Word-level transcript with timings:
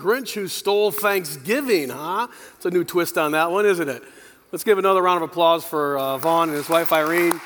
Grinch 0.00 0.32
who 0.32 0.48
stole 0.48 0.90
Thanksgiving, 0.90 1.90
huh? 1.90 2.26
It's 2.56 2.64
a 2.64 2.70
new 2.70 2.84
twist 2.84 3.18
on 3.18 3.32
that 3.32 3.50
one, 3.50 3.66
isn't 3.66 3.88
it? 3.88 4.02
Let's 4.50 4.64
give 4.64 4.78
another 4.78 5.02
round 5.02 5.22
of 5.22 5.28
applause 5.28 5.62
for 5.62 5.98
uh, 5.98 6.16
Vaughn 6.16 6.48
and 6.48 6.56
his 6.56 6.70
wife 6.70 6.90
Irene, 6.90 7.38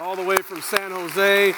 all 0.00 0.14
the 0.14 0.22
way 0.22 0.36
from 0.36 0.62
San 0.62 0.92
Jose, 0.92 1.52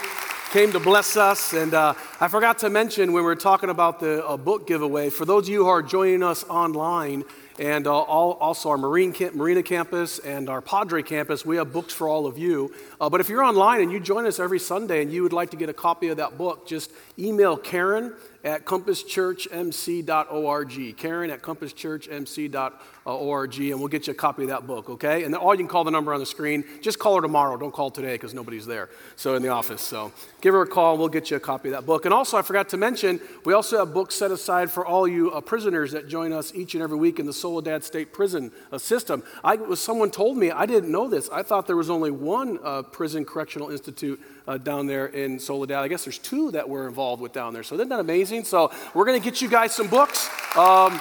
came 0.53 0.73
to 0.73 0.81
bless 0.81 1.19
us. 1.19 1.53
And 1.53 1.75
uh, 1.75 1.93
I 2.19 2.29
forgot 2.29 2.57
to 2.61 2.71
mention 2.71 3.13
when 3.13 3.23
we 3.23 3.27
were 3.27 3.37
talking 3.37 3.69
about 3.69 4.01
the 4.01 4.27
uh, 4.27 4.39
book 4.39 4.67
giveaway, 4.67 5.11
for 5.11 5.27
those 5.27 5.45
of 5.45 5.51
you 5.51 5.65
who 5.65 5.69
are 5.69 5.83
joining 5.83 6.23
us 6.23 6.45
online, 6.45 7.25
and 7.61 7.87
uh, 7.87 7.95
all, 7.95 8.33
also 8.41 8.71
our 8.71 8.79
Marine 8.79 9.13
camp, 9.13 9.35
Marina 9.35 9.63
campus 9.63 10.19
and 10.19 10.49
our 10.49 10.63
Padre 10.63 11.03
campus, 11.03 11.45
we 11.45 11.57
have 11.57 11.75
books 11.75 11.93
for 11.93 12.09
all 12.09 12.27
of 12.27 12.39
you. 12.39 12.73
Uh, 12.99 13.11
but 13.11 13.21
if 13.21 13.29
you're 13.29 13.45
online 13.45 13.83
and 13.83 13.93
you 13.93 14.01
join 14.01 14.25
us 14.25 14.41
every 14.41 14.59
Sunday 14.59 15.03
and 15.03 15.13
you 15.13 15.23
would 15.23 15.35
like 15.35 15.51
to 15.51 15.59
get 15.59 15.69
a 15.69 15.75
copy 15.75 16.09
of 16.09 16.17
that 16.17 16.39
book, 16.39 16.67
just 16.67 16.91
email 17.19 17.59
Karen 17.59 18.15
at 18.45 18.65
compasschurchmc.org. 18.65 20.97
Karen 20.97 21.31
at 21.31 21.43
compasschurchmc.org, 21.43 22.73
and 23.19 23.81
we'll 23.81 23.89
get 23.89 24.07
you 24.07 24.13
a 24.13 24.17
copy 24.17 24.43
of 24.43 24.49
that 24.49 24.67
book, 24.67 24.91
okay? 24.91 25.25
And 25.25 25.35
or 25.37 25.55
you 25.55 25.59
can 25.59 25.69
call 25.69 25.85
the 25.85 25.91
number 25.91 26.13
on 26.13 26.21
the 26.21 26.27
screen. 26.27 26.65
Just 26.81 26.99
call 26.99 27.17
her 27.17 27.23
tomorrow. 27.23 27.57
Don't 27.57 27.73
call 27.73 27.91
today 27.91 28.13
because 28.13 28.35
nobody's 28.35 28.67
there. 28.67 28.89
So 29.17 29.35
in 29.35 29.43
the 29.43 29.49
office. 29.49 29.83
So 29.83 30.13
give 30.41 30.55
her 30.55 30.63
a 30.63 30.67
call. 30.67 30.99
We'll 30.99 31.09
get 31.09 31.31
you 31.31 31.37
a 31.37 31.41
copy 31.41 31.69
of 31.69 31.75
that 31.75 31.87
book. 31.87 32.05
And 32.05 32.15
also, 32.15 32.37
I 32.37 32.43
forgot 32.43 32.69
to 32.71 32.77
mention, 32.77 33.21
we 33.45 33.53
also 33.55 33.79
have 33.79 33.93
books 33.93 34.15
set 34.15 34.31
aside 34.31 34.71
for 34.71 34.87
all 34.87 35.07
you 35.07 35.31
uh, 35.31 35.41
prisoners 35.41 35.93
that 35.93 36.09
join 36.09 36.33
us 36.33 36.55
each 36.55 36.75
and 36.75 36.83
every 36.83 36.99
week 36.99 37.19
in 37.19 37.27
the 37.27 37.33
Soledad 37.33 37.85
State 37.85 38.13
Prison 38.13 38.51
uh, 38.73 38.79
system. 38.79 39.23
I 39.43 39.57
was 39.57 39.81
someone 39.81 40.11
told 40.11 40.37
me 40.37 40.51
I 40.51 40.67
didn't 40.67 40.91
know 40.91 41.09
this. 41.09 41.29
I 41.31 41.43
thought 41.43 41.67
there 41.67 41.77
was 41.77 41.91
only 41.91 42.11
one 42.11 42.59
uh, 42.63 42.83
prison 42.83 43.25
correctional 43.25 43.71
institute 43.71 44.21
uh, 44.47 44.59
down 44.59 44.87
there 44.87 45.07
in 45.07 45.39
Soledad. 45.39 45.83
I 45.83 45.89
guess 45.89 46.05
there's 46.05 46.19
two 46.19 46.51
that 46.53 46.69
we're 46.69 46.89
involved 46.89 47.23
with 47.23 47.33
down 47.33 47.53
there. 47.53 47.63
So 47.63 47.75
isn't 47.75 47.89
that 47.89 48.01
amazing? 48.01 48.45
So 48.45 48.71
we're 48.95 49.05
going 49.05 49.21
to 49.21 49.25
get 49.25 49.41
you 49.41 49.49
guys 49.49 49.75
some 49.75 49.89
books. 49.89 50.29
Um, 50.57 51.01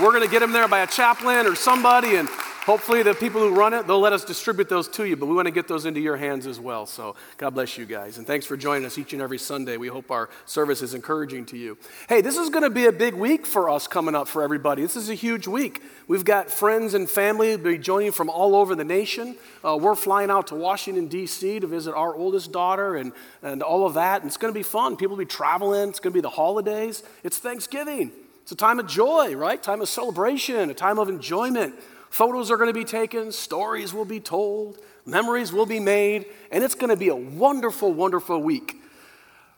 we're 0.00 0.10
going 0.10 0.24
to 0.24 0.30
get 0.30 0.40
them 0.40 0.52
there 0.52 0.66
by 0.68 0.80
a 0.80 0.86
chaplain 0.86 1.46
or 1.46 1.54
somebody, 1.54 2.16
and 2.16 2.28
hopefully 2.64 3.02
the 3.02 3.12
people 3.12 3.42
who 3.42 3.54
run 3.54 3.74
it 3.74 3.86
they'll 3.86 4.00
let 4.00 4.14
us 4.14 4.24
distribute 4.24 4.70
those 4.70 4.88
to 4.88 5.04
you 5.04 5.16
but 5.16 5.26
we 5.26 5.34
want 5.34 5.46
to 5.46 5.52
get 5.52 5.68
those 5.68 5.84
into 5.84 6.00
your 6.00 6.16
hands 6.16 6.46
as 6.46 6.58
well. 6.58 6.86
So 6.86 7.14
god 7.36 7.50
bless 7.50 7.76
you 7.76 7.84
guys 7.84 8.16
and 8.16 8.26
thanks 8.26 8.46
for 8.46 8.56
joining 8.56 8.86
us 8.86 8.96
each 8.96 9.12
and 9.12 9.20
every 9.20 9.36
sunday. 9.36 9.76
We 9.76 9.88
hope 9.88 10.10
our 10.10 10.30
service 10.46 10.80
is 10.80 10.94
encouraging 10.94 11.44
to 11.46 11.58
you. 11.58 11.76
Hey 12.08 12.22
this 12.22 12.38
is 12.38 12.48
going 12.48 12.62
to 12.62 12.70
be 12.70 12.86
a 12.86 12.92
big 12.92 13.14
week 13.14 13.44
for 13.44 13.68
us 13.68 13.86
coming 13.86 14.14
up 14.14 14.28
for 14.28 14.42
everybody. 14.42 14.80
This 14.80 14.96
is 14.96 15.10
a 15.10 15.14
huge 15.14 15.46
week. 15.46 15.82
We've 16.08 16.24
got 16.24 16.50
friends 16.50 16.94
and 16.94 17.08
family 17.08 17.56
be 17.58 17.76
joining 17.76 18.12
from 18.12 18.30
all 18.30 18.56
over 18.56 18.74
the 18.74 18.84
nation. 18.84 19.36
Uh, 19.62 19.76
we're 19.76 19.94
flying 19.94 20.30
out 20.30 20.46
to 20.46 20.54
washington 20.54 21.06
d.c 21.06 21.60
to 21.60 21.66
visit 21.66 21.94
our 21.94 22.14
oldest 22.14 22.50
daughter 22.50 22.96
and, 22.96 23.12
and 23.42 23.62
all 23.62 23.86
of 23.86 23.92
that 23.94 24.22
and 24.22 24.28
it's 24.28 24.38
going 24.38 24.52
to 24.52 24.58
be 24.58 24.64
fun. 24.64 24.96
People 24.96 25.16
will 25.16 25.24
be 25.24 25.28
traveling 25.28 25.90
it's 25.90 26.00
going 26.00 26.12
to 26.12 26.16
be 26.16 26.22
the 26.22 26.30
holidays. 26.30 27.02
It's 27.22 27.36
thanksgiving 27.36 28.10
it's 28.44 28.52
a 28.52 28.56
time 28.56 28.78
of 28.78 28.86
joy, 28.86 29.34
right? 29.34 29.62
Time 29.62 29.80
of 29.80 29.88
celebration, 29.88 30.68
a 30.68 30.74
time 30.74 30.98
of 30.98 31.08
enjoyment. 31.08 31.74
Photos 32.10 32.50
are 32.50 32.58
going 32.58 32.68
to 32.68 32.74
be 32.74 32.84
taken, 32.84 33.32
stories 33.32 33.94
will 33.94 34.04
be 34.04 34.20
told, 34.20 34.76
memories 35.06 35.50
will 35.50 35.64
be 35.64 35.80
made, 35.80 36.26
and 36.52 36.62
it's 36.62 36.74
going 36.74 36.90
to 36.90 36.96
be 36.96 37.08
a 37.08 37.16
wonderful, 37.16 37.90
wonderful 37.90 38.42
week 38.42 38.76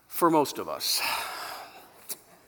for 0.06 0.30
most 0.30 0.58
of 0.58 0.68
us. 0.68 1.02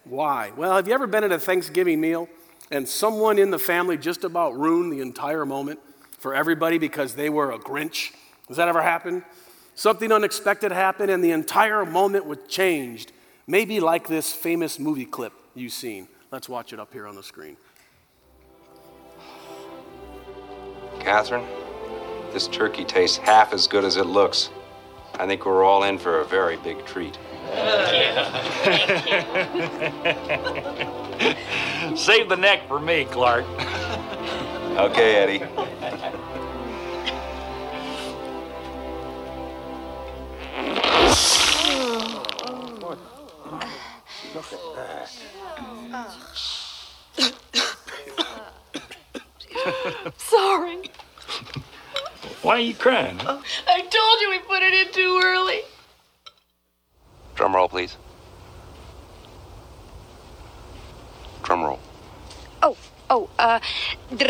Why? 0.04 0.52
Well, 0.56 0.76
have 0.76 0.86
you 0.86 0.94
ever 0.94 1.08
been 1.08 1.24
at 1.24 1.32
a 1.32 1.40
Thanksgiving 1.40 2.00
meal 2.00 2.28
and 2.70 2.88
someone 2.88 3.40
in 3.40 3.50
the 3.50 3.58
family 3.58 3.96
just 3.98 4.22
about 4.22 4.56
ruined 4.56 4.92
the 4.92 5.00
entire 5.00 5.44
moment 5.44 5.80
for 6.20 6.36
everybody 6.36 6.78
because 6.78 7.16
they 7.16 7.30
were 7.30 7.50
a 7.50 7.58
Grinch? 7.58 8.12
Has 8.46 8.58
that 8.58 8.68
ever 8.68 8.82
happened? 8.82 9.24
Something 9.74 10.12
unexpected 10.12 10.70
happened 10.70 11.10
and 11.10 11.24
the 11.24 11.32
entire 11.32 11.84
moment 11.84 12.26
was 12.26 12.38
changed. 12.46 13.10
Maybe 13.48 13.80
like 13.80 14.06
this 14.06 14.32
famous 14.32 14.78
movie 14.78 15.04
clip 15.04 15.32
you've 15.56 15.72
seen. 15.72 16.06
Let's 16.30 16.48
watch 16.48 16.72
it 16.74 16.80
up 16.80 16.92
here 16.92 17.06
on 17.06 17.16
the 17.16 17.22
screen. 17.22 17.56
Catherine, 21.00 21.46
this 22.32 22.48
turkey 22.48 22.84
tastes 22.84 23.16
half 23.16 23.54
as 23.54 23.66
good 23.66 23.84
as 23.84 23.96
it 23.96 24.04
looks. 24.04 24.50
I 25.14 25.26
think 25.26 25.46
we're 25.46 25.64
all 25.64 25.84
in 25.84 25.98
for 25.98 26.20
a 26.20 26.26
very 26.26 26.58
big 26.58 26.84
treat. 26.84 27.14
Save 31.96 32.28
the 32.28 32.36
neck 32.38 32.68
for 32.68 32.78
me, 32.78 33.06
Clark. 33.06 33.46
Okay, 34.78 35.16
Eddie. 35.16 35.42
Sorry. 50.16 50.90
Why 52.42 52.54
are 52.54 52.60
you 52.60 52.74
crying? 52.74 53.18
Huh? 53.18 53.40
I 53.66 53.80
told 53.80 54.20
you 54.20 54.30
we 54.30 54.38
put 54.38 54.62
it 54.62 54.74
in 54.74 54.92
too 54.92 55.20
early. 55.22 55.60
Drum 57.34 57.54
roll, 57.54 57.68
please. 57.68 57.96
Drum 61.42 61.62
roll. 61.62 61.80
Oh, 62.62 62.76
oh, 63.10 63.28
uh. 63.38 63.60
Joy 64.16 64.26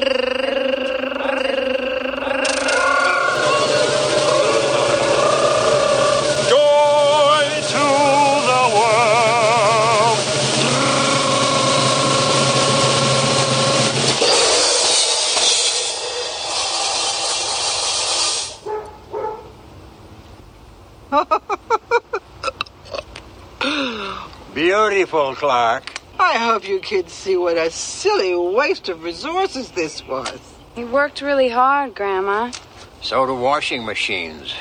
Beautiful, 24.79 25.35
Clark. 25.35 25.93
I 26.21 26.39
hope 26.39 26.69
you 26.69 26.79
kids 26.79 27.13
see 27.13 27.37
what 27.37 27.57
a 27.57 27.69
silly 27.69 28.37
waste 28.37 28.89
of 28.89 29.03
resources 29.03 29.73
this 29.73 30.07
was. 30.07 30.39
He 30.77 30.85
worked 30.85 31.21
really 31.21 31.49
hard, 31.49 31.97
Grandma. 31.97 32.53
So 33.03 33.27
do 33.27 33.35
washing 33.35 33.85
machines. 33.85 34.55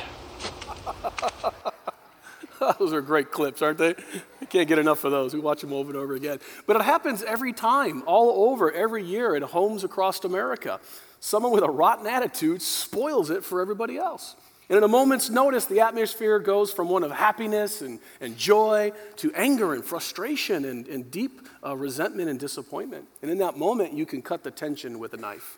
those 2.79 2.93
are 2.93 3.01
great 3.01 3.31
clips, 3.31 3.61
aren't 3.61 3.77
they? 3.77 3.93
I 4.41 4.45
can't 4.45 4.67
get 4.67 4.79
enough 4.79 5.03
of 5.03 5.11
those. 5.11 5.35
We 5.35 5.39
watch 5.39 5.61
them 5.61 5.71
over 5.71 5.91
and 5.91 5.99
over 5.99 6.15
again. 6.15 6.39
But 6.65 6.77
it 6.77 6.81
happens 6.81 7.21
every 7.21 7.53
time, 7.53 8.01
all 8.07 8.49
over, 8.49 8.71
every 8.71 9.03
year 9.03 9.35
in 9.35 9.43
homes 9.43 9.83
across 9.83 10.25
America. 10.25 10.79
Someone 11.19 11.51
with 11.51 11.63
a 11.63 11.69
rotten 11.69 12.07
attitude 12.07 12.63
spoils 12.63 13.29
it 13.29 13.43
for 13.43 13.61
everybody 13.61 13.97
else. 13.97 14.35
And 14.69 14.77
in 14.77 14.83
a 14.83 14.87
moment's 14.87 15.29
notice, 15.29 15.65
the 15.65 15.79
atmosphere 15.79 16.39
goes 16.39 16.73
from 16.73 16.89
one 16.89 17.03
of 17.03 17.11
happiness 17.11 17.81
and, 17.81 17.99
and 18.19 18.37
joy 18.37 18.91
to 19.17 19.33
anger 19.33 19.73
and 19.73 19.83
frustration 19.83 20.65
and, 20.65 20.87
and 20.87 21.09
deep 21.09 21.47
uh, 21.65 21.75
resentment 21.75 22.29
and 22.29 22.37
disappointment. 22.37 23.07
And 23.21 23.31
in 23.31 23.37
that 23.37 23.57
moment, 23.57 23.93
you 23.93 24.05
can 24.05 24.21
cut 24.21 24.43
the 24.43 24.51
tension 24.51 24.99
with 24.99 25.13
a 25.13 25.17
knife. 25.17 25.57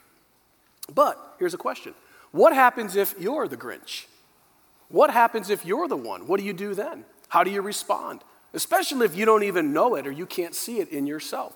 But 0.93 1.17
here's 1.39 1.53
a 1.53 1.57
question 1.57 1.95
What 2.31 2.53
happens 2.53 2.95
if 2.95 3.15
you're 3.19 3.47
the 3.47 3.57
Grinch? 3.57 4.05
What 4.89 5.11
happens 5.11 5.49
if 5.49 5.65
you're 5.65 5.87
the 5.87 5.97
one? 5.97 6.27
What 6.27 6.39
do 6.39 6.45
you 6.45 6.53
do 6.53 6.73
then? 6.73 7.05
How 7.29 7.43
do 7.43 7.51
you 7.51 7.61
respond? 7.61 8.21
Especially 8.53 9.05
if 9.05 9.15
you 9.15 9.25
don't 9.25 9.43
even 9.43 9.73
know 9.73 9.95
it 9.95 10.07
or 10.07 10.11
you 10.11 10.25
can't 10.25 10.55
see 10.55 10.79
it 10.79 10.89
in 10.89 11.05
yourself. 11.05 11.55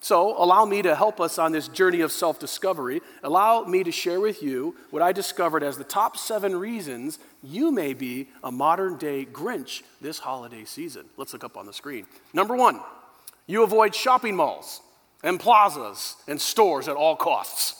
So, 0.00 0.40
allow 0.40 0.64
me 0.64 0.82
to 0.82 0.94
help 0.94 1.20
us 1.20 1.38
on 1.38 1.50
this 1.50 1.66
journey 1.66 2.02
of 2.02 2.12
self 2.12 2.38
discovery. 2.38 3.00
Allow 3.24 3.64
me 3.64 3.82
to 3.82 3.90
share 3.90 4.20
with 4.20 4.42
you 4.42 4.76
what 4.90 5.02
I 5.02 5.10
discovered 5.10 5.64
as 5.64 5.76
the 5.76 5.84
top 5.84 6.16
seven 6.16 6.54
reasons 6.54 7.18
you 7.42 7.72
may 7.72 7.94
be 7.94 8.28
a 8.44 8.52
modern 8.52 8.96
day 8.96 9.24
Grinch 9.24 9.82
this 10.00 10.20
holiday 10.20 10.64
season. 10.64 11.06
Let's 11.16 11.32
look 11.32 11.42
up 11.42 11.56
on 11.56 11.66
the 11.66 11.72
screen. 11.72 12.06
Number 12.32 12.54
one, 12.54 12.80
you 13.46 13.64
avoid 13.64 13.94
shopping 13.94 14.36
malls 14.36 14.80
and 15.24 15.40
plazas 15.40 16.16
and 16.28 16.40
stores 16.40 16.86
at 16.86 16.94
all 16.94 17.16
costs. 17.16 17.74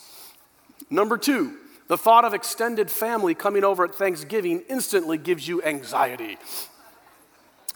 Number 0.89 1.17
two, 1.17 1.57
the 1.87 1.97
thought 1.97 2.25
of 2.25 2.33
extended 2.33 2.91
family 2.91 3.33
coming 3.33 3.63
over 3.63 3.85
at 3.85 3.95
Thanksgiving 3.95 4.63
instantly 4.69 5.17
gives 5.17 5.47
you 5.47 5.63
anxiety. 5.63 6.37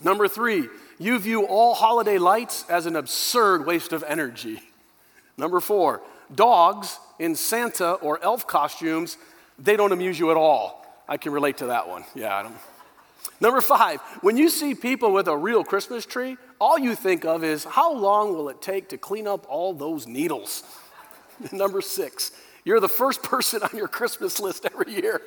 Number 0.04 0.28
three, 0.28 0.68
you 1.04 1.20
view 1.20 1.46
all 1.46 1.74
holiday 1.74 2.18
lights 2.18 2.66
as 2.70 2.86
an 2.86 2.96
absurd 2.96 3.66
waste 3.66 3.92
of 3.92 4.04
energy. 4.08 4.62
Number 5.38 5.60
four, 5.60 6.02
dogs 6.34 7.00
in 7.20 7.36
Santa 7.36 7.94
or 7.94 8.24
elf 8.24 8.48
costumes, 8.48 9.18
they 9.60 9.76
don't 9.76 9.92
amuse 9.92 10.18
you 10.18 10.32
at 10.32 10.38
all. 10.38 10.86
I 11.08 11.18
can 11.18 11.34
relate 11.34 11.58
to 11.58 11.68
that 11.68 11.88
one. 11.88 12.06
Yeah, 12.16 12.36
I 12.36 12.44
don't. 12.44 12.56
Number 13.42 13.62
five, 13.62 14.00
when 14.22 14.38
you 14.38 14.50
see 14.50 14.74
people 14.74 15.12
with 15.12 15.28
a 15.28 15.36
real 15.36 15.64
Christmas 15.64 16.06
tree, 16.06 16.38
all 16.60 16.80
you 16.80 16.96
think 16.96 17.26
of 17.26 17.44
is 17.44 17.66
how 17.66 17.94
long 17.94 18.34
will 18.34 18.48
it 18.50 18.62
take 18.62 18.90
to 18.90 18.98
clean 18.98 19.28
up 19.28 19.46
all 19.50 19.74
those 19.74 20.08
needles? 20.08 20.64
Number 21.52 21.82
six, 21.82 22.32
you're 22.64 22.80
the 22.80 22.88
first 22.90 23.22
person 23.24 23.62
on 23.64 23.76
your 23.76 23.88
Christmas 23.88 24.40
list 24.40 24.66
every 24.66 24.94
year. 24.94 25.22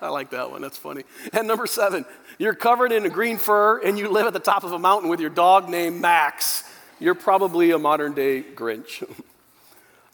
I 0.00 0.08
like 0.08 0.30
that 0.30 0.50
one, 0.50 0.62
that's 0.62 0.76
funny. 0.76 1.04
And 1.32 1.48
number 1.48 1.66
seven, 1.66 2.04
you're 2.38 2.54
covered 2.54 2.92
in 2.92 3.06
a 3.06 3.08
green 3.08 3.38
fur 3.38 3.78
and 3.78 3.98
you 3.98 4.08
live 4.08 4.26
at 4.26 4.32
the 4.32 4.40
top 4.40 4.62
of 4.64 4.72
a 4.72 4.78
mountain 4.78 5.08
with 5.08 5.20
your 5.20 5.30
dog 5.30 5.68
named 5.68 6.00
Max. 6.00 6.64
you're 6.98 7.14
probably 7.14 7.70
a 7.70 7.78
modern 7.78 8.12
day 8.12 8.42
Grinch. 8.42 9.02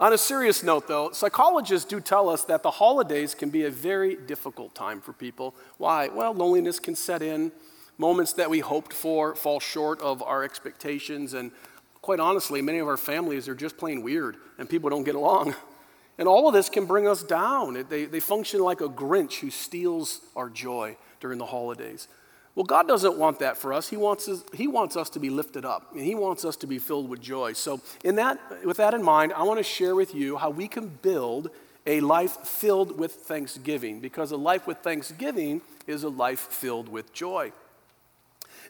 On 0.01 0.13
a 0.13 0.19
serious 0.19 0.65
note, 0.65 0.89
though, 0.89 1.13
psychologists 1.13 1.89
do 1.89 2.01
tell 2.01 2.29
us 2.29 2.43
that 2.45 2.65
the 2.65 2.73
holidays 2.73 3.37
can 3.37 3.51
be 3.51 3.65
a 3.65 3.71
very 3.71 4.17
difficult 4.17 4.75
time 4.75 5.01
for 5.01 5.13
people. 5.13 5.55
Why? 5.79 6.09
Well, 6.09 6.35
loneliness 6.35 6.81
can 6.81 6.97
set 6.97 7.23
in, 7.23 7.53
moments 7.99 8.33
that 8.33 8.51
we 8.51 8.59
hoped 8.59 8.93
for 8.93 9.37
fall 9.37 9.61
short 9.61 10.01
of 10.01 10.21
our 10.23 10.43
expectations, 10.43 11.35
and 11.35 11.53
quite 12.03 12.19
honestly, 12.19 12.61
many 12.61 12.79
of 12.79 12.89
our 12.89 12.97
families 12.97 13.49
are 13.49 13.55
just 13.55 13.79
plain 13.79 14.03
weird 14.03 14.37
and 14.59 14.69
people 14.69 14.91
don't 14.91 15.05
get 15.05 15.15
along. 15.15 15.55
And 16.23 16.29
all 16.29 16.47
of 16.47 16.55
this 16.55 16.69
can 16.69 16.87
bring 16.87 17.09
us 17.09 17.25
down. 17.25 17.85
They, 17.89 18.05
they 18.05 18.21
function 18.21 18.61
like 18.61 18.81
a 18.81 18.89
Grinch 18.89 19.41
who 19.41 19.51
steals 19.51 20.21
our 20.37 20.49
joy 20.49 20.97
during 21.19 21.37
the 21.37 21.47
holidays. 21.47 22.07
Well, 22.55 22.65
God 22.65 22.87
doesn't 22.87 23.19
want 23.19 23.41
that 23.41 23.57
for 23.57 23.73
us. 23.73 23.89
He 23.89 23.97
wants 23.97 24.29
us, 24.29 24.45
he 24.55 24.69
wants 24.69 24.97
us 24.97 25.11
to 25.11 25.19
be 25.19 25.31
lifted 25.31 25.65
up, 25.65 25.91
and 25.97 26.05
He 26.05 26.15
wants 26.15 26.45
us 26.45 26.55
to 26.59 26.69
be 26.69 26.79
filled 26.79 27.09
with 27.09 27.21
joy. 27.21 27.55
So, 27.55 27.81
in 28.05 28.15
that, 28.15 28.39
with 28.65 28.77
that 28.77 28.95
in 28.95 29.03
mind, 29.03 29.33
I 29.33 29.43
want 29.43 29.59
to 29.59 29.65
share 29.65 29.97
with 29.97 30.15
you 30.15 30.37
how 30.37 30.51
we 30.51 30.69
can 30.69 30.91
build 31.03 31.51
a 31.89 31.99
life 31.99 32.37
filled 32.47 33.01
with 33.01 33.15
thanksgiving, 33.15 33.99
because 33.99 34.31
a 34.31 34.37
life 34.37 34.65
with 34.65 34.79
thanksgiving 34.79 35.61
is 35.89 36.05
a 36.05 36.09
life 36.09 36.39
filled 36.39 36.89
with 36.89 37.13
joy. 37.13 37.51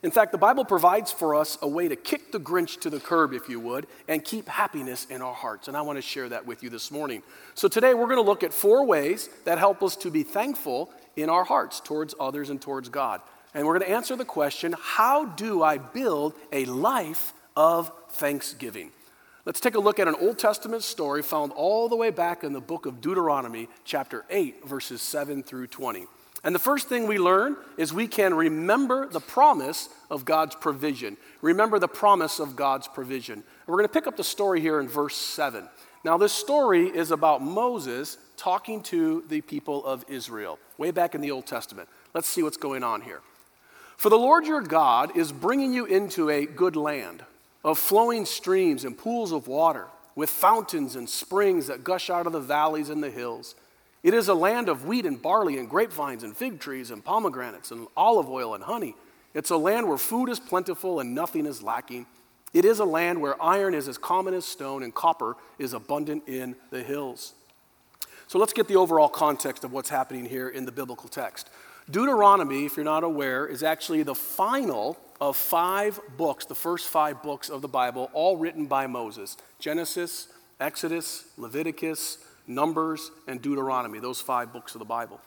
In 0.03 0.11
fact, 0.11 0.33
the 0.33 0.37
Bible 0.37 0.65
provides 0.65 1.13
for 1.13 1.33
us 1.33 1.57
a 1.61 1.67
way 1.67 1.87
to 1.87 1.95
kick 1.95 2.33
the 2.33 2.39
Grinch 2.39 2.81
to 2.81 2.89
the 2.89 2.99
curb, 2.99 3.31
if 3.31 3.47
you 3.47 3.57
would, 3.61 3.87
and 4.09 4.23
keep 4.23 4.49
happiness 4.49 5.07
in 5.09 5.21
our 5.21 5.33
hearts. 5.33 5.69
And 5.69 5.77
I 5.77 5.81
want 5.81 5.97
to 5.97 6.01
share 6.01 6.27
that 6.27 6.45
with 6.45 6.61
you 6.61 6.69
this 6.69 6.91
morning. 6.91 7.23
So 7.55 7.69
today 7.69 7.93
we're 7.93 8.07
going 8.07 8.17
to 8.17 8.21
look 8.21 8.43
at 8.43 8.53
four 8.53 8.85
ways 8.85 9.29
that 9.45 9.57
help 9.57 9.81
us 9.81 9.95
to 9.97 10.11
be 10.11 10.23
thankful 10.23 10.91
in 11.15 11.29
our 11.29 11.45
hearts 11.45 11.79
towards 11.79 12.13
others 12.19 12.49
and 12.49 12.61
towards 12.61 12.89
God. 12.89 13.21
And 13.53 13.65
we're 13.65 13.79
going 13.79 13.89
to 13.89 13.95
answer 13.95 14.17
the 14.17 14.25
question 14.25 14.75
how 14.77 15.23
do 15.23 15.63
I 15.63 15.77
build 15.77 16.33
a 16.51 16.65
life 16.65 17.33
of 17.55 17.89
thanksgiving? 18.09 18.91
Let's 19.45 19.61
take 19.61 19.75
a 19.75 19.79
look 19.79 19.99
at 19.99 20.09
an 20.09 20.15
Old 20.19 20.37
Testament 20.37 20.83
story 20.83 21.21
found 21.21 21.53
all 21.53 21.87
the 21.87 21.95
way 21.95 22.09
back 22.09 22.43
in 22.43 22.51
the 22.51 22.61
book 22.61 22.85
of 22.85 22.99
Deuteronomy, 22.99 23.69
chapter 23.85 24.25
8, 24.29 24.67
verses 24.67 25.01
7 25.01 25.43
through 25.43 25.67
20. 25.67 26.07
And 26.43 26.53
the 26.53 26.59
first 26.59 26.89
thing 26.89 27.07
we 27.07 27.17
learn 27.17 27.55
is 27.77 27.93
we 27.93 28.07
can 28.07 28.33
remember 28.33 29.07
the 29.07 29.21
promise 29.21 29.87
of 30.11 30.25
God's 30.25 30.55
provision. 30.55 31.15
Remember 31.41 31.79
the 31.79 31.87
promise 31.87 32.39
of 32.39 32.55
God's 32.55 32.87
provision. 32.87 33.35
And 33.35 33.67
we're 33.67 33.77
going 33.77 33.87
to 33.87 33.93
pick 33.93 34.07
up 34.07 34.17
the 34.17 34.23
story 34.23 34.59
here 34.59 34.81
in 34.81 34.87
verse 34.89 35.15
7. 35.15 35.69
Now, 36.03 36.17
this 36.17 36.33
story 36.33 36.87
is 36.87 37.11
about 37.11 37.41
Moses 37.41 38.17
talking 38.35 38.83
to 38.83 39.23
the 39.29 39.39
people 39.39 39.85
of 39.85 40.03
Israel, 40.09 40.59
way 40.77 40.91
back 40.91 41.15
in 41.15 41.21
the 41.21 41.31
Old 41.31 41.45
Testament. 41.45 41.87
Let's 42.13 42.27
see 42.27 42.43
what's 42.43 42.57
going 42.57 42.83
on 42.83 43.01
here. 43.01 43.21
For 43.95 44.09
the 44.09 44.17
Lord 44.17 44.45
your 44.45 44.61
God 44.61 45.15
is 45.15 45.31
bringing 45.31 45.71
you 45.71 45.85
into 45.85 46.29
a 46.29 46.45
good 46.45 46.75
land 46.75 47.23
of 47.63 47.79
flowing 47.79 48.25
streams 48.25 48.83
and 48.83 48.97
pools 48.97 49.31
of 49.31 49.47
water, 49.47 49.87
with 50.15 50.29
fountains 50.29 50.97
and 50.97 51.09
springs 51.09 51.67
that 51.67 51.85
gush 51.85 52.09
out 52.09 52.27
of 52.27 52.33
the 52.33 52.39
valleys 52.39 52.89
and 52.89 53.01
the 53.01 53.09
hills. 53.09 53.55
It 54.03 54.13
is 54.13 54.27
a 54.27 54.33
land 54.33 54.67
of 54.67 54.85
wheat 54.85 55.05
and 55.05 55.21
barley 55.21 55.57
and 55.57 55.69
grapevines 55.69 56.23
and 56.23 56.35
fig 56.35 56.59
trees 56.59 56.91
and 56.91 57.03
pomegranates 57.03 57.71
and 57.71 57.87
olive 57.95 58.29
oil 58.29 58.53
and 58.53 58.63
honey. 58.63 58.95
It's 59.33 59.49
a 59.49 59.57
land 59.57 59.87
where 59.87 59.97
food 59.97 60.29
is 60.29 60.39
plentiful 60.39 60.99
and 60.99 61.15
nothing 61.15 61.45
is 61.45 61.63
lacking. 61.63 62.05
It 62.53 62.65
is 62.65 62.79
a 62.79 62.85
land 62.85 63.21
where 63.21 63.41
iron 63.41 63.73
is 63.73 63.87
as 63.87 63.97
common 63.97 64.33
as 64.33 64.45
stone 64.45 64.83
and 64.83 64.93
copper 64.93 65.37
is 65.57 65.73
abundant 65.73 66.27
in 66.27 66.55
the 66.69 66.83
hills. 66.83 67.33
So 68.27 68.37
let's 68.37 68.53
get 68.53 68.67
the 68.67 68.75
overall 68.75 69.09
context 69.09 69.63
of 69.63 69.71
what's 69.71 69.89
happening 69.89 70.25
here 70.25 70.49
in 70.49 70.65
the 70.65 70.71
biblical 70.71 71.09
text. 71.09 71.49
Deuteronomy, 71.89 72.65
if 72.65 72.77
you're 72.77 72.83
not 72.83 73.03
aware, 73.03 73.45
is 73.45 73.63
actually 73.63 74.03
the 74.03 74.15
final 74.15 74.97
of 75.19 75.35
five 75.35 75.99
books, 76.17 76.45
the 76.45 76.55
first 76.55 76.89
five 76.89 77.23
books 77.23 77.49
of 77.49 77.61
the 77.61 77.67
Bible, 77.67 78.09
all 78.13 78.37
written 78.37 78.65
by 78.65 78.87
Moses 78.87 79.37
Genesis, 79.59 80.27
Exodus, 80.59 81.25
Leviticus, 81.37 82.17
Numbers, 82.47 83.11
and 83.27 83.41
Deuteronomy, 83.41 83.99
those 83.99 84.21
five 84.21 84.51
books 84.51 84.75
of 84.75 84.79
the 84.79 84.85
Bible. 84.85 85.19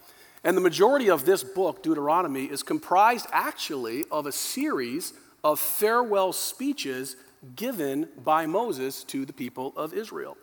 And 0.44 0.56
the 0.56 0.60
majority 0.60 1.10
of 1.10 1.24
this 1.24 1.42
book, 1.42 1.82
Deuteronomy, 1.82 2.44
is 2.44 2.62
comprised 2.62 3.26
actually 3.32 4.04
of 4.10 4.26
a 4.26 4.32
series 4.32 5.12
of 5.42 5.58
farewell 5.58 6.32
speeches 6.32 7.16
given 7.54 8.08
by 8.24 8.46
Moses 8.46 9.04
to 9.04 9.24
the 9.24 9.32
people 9.32 9.72
of 9.76 9.92
Israel. 9.92 10.36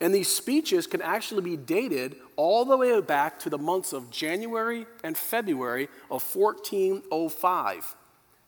And 0.00 0.14
these 0.14 0.28
speeches 0.28 0.86
can 0.86 1.02
actually 1.02 1.42
be 1.42 1.56
dated 1.56 2.16
all 2.36 2.64
the 2.64 2.76
way 2.76 3.00
back 3.00 3.38
to 3.40 3.50
the 3.50 3.58
months 3.58 3.92
of 3.92 4.10
January 4.10 4.86
and 5.02 5.16
February 5.16 5.88
of 6.10 6.22
1405, 6.34 7.96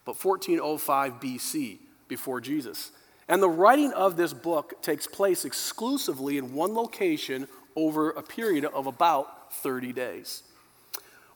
but 0.05 0.25
1405 0.25 1.20
BC, 1.20 1.78
before 2.08 2.40
Jesus. 2.40 2.93
And 3.28 3.43
the 3.43 3.49
writing 3.49 3.93
of 3.93 4.16
this 4.16 4.32
book 4.32 4.82
takes 4.82 5.06
place 5.06 5.44
exclusively 5.44 6.38
in 6.38 6.55
one 6.55 6.75
location 6.75 7.46
over 7.76 8.11
a 8.11 8.22
period 8.22 8.64
of 8.64 8.87
about 8.87 9.52
30 9.55 9.93
days. 9.93 10.43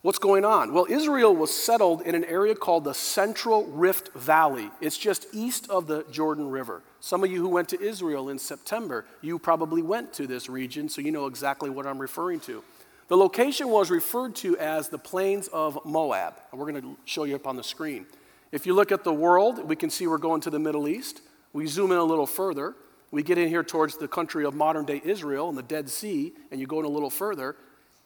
What's 0.05 0.19
going 0.19 0.45
on? 0.45 0.75
Well, 0.75 0.87
Israel 0.91 1.35
was 1.35 1.51
settled 1.51 2.03
in 2.03 2.15
an 2.15 2.25
area 2.25 2.55
called 2.55 2.85
the 2.85 2.93
Central 2.93 3.65
Rift 3.65 4.13
Valley. 4.13 4.71
It's 4.83 4.99
just 4.99 5.27
east 5.33 5.71
of 5.71 5.87
the 5.87 6.05
Jordan 6.11 6.51
River. 6.51 6.83
Some 7.01 7.25
of 7.25 7.31
you 7.31 7.41
who 7.41 7.49
went 7.49 7.71
to 7.71 7.81
Israel 7.81 8.29
in 8.29 8.39
September, 8.39 9.07
you 9.23 9.39
probably 9.39 9.81
went 9.81 10.13
to 10.13 10.27
this 10.27 10.51
region, 10.51 10.91
so 10.91 11.01
you 11.01 11.11
know 11.11 11.25
exactly 11.25 11.71
what 11.71 11.87
I'm 11.87 11.99
referring 11.99 12.41
to. 12.41 12.63
The 13.09 13.17
location 13.17 13.69
was 13.71 13.91
referred 13.91 14.35
to 14.37 14.59
as 14.59 14.91
the 14.91 14.99
Plains 14.99 15.49
of 15.49 15.79
Moab, 15.87 16.35
and 16.51 16.61
we're 16.61 16.71
going 16.71 16.83
to 16.83 16.97
show 17.07 17.25
you 17.25 17.37
up 17.37 17.47
on 17.47 17.57
the 17.57 17.65
screen. 17.65 18.05
If 18.53 18.67
you 18.67 18.75
look 18.75 18.93
at 18.93 19.05
the 19.05 19.13
world, 19.13 19.67
we 19.67 19.75
can 19.75 19.89
see 19.89 20.07
we're 20.07 20.19
going 20.19 20.43
to 20.43 20.51
the 20.51 20.59
Middle 20.59 20.87
East. 20.87 21.23
We 21.55 21.67
zoom 21.67 21.93
in 21.93 21.99
a 21.99 22.05
little 22.05 22.27
further, 22.27 22.75
we 23.15 23.23
get 23.23 23.39
in 23.39 23.49
here 23.49 23.63
towards 23.63 23.97
the 23.97 24.09
country 24.09 24.45
of 24.45 24.57
modern 24.57 24.85
day 24.85 25.01
Israel 25.05 25.49
and 25.49 25.57
the 25.57 25.63
Dead 25.63 25.89
Sea, 25.89 26.33
and 26.51 26.61
you 26.61 26.67
go 26.67 26.81
in 26.81 26.85
a 26.85 26.89
little 26.89 27.11
further, 27.11 27.55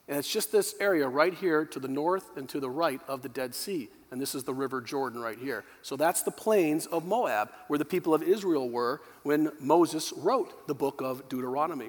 and 0.07 0.19
it's 0.19 0.31
just 0.31 0.53
this 0.53 0.75
area 0.81 1.09
right 1.09 1.33
here 1.33 1.65
to 1.65 1.81
the 1.81 1.89
north 1.89 2.37
and 2.37 2.47
to 2.51 2.61
the 2.61 2.69
right 2.69 3.01
of 3.09 3.23
the 3.23 3.29
Dead 3.31 3.55
Sea. 3.55 3.89
And 4.11 4.21
this 4.21 4.35
is 4.35 4.45
the 4.45 4.53
River 4.53 4.83
Jordan 4.83 5.23
right 5.23 5.39
here. 5.39 5.65
So 5.81 5.97
that's 5.97 6.21
the 6.21 6.31
plains 6.31 6.85
of 6.85 7.07
Moab, 7.07 7.51
where 7.69 7.79
the 7.79 7.87
people 7.87 8.13
of 8.13 8.23
Israel 8.23 8.69
were 8.69 9.01
when 9.23 9.51
Moses 9.61 10.13
wrote 10.15 10.69
the 10.69 10.75
book 10.75 11.01
of 11.01 11.27
Deuteronomy. 11.31 11.89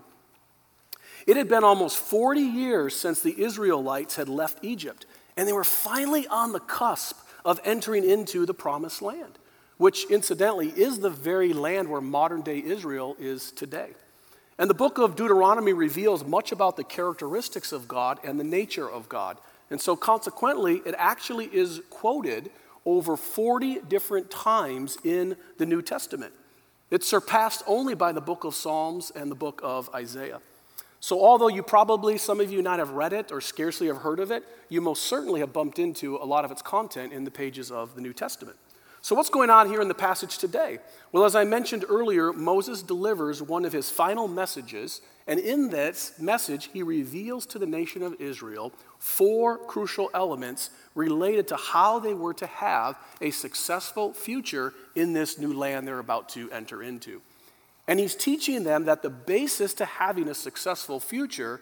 It 1.27 1.35
had 1.35 1.49
been 1.49 1.65
almost 1.65 1.97
40 1.97 2.39
years 2.39 2.95
since 2.95 3.21
the 3.21 3.37
Israelites 3.41 4.15
had 4.15 4.29
left 4.29 4.63
Egypt, 4.63 5.05
and 5.35 5.45
they 5.45 5.53
were 5.53 5.65
finally 5.65 6.25
on 6.27 6.53
the 6.53 6.61
cusp 6.61 7.17
of 7.43 7.59
entering 7.65 8.09
into 8.09 8.45
the 8.45 8.53
promised 8.53 9.01
land 9.01 9.39
which 9.79 10.03
incidentally 10.11 10.67
is 10.67 10.99
the 10.99 11.09
very 11.09 11.53
land 11.53 11.89
where 11.89 12.01
modern 12.01 12.41
day 12.41 12.61
Israel 12.63 13.15
is 13.17 13.49
today. 13.51 13.91
And 14.59 14.69
the 14.69 14.73
book 14.73 14.97
of 14.97 15.15
Deuteronomy 15.15 15.71
reveals 15.71 16.25
much 16.25 16.51
about 16.51 16.75
the 16.75 16.83
characteristics 16.83 17.71
of 17.71 17.87
God 17.87 18.19
and 18.25 18.37
the 18.37 18.43
nature 18.43 18.89
of 18.89 19.07
God. 19.07 19.37
And 19.71 19.79
so, 19.79 19.95
consequently, 19.95 20.81
it 20.85 20.95
actually 20.97 21.45
is 21.45 21.79
quoted 21.89 22.51
over 22.85 23.15
40 23.15 23.79
different 23.87 24.29
times 24.29 24.97
in 25.05 25.37
the 25.57 25.65
New 25.65 25.81
Testament. 25.81 26.33
It's 26.91 27.07
surpassed 27.07 27.63
only 27.65 27.95
by 27.95 28.11
the 28.11 28.19
book 28.19 28.43
of 28.43 28.55
Psalms 28.55 29.13
and 29.15 29.31
the 29.31 29.35
book 29.35 29.61
of 29.63 29.89
Isaiah. 29.95 30.41
So, 30.99 31.23
although 31.23 31.47
you 31.47 31.63
probably, 31.63 32.17
some 32.17 32.41
of 32.41 32.51
you 32.51 32.61
not 32.61 32.79
have 32.79 32.89
read 32.89 33.13
it 33.13 33.31
or 33.31 33.39
scarcely 33.39 33.87
have 33.87 33.99
heard 33.99 34.19
of 34.19 34.29
it, 34.29 34.43
you 34.67 34.81
most 34.81 35.03
certainly 35.03 35.39
have 35.39 35.53
bumped 35.53 35.79
into 35.79 36.17
a 36.17 36.25
lot 36.25 36.43
of 36.43 36.51
its 36.51 36.61
content 36.61 37.13
in 37.13 37.23
the 37.23 37.31
pages 37.31 37.71
of 37.71 37.95
the 37.95 38.01
New 38.01 38.11
Testament. 38.11 38.57
So, 39.01 39.15
what's 39.15 39.29
going 39.29 39.49
on 39.49 39.69
here 39.69 39.81
in 39.81 39.87
the 39.87 39.93
passage 39.93 40.37
today? 40.37 40.79
Well, 41.11 41.23
as 41.23 41.35
I 41.35 41.45
mentioned 41.45 41.85
earlier, 41.87 42.33
Moses 42.33 42.81
delivers 42.81 43.41
one 43.41 43.63
of 43.63 43.71
his 43.71 43.89
final 43.89 44.27
messages, 44.27 45.01
and 45.25 45.39
in 45.39 45.69
this 45.69 46.13
message, 46.19 46.69
he 46.73 46.83
reveals 46.83 47.45
to 47.47 47.59
the 47.59 47.65
nation 47.65 48.03
of 48.03 48.19
Israel 48.19 48.73
four 48.97 49.57
crucial 49.57 50.09
elements 50.13 50.69
related 50.95 51.47
to 51.47 51.55
how 51.55 51.99
they 51.99 52.13
were 52.13 52.33
to 52.33 52.47
have 52.47 52.97
a 53.21 53.31
successful 53.31 54.13
future 54.13 54.73
in 54.95 55.13
this 55.13 55.39
new 55.39 55.53
land 55.53 55.87
they're 55.87 55.99
about 55.99 56.27
to 56.29 56.51
enter 56.51 56.83
into. 56.83 57.21
And 57.87 57.99
he's 57.99 58.15
teaching 58.15 58.65
them 58.65 58.85
that 58.85 59.01
the 59.01 59.09
basis 59.09 59.73
to 59.75 59.85
having 59.85 60.27
a 60.27 60.35
successful 60.35 60.99
future 60.99 61.61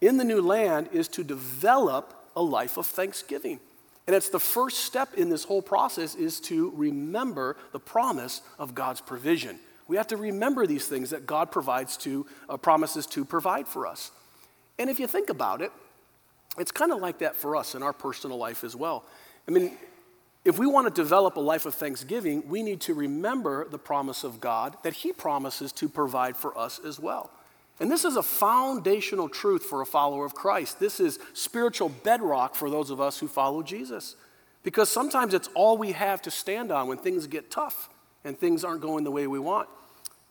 in 0.00 0.16
the 0.18 0.24
new 0.24 0.40
land 0.40 0.88
is 0.92 1.08
to 1.08 1.24
develop 1.24 2.14
a 2.36 2.42
life 2.42 2.76
of 2.76 2.86
thanksgiving. 2.86 3.60
And 4.06 4.16
it's 4.16 4.28
the 4.28 4.40
first 4.40 4.78
step 4.78 5.14
in 5.14 5.28
this 5.28 5.44
whole 5.44 5.62
process 5.62 6.14
is 6.14 6.40
to 6.40 6.72
remember 6.74 7.56
the 7.72 7.78
promise 7.78 8.42
of 8.58 8.74
God's 8.74 9.00
provision. 9.00 9.58
We 9.86 9.96
have 9.96 10.08
to 10.08 10.16
remember 10.16 10.66
these 10.66 10.86
things 10.86 11.10
that 11.10 11.26
God 11.26 11.50
provides 11.50 11.96
to 11.98 12.26
uh, 12.48 12.56
promises 12.56 13.06
to 13.08 13.24
provide 13.24 13.66
for 13.66 13.86
us. 13.86 14.10
And 14.78 14.88
if 14.88 14.98
you 14.98 15.06
think 15.06 15.30
about 15.30 15.62
it, 15.62 15.72
it's 16.58 16.72
kind 16.72 16.92
of 16.92 17.00
like 17.00 17.18
that 17.18 17.36
for 17.36 17.56
us 17.56 17.74
in 17.74 17.82
our 17.82 17.92
personal 17.92 18.36
life 18.36 18.64
as 18.64 18.74
well. 18.74 19.04
I 19.46 19.50
mean, 19.50 19.76
if 20.44 20.58
we 20.58 20.66
want 20.66 20.86
to 20.86 21.02
develop 21.02 21.36
a 21.36 21.40
life 21.40 21.66
of 21.66 21.74
thanksgiving, 21.74 22.48
we 22.48 22.62
need 22.62 22.80
to 22.82 22.94
remember 22.94 23.68
the 23.68 23.78
promise 23.78 24.24
of 24.24 24.40
God 24.40 24.76
that 24.82 24.94
He 24.94 25.12
promises 25.12 25.70
to 25.72 25.88
provide 25.88 26.36
for 26.36 26.56
us 26.56 26.80
as 26.84 26.98
well. 26.98 27.30
And 27.80 27.90
this 27.90 28.04
is 28.04 28.16
a 28.16 28.22
foundational 28.22 29.28
truth 29.28 29.64
for 29.64 29.80
a 29.80 29.86
follower 29.86 30.26
of 30.26 30.34
Christ. 30.34 30.78
This 30.78 31.00
is 31.00 31.18
spiritual 31.32 31.88
bedrock 31.88 32.54
for 32.54 32.68
those 32.68 32.90
of 32.90 33.00
us 33.00 33.18
who 33.18 33.26
follow 33.26 33.62
Jesus. 33.62 34.16
Because 34.62 34.90
sometimes 34.90 35.32
it's 35.32 35.48
all 35.54 35.78
we 35.78 35.92
have 35.92 36.20
to 36.22 36.30
stand 36.30 36.70
on 36.70 36.86
when 36.88 36.98
things 36.98 37.26
get 37.26 37.50
tough. 37.50 37.88
and 38.24 38.38
things 38.38 38.64
aren't 38.64 38.82
going 38.82 39.04
the 39.04 39.10
way 39.10 39.26
we 39.26 39.38
want. 39.38 39.68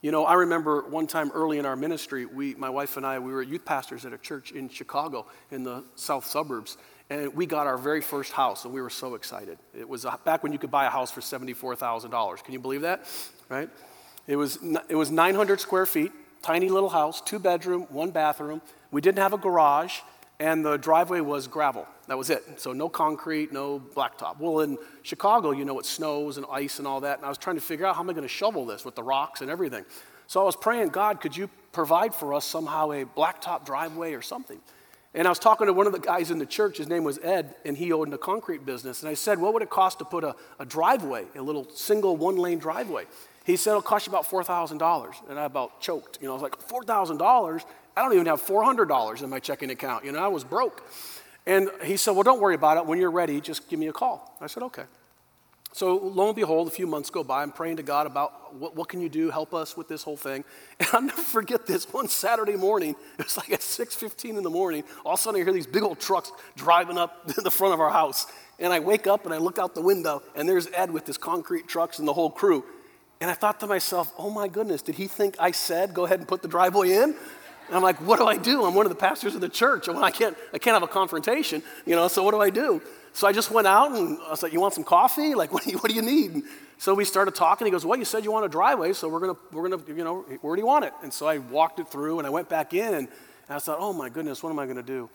You 0.02 0.12
know, 0.12 0.24
I 0.24 0.34
remember 0.34 0.82
one 0.88 1.06
time 1.06 1.30
early 1.32 1.58
in 1.58 1.66
our 1.66 1.76
ministry, 1.76 2.24
we, 2.24 2.54
my 2.54 2.70
wife 2.70 2.96
and 2.96 3.04
I, 3.04 3.18
we 3.18 3.32
were 3.32 3.42
youth 3.42 3.64
pastors 3.64 4.06
at 4.06 4.12
a 4.12 4.18
church 4.18 4.52
in 4.52 4.68
Chicago 4.68 5.26
in 5.50 5.62
the 5.62 5.84
south 5.94 6.24
suburbs, 6.24 6.78
and 7.10 7.34
we 7.34 7.44
got 7.44 7.66
our 7.66 7.76
very 7.76 8.00
first 8.00 8.32
house, 8.32 8.64
and 8.64 8.72
we 8.72 8.80
were 8.80 8.90
so 8.90 9.14
excited. 9.14 9.58
It 9.78 9.86
was 9.86 10.06
back 10.24 10.42
when 10.42 10.52
you 10.52 10.58
could 10.58 10.70
buy 10.70 10.86
a 10.86 10.90
house 10.90 11.10
for 11.10 11.20
$74,000. 11.20 12.44
Can 12.44 12.52
you 12.54 12.60
believe 12.60 12.80
that? 12.82 13.04
Right? 13.48 13.68
It 14.26 14.36
was, 14.36 14.58
it 14.88 14.94
was 14.94 15.10
900 15.10 15.60
square 15.60 15.86
feet, 15.86 16.12
tiny 16.42 16.68
little 16.68 16.88
house, 16.88 17.20
two 17.20 17.38
bedroom, 17.38 17.86
one 17.90 18.10
bathroom. 18.10 18.62
We 18.90 19.00
didn't 19.00 19.18
have 19.18 19.32
a 19.32 19.38
garage, 19.38 20.00
and 20.38 20.64
the 20.64 20.76
driveway 20.76 21.20
was 21.20 21.46
gravel. 21.46 21.86
That 22.08 22.18
was 22.18 22.30
it. 22.30 22.42
So 22.60 22.72
no 22.72 22.88
concrete, 22.88 23.52
no 23.52 23.78
blacktop. 23.78 24.38
Well, 24.40 24.60
in 24.60 24.78
Chicago, 25.02 25.50
you 25.52 25.64
know, 25.64 25.78
it 25.78 25.86
snows 25.86 26.38
and 26.38 26.46
ice 26.50 26.78
and 26.78 26.88
all 26.88 27.00
that, 27.02 27.18
and 27.18 27.26
I 27.26 27.28
was 27.28 27.38
trying 27.38 27.56
to 27.56 27.62
figure 27.62 27.86
out 27.86 27.94
how 27.94 28.02
am 28.02 28.10
I 28.10 28.14
going 28.14 28.26
to 28.26 28.28
shovel 28.28 28.64
this 28.64 28.84
with 28.84 28.94
the 28.94 29.02
rocks 29.02 29.42
and 29.42 29.50
everything. 29.50 29.84
So 30.26 30.40
I 30.40 30.44
was 30.44 30.56
praying, 30.56 30.88
God, 30.88 31.20
could 31.20 31.36
you 31.36 31.50
provide 31.72 32.14
for 32.14 32.34
us 32.34 32.44
somehow 32.44 32.92
a 32.92 33.04
blacktop 33.04 33.66
driveway 33.66 34.14
or 34.14 34.22
something? 34.22 34.60
And 35.12 35.26
I 35.26 35.30
was 35.30 35.40
talking 35.40 35.66
to 35.66 35.72
one 35.72 35.88
of 35.88 35.92
the 35.92 35.98
guys 35.98 36.30
in 36.30 36.38
the 36.38 36.46
church, 36.46 36.78
his 36.78 36.88
name 36.88 37.02
was 37.02 37.18
Ed, 37.18 37.56
and 37.64 37.76
he 37.76 37.92
owned 37.92 38.14
a 38.14 38.18
concrete 38.18 38.64
business. 38.64 39.02
And 39.02 39.10
I 39.10 39.14
said, 39.14 39.40
What 39.40 39.52
would 39.54 39.62
it 39.62 39.70
cost 39.70 39.98
to 39.98 40.04
put 40.04 40.22
a, 40.22 40.36
a 40.60 40.64
driveway, 40.64 41.24
a 41.34 41.42
little 41.42 41.68
single 41.70 42.16
one 42.16 42.36
lane 42.36 42.60
driveway? 42.60 43.06
He 43.50 43.56
said, 43.56 43.70
It'll 43.70 43.82
cost 43.82 44.06
you 44.06 44.10
about 44.10 44.28
$4,000. 44.28 45.28
And 45.28 45.38
I 45.38 45.44
about 45.44 45.80
choked. 45.80 46.18
You 46.20 46.28
know, 46.28 46.32
I 46.32 46.34
was 46.34 46.42
like, 46.42 46.58
$4,000? 46.58 47.64
I 47.96 48.02
don't 48.02 48.12
even 48.12 48.26
have 48.26 48.40
$400 48.40 49.22
in 49.22 49.30
my 49.30 49.40
checking 49.40 49.70
account. 49.70 50.04
You 50.04 50.12
know, 50.12 50.20
I 50.20 50.28
was 50.28 50.44
broke. 50.44 50.82
And 51.46 51.68
he 51.84 51.96
said, 51.96 52.12
Well, 52.12 52.22
don't 52.22 52.40
worry 52.40 52.54
about 52.54 52.76
it. 52.76 52.86
When 52.86 52.98
you're 52.98 53.10
ready, 53.10 53.40
just 53.40 53.68
give 53.68 53.78
me 53.78 53.88
a 53.88 53.92
call. 53.92 54.36
I 54.40 54.46
said, 54.46 54.62
Okay. 54.64 54.84
So 55.72 55.96
lo 55.96 56.26
and 56.26 56.36
behold, 56.36 56.66
a 56.66 56.70
few 56.70 56.86
months 56.86 57.10
go 57.10 57.22
by. 57.22 57.42
I'm 57.42 57.52
praying 57.52 57.76
to 57.76 57.84
God 57.84 58.08
about 58.08 58.56
what, 58.56 58.74
what 58.74 58.88
can 58.88 59.00
you 59.00 59.08
do? 59.08 59.30
Help 59.30 59.54
us 59.54 59.76
with 59.76 59.86
this 59.86 60.02
whole 60.02 60.16
thing. 60.16 60.44
And 60.80 60.88
I'll 60.92 61.02
never 61.02 61.22
forget 61.22 61.66
this. 61.66 61.84
One 61.92 62.08
Saturday 62.08 62.56
morning, 62.56 62.96
it 63.18 63.24
was 63.24 63.36
like 63.36 63.52
at 63.52 63.60
6:15 63.60 64.36
in 64.36 64.42
the 64.42 64.50
morning. 64.50 64.84
All 65.04 65.14
of 65.14 65.20
a 65.20 65.22
sudden, 65.22 65.40
I 65.40 65.44
hear 65.44 65.52
these 65.52 65.66
big 65.66 65.82
old 65.82 66.00
trucks 66.00 66.32
driving 66.56 66.98
up 66.98 67.26
the 67.44 67.50
front 67.50 67.74
of 67.74 67.80
our 67.80 67.90
house. 67.90 68.26
And 68.58 68.72
I 68.72 68.80
wake 68.80 69.06
up 69.06 69.24
and 69.24 69.34
I 69.34 69.38
look 69.38 69.58
out 69.58 69.74
the 69.74 69.80
window, 69.80 70.22
and 70.34 70.48
there's 70.48 70.68
Ed 70.74 70.90
with 70.90 71.06
his 71.06 71.16
concrete 71.16 71.66
trucks 71.66 71.98
and 71.98 72.06
the 72.06 72.12
whole 72.12 72.30
crew. 72.30 72.64
And 73.20 73.30
I 73.30 73.34
thought 73.34 73.60
to 73.60 73.66
myself, 73.66 74.14
oh 74.18 74.30
my 74.30 74.48
goodness, 74.48 74.80
did 74.80 74.94
he 74.94 75.06
think 75.06 75.36
I 75.38 75.50
said 75.50 75.92
go 75.92 76.06
ahead 76.06 76.20
and 76.20 76.28
put 76.28 76.40
the 76.40 76.48
driveway 76.48 76.92
in? 76.92 77.14
And 77.70 77.76
I'm 77.76 77.82
like, 77.82 78.00
what 78.00 78.18
do 78.18 78.26
I 78.26 78.36
do? 78.36 78.64
I'm 78.64 78.74
one 78.74 78.86
of 78.86 78.90
the 78.90 78.96
pastors 78.96 79.34
of 79.34 79.40
the 79.40 79.48
church. 79.48 79.88
I 79.88 80.10
can't, 80.10 80.36
I 80.52 80.58
can't 80.58 80.74
have 80.74 80.82
a 80.82 80.88
confrontation, 80.88 81.62
you 81.86 81.94
know, 81.94 82.08
so 82.08 82.22
what 82.22 82.32
do 82.32 82.40
I 82.40 82.50
do? 82.50 82.82
So 83.12 83.26
I 83.26 83.32
just 83.32 83.50
went 83.50 83.66
out 83.66 83.92
and 83.92 84.18
I 84.26 84.30
was 84.30 84.42
like, 84.42 84.52
you 84.52 84.60
want 84.60 84.74
some 84.74 84.84
coffee? 84.84 85.34
Like, 85.40 85.52
what 85.52 85.64
do 85.64 85.70
you, 85.70 85.78
what 85.78 85.90
do 85.90 85.94
you 85.94 86.02
need? 86.02 86.32
And 86.32 86.44
so 86.78 86.94
we 86.94 87.04
started 87.04 87.34
talking. 87.34 87.66
He 87.66 87.70
goes, 87.70 87.84
well, 87.84 87.98
you 87.98 88.04
said 88.04 88.24
you 88.24 88.32
want 88.32 88.46
a 88.46 88.48
driveway, 88.48 88.92
so 88.94 89.08
we're 89.08 89.20
going 89.20 89.34
to, 89.34 89.40
we're 89.52 89.68
going 89.68 89.84
to, 89.84 89.94
you 89.94 90.04
know, 90.04 90.22
where 90.40 90.56
do 90.56 90.60
you 90.60 90.66
want 90.66 90.86
it? 90.86 90.92
And 91.02 91.12
so 91.12 91.26
I 91.26 91.38
walked 91.38 91.78
it 91.78 91.88
through 91.88 92.18
and 92.18 92.26
I 92.26 92.30
went 92.30 92.48
back 92.48 92.72
in 92.72 92.94
and 92.94 93.08
I 93.50 93.58
thought, 93.58 93.78
oh 93.80 93.92
my 93.92 94.08
goodness, 94.08 94.42
what 94.42 94.50
am 94.50 94.58
I 94.58 94.64
going 94.64 94.76
to 94.76 94.82
do? 94.82 95.10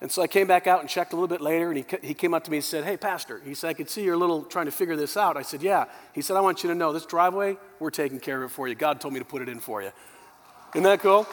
And 0.00 0.10
so 0.10 0.20
I 0.20 0.26
came 0.26 0.46
back 0.46 0.66
out 0.66 0.80
and 0.80 0.88
checked 0.88 1.12
a 1.14 1.16
little 1.16 1.28
bit 1.28 1.40
later, 1.40 1.70
and 1.70 1.78
he, 1.78 1.84
he 2.02 2.14
came 2.14 2.34
up 2.34 2.44
to 2.44 2.50
me 2.50 2.58
and 2.58 2.64
said, 2.64 2.84
Hey, 2.84 2.96
Pastor, 2.96 3.40
he 3.44 3.54
said, 3.54 3.70
I 3.70 3.74
could 3.74 3.88
see 3.88 4.04
you're 4.04 4.14
a 4.14 4.18
little 4.18 4.42
trying 4.42 4.66
to 4.66 4.72
figure 4.72 4.96
this 4.96 5.16
out. 5.16 5.36
I 5.36 5.42
said, 5.42 5.62
Yeah. 5.62 5.86
He 6.12 6.20
said, 6.20 6.36
I 6.36 6.40
want 6.40 6.62
you 6.62 6.68
to 6.68 6.74
know 6.74 6.92
this 6.92 7.06
driveway, 7.06 7.56
we're 7.80 7.90
taking 7.90 8.20
care 8.20 8.42
of 8.42 8.50
it 8.50 8.54
for 8.54 8.68
you. 8.68 8.74
God 8.74 9.00
told 9.00 9.14
me 9.14 9.20
to 9.20 9.26
put 9.26 9.42
it 9.42 9.48
in 9.48 9.58
for 9.58 9.82
you. 9.82 9.90
Isn't 10.74 10.84
that 10.84 11.00
cool? 11.00 11.26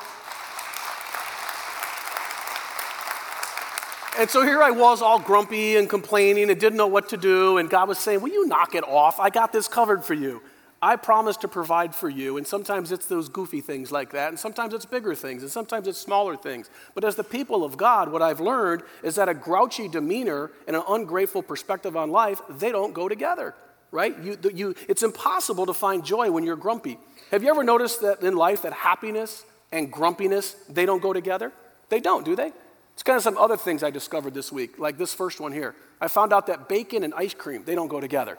And 4.17 4.29
so 4.29 4.43
here 4.43 4.62
I 4.62 4.70
was, 4.70 5.01
all 5.01 5.20
grumpy 5.20 5.75
and 5.75 5.89
complaining 5.89 6.51
and 6.51 6.60
didn't 6.60 6.77
know 6.77 6.88
what 6.88 7.10
to 7.10 7.17
do. 7.17 7.58
And 7.58 7.70
God 7.70 7.89
was 7.89 7.98
saying, 7.98 8.22
Will 8.22 8.32
you 8.32 8.48
knock 8.48 8.75
it 8.75 8.84
off? 8.84 9.20
I 9.20 9.29
got 9.29 9.51
this 9.51 9.67
covered 9.67 10.05
for 10.05 10.13
you. 10.13 10.41
I 10.83 10.97
promise 10.97 11.37
to 11.37 11.47
provide 11.47 11.95
for 11.95 12.09
you. 12.09 12.35
And 12.35 12.45
sometimes 12.45 12.91
it's 12.91 13.05
those 13.05 13.29
goofy 13.29 13.61
things 13.61 13.89
like 13.89 14.11
that, 14.11 14.27
and 14.27 14.37
sometimes 14.37 14.73
it's 14.73 14.85
bigger 14.85 15.15
things, 15.15 15.41
and 15.41 15.49
sometimes 15.49 15.87
it's 15.87 15.97
smaller 15.97 16.35
things. 16.35 16.69
But 16.93 17.05
as 17.05 17.15
the 17.15 17.23
people 17.23 17.63
of 17.63 17.77
God, 17.77 18.11
what 18.11 18.21
I've 18.21 18.41
learned 18.41 18.83
is 19.01 19.15
that 19.15 19.29
a 19.29 19.33
grouchy 19.33 19.87
demeanor 19.87 20.51
and 20.67 20.75
an 20.75 20.83
ungrateful 20.89 21.41
perspective 21.41 21.95
on 21.95 22.11
life, 22.11 22.41
they 22.49 22.73
don't 22.73 22.93
go 22.93 23.07
together, 23.07 23.55
right? 23.91 24.13
You, 24.19 24.37
you, 24.53 24.75
it's 24.89 25.03
impossible 25.03 25.65
to 25.67 25.73
find 25.73 26.03
joy 26.03 26.29
when 26.31 26.43
you're 26.43 26.57
grumpy. 26.57 26.99
Have 27.31 27.43
you 27.43 27.49
ever 27.49 27.63
noticed 27.63 28.01
that 28.01 28.21
in 28.21 28.35
life 28.35 28.63
that 28.63 28.73
happiness 28.73 29.45
and 29.71 29.89
grumpiness, 29.89 30.53
they 30.67 30.85
don't 30.85 31.01
go 31.01 31.13
together? 31.13 31.53
They 31.87 32.01
don't, 32.01 32.25
do 32.25 32.35
they? 32.35 32.51
It's 32.93 33.03
kind 33.03 33.15
of 33.15 33.23
some 33.23 33.37
other 33.37 33.55
things 33.55 33.83
I 33.83 33.89
discovered 33.89 34.33
this 34.33 34.51
week, 34.51 34.77
like 34.77 34.97
this 34.97 35.13
first 35.13 35.39
one 35.39 35.53
here. 35.53 35.75
I 36.01 36.09
found 36.09 36.33
out 36.33 36.47
that 36.47 36.67
bacon 36.67 37.05
and 37.05 37.13
ice 37.13 37.33
cream, 37.33 37.63
they 37.63 37.73
don't 37.73 37.87
go 37.87 38.01
together. 38.01 38.37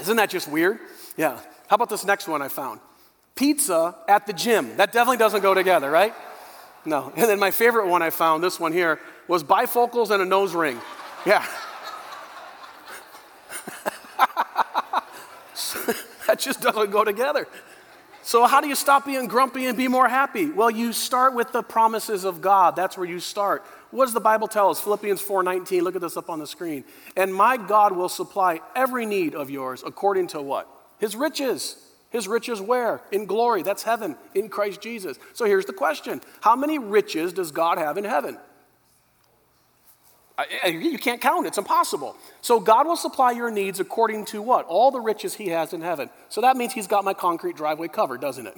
Isn't 0.00 0.16
that 0.16 0.30
just 0.30 0.48
weird? 0.48 0.78
Yeah. 1.16 1.38
How 1.68 1.76
about 1.76 1.88
this 1.88 2.04
next 2.04 2.28
one 2.28 2.42
I 2.42 2.48
found? 2.48 2.80
Pizza 3.34 3.94
at 4.08 4.26
the 4.26 4.32
gym. 4.32 4.76
That 4.76 4.92
definitely 4.92 5.16
doesn't 5.18 5.40
go 5.40 5.54
together, 5.54 5.90
right? 5.90 6.14
No. 6.84 7.12
And 7.16 7.28
then 7.28 7.38
my 7.38 7.50
favorite 7.50 7.86
one 7.86 8.02
I 8.02 8.10
found, 8.10 8.42
this 8.42 8.58
one 8.58 8.72
here, 8.72 9.00
was 9.28 9.44
bifocals 9.44 10.10
and 10.10 10.22
a 10.22 10.26
nose 10.26 10.54
ring. 10.54 10.80
Yeah. 11.26 11.46
that 16.26 16.38
just 16.38 16.60
doesn't 16.60 16.90
go 16.90 17.04
together. 17.04 17.46
So, 18.22 18.46
how 18.46 18.60
do 18.60 18.68
you 18.68 18.74
stop 18.74 19.06
being 19.06 19.26
grumpy 19.26 19.66
and 19.66 19.76
be 19.76 19.88
more 19.88 20.08
happy? 20.08 20.50
Well, 20.50 20.70
you 20.70 20.92
start 20.92 21.34
with 21.34 21.52
the 21.52 21.62
promises 21.62 22.24
of 22.24 22.40
God. 22.40 22.76
That's 22.76 22.96
where 22.96 23.08
you 23.08 23.18
start. 23.18 23.64
What 23.90 24.04
does 24.04 24.14
the 24.14 24.20
Bible 24.20 24.46
tell 24.46 24.70
us? 24.70 24.80
Philippians 24.80 25.20
4:19. 25.22 25.82
Look 25.82 25.96
at 25.96 26.02
this 26.02 26.16
up 26.16 26.28
on 26.28 26.38
the 26.38 26.46
screen. 26.46 26.84
And 27.16 27.34
my 27.34 27.56
God 27.56 27.92
will 27.92 28.08
supply 28.08 28.60
every 28.76 29.06
need 29.06 29.34
of 29.34 29.50
yours 29.50 29.82
according 29.84 30.28
to 30.28 30.42
what? 30.42 30.68
His 31.00 31.16
riches. 31.16 31.76
His 32.10 32.28
riches 32.28 32.60
where? 32.60 33.00
In 33.10 33.26
glory. 33.26 33.62
That's 33.62 33.82
heaven 33.82 34.16
in 34.34 34.48
Christ 34.48 34.80
Jesus. 34.80 35.18
So 35.32 35.44
here's 35.44 35.64
the 35.64 35.72
question 35.72 36.20
How 36.40 36.54
many 36.54 36.78
riches 36.78 37.32
does 37.32 37.50
God 37.50 37.78
have 37.78 37.96
in 37.96 38.04
heaven? 38.04 38.38
You 40.66 40.98
can't 40.98 41.20
count, 41.20 41.46
it's 41.46 41.58
impossible. 41.58 42.16
So 42.40 42.60
God 42.60 42.86
will 42.86 42.96
supply 42.96 43.32
your 43.32 43.50
needs 43.50 43.78
according 43.78 44.24
to 44.26 44.40
what? 44.40 44.64
All 44.66 44.90
the 44.90 45.00
riches 45.00 45.34
He 45.34 45.48
has 45.48 45.72
in 45.72 45.82
heaven. 45.82 46.08
So 46.28 46.40
that 46.40 46.56
means 46.56 46.72
He's 46.72 46.86
got 46.86 47.04
my 47.04 47.14
concrete 47.14 47.56
driveway 47.56 47.88
covered, 47.88 48.20
doesn't 48.20 48.46
it? 48.46 48.54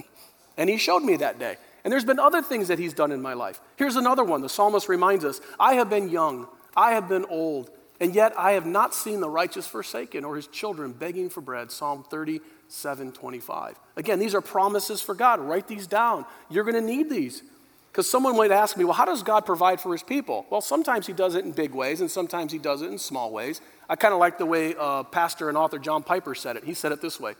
And 0.56 0.70
He 0.70 0.76
showed 0.76 1.02
me 1.02 1.16
that 1.16 1.38
day. 1.38 1.56
And 1.84 1.90
there's 1.90 2.04
been 2.04 2.20
other 2.20 2.40
things 2.40 2.68
that 2.68 2.78
He's 2.78 2.94
done 2.94 3.10
in 3.10 3.20
my 3.20 3.34
life. 3.34 3.60
Here's 3.76 3.96
another 3.96 4.22
one. 4.22 4.42
The 4.42 4.48
psalmist 4.48 4.88
reminds 4.88 5.24
us 5.24 5.40
I 5.58 5.74
have 5.74 5.90
been 5.90 6.08
young, 6.08 6.46
I 6.76 6.92
have 6.92 7.08
been 7.08 7.24
old, 7.24 7.70
and 8.02 8.16
yet 8.16 8.36
I 8.36 8.52
have 8.52 8.66
not 8.66 8.96
seen 8.96 9.20
the 9.20 9.30
righteous 9.30 9.68
forsaken 9.68 10.24
or 10.24 10.34
his 10.34 10.48
children 10.48 10.92
begging 10.92 11.30
for 11.30 11.40
bread. 11.40 11.70
Psalm 11.70 12.04
37 12.10 13.12
25. 13.12 13.78
Again, 13.96 14.18
these 14.18 14.34
are 14.34 14.40
promises 14.40 15.00
for 15.00 15.14
God. 15.14 15.38
Write 15.38 15.68
these 15.68 15.86
down. 15.86 16.26
You're 16.50 16.64
going 16.64 16.74
to 16.74 16.80
need 16.80 17.08
these. 17.08 17.44
Because 17.92 18.10
someone 18.10 18.36
might 18.36 18.50
ask 18.50 18.76
me, 18.76 18.84
well, 18.84 18.94
how 18.94 19.04
does 19.04 19.22
God 19.22 19.46
provide 19.46 19.80
for 19.80 19.92
his 19.92 20.02
people? 20.02 20.46
Well, 20.50 20.62
sometimes 20.62 21.06
he 21.06 21.12
does 21.12 21.36
it 21.36 21.44
in 21.44 21.52
big 21.52 21.74
ways, 21.74 22.00
and 22.00 22.10
sometimes 22.10 22.50
he 22.50 22.58
does 22.58 22.82
it 22.82 22.86
in 22.86 22.98
small 22.98 23.30
ways. 23.30 23.60
I 23.88 23.94
kind 23.94 24.12
of 24.12 24.18
like 24.18 24.36
the 24.36 24.46
way 24.46 24.74
uh, 24.76 25.04
pastor 25.04 25.48
and 25.48 25.56
author 25.56 25.78
John 25.78 26.02
Piper 26.02 26.34
said 26.34 26.56
it. 26.56 26.64
He 26.64 26.74
said 26.74 26.90
it 26.90 27.00
this 27.00 27.20
way 27.20 27.34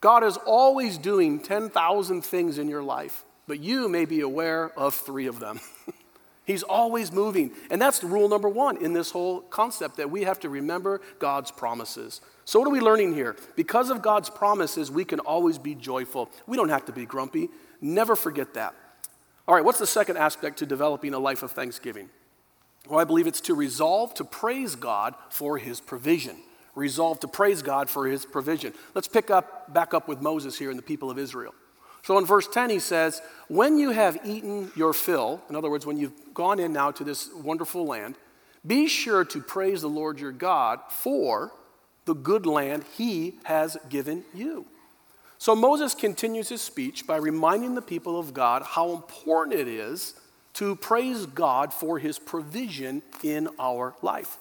God 0.00 0.24
is 0.24 0.36
always 0.38 0.98
doing 0.98 1.38
10,000 1.38 2.22
things 2.22 2.58
in 2.58 2.68
your 2.68 2.82
life, 2.82 3.24
but 3.46 3.60
you 3.60 3.88
may 3.88 4.06
be 4.06 4.22
aware 4.22 4.76
of 4.76 4.94
three 4.96 5.28
of 5.28 5.38
them. 5.38 5.60
He's 6.50 6.62
always 6.64 7.12
moving. 7.12 7.52
And 7.70 7.80
that's 7.80 8.02
rule 8.02 8.28
number 8.28 8.48
one 8.48 8.76
in 8.78 8.92
this 8.92 9.12
whole 9.12 9.40
concept 9.42 9.96
that 9.98 10.10
we 10.10 10.24
have 10.24 10.40
to 10.40 10.48
remember 10.48 11.00
God's 11.20 11.52
promises. 11.52 12.20
So, 12.44 12.58
what 12.58 12.66
are 12.66 12.72
we 12.72 12.80
learning 12.80 13.14
here? 13.14 13.36
Because 13.54 13.88
of 13.88 14.02
God's 14.02 14.28
promises, 14.28 14.90
we 14.90 15.04
can 15.04 15.20
always 15.20 15.58
be 15.58 15.76
joyful. 15.76 16.28
We 16.48 16.56
don't 16.56 16.68
have 16.68 16.84
to 16.86 16.92
be 16.92 17.06
grumpy. 17.06 17.50
Never 17.80 18.16
forget 18.16 18.54
that. 18.54 18.74
All 19.46 19.54
right, 19.54 19.64
what's 19.64 19.78
the 19.78 19.86
second 19.86 20.16
aspect 20.16 20.58
to 20.58 20.66
developing 20.66 21.14
a 21.14 21.18
life 21.20 21.44
of 21.44 21.52
thanksgiving? 21.52 22.10
Well, 22.88 22.98
I 22.98 23.04
believe 23.04 23.28
it's 23.28 23.40
to 23.42 23.54
resolve 23.54 24.14
to 24.14 24.24
praise 24.24 24.74
God 24.74 25.14
for 25.28 25.58
his 25.58 25.80
provision. 25.80 26.36
Resolve 26.74 27.20
to 27.20 27.28
praise 27.28 27.62
God 27.62 27.88
for 27.88 28.06
his 28.06 28.24
provision. 28.24 28.72
Let's 28.94 29.08
pick 29.08 29.30
up 29.30 29.72
back 29.72 29.94
up 29.94 30.08
with 30.08 30.20
Moses 30.20 30.58
here 30.58 30.70
and 30.70 30.78
the 30.78 30.82
people 30.82 31.10
of 31.10 31.18
Israel. 31.18 31.54
So 32.02 32.18
in 32.18 32.24
verse 32.24 32.48
10, 32.48 32.70
he 32.70 32.78
says, 32.78 33.20
When 33.48 33.78
you 33.78 33.90
have 33.90 34.18
eaten 34.24 34.70
your 34.74 34.92
fill, 34.92 35.42
in 35.48 35.56
other 35.56 35.70
words, 35.70 35.86
when 35.86 35.98
you've 35.98 36.34
gone 36.34 36.58
in 36.58 36.72
now 36.72 36.90
to 36.92 37.04
this 37.04 37.30
wonderful 37.34 37.84
land, 37.84 38.16
be 38.66 38.88
sure 38.88 39.24
to 39.24 39.40
praise 39.40 39.82
the 39.82 39.88
Lord 39.88 40.20
your 40.20 40.32
God 40.32 40.80
for 40.90 41.52
the 42.04 42.14
good 42.14 42.46
land 42.46 42.84
he 42.96 43.34
has 43.44 43.76
given 43.88 44.24
you. 44.34 44.66
So 45.38 45.54
Moses 45.54 45.94
continues 45.94 46.50
his 46.50 46.60
speech 46.60 47.06
by 47.06 47.16
reminding 47.16 47.74
the 47.74 47.82
people 47.82 48.18
of 48.18 48.34
God 48.34 48.62
how 48.62 48.92
important 48.92 49.58
it 49.58 49.68
is 49.68 50.14
to 50.54 50.76
praise 50.76 51.24
God 51.24 51.72
for 51.72 51.98
his 51.98 52.18
provision 52.18 53.02
in 53.22 53.48
our 53.58 53.94
life. 54.02 54.36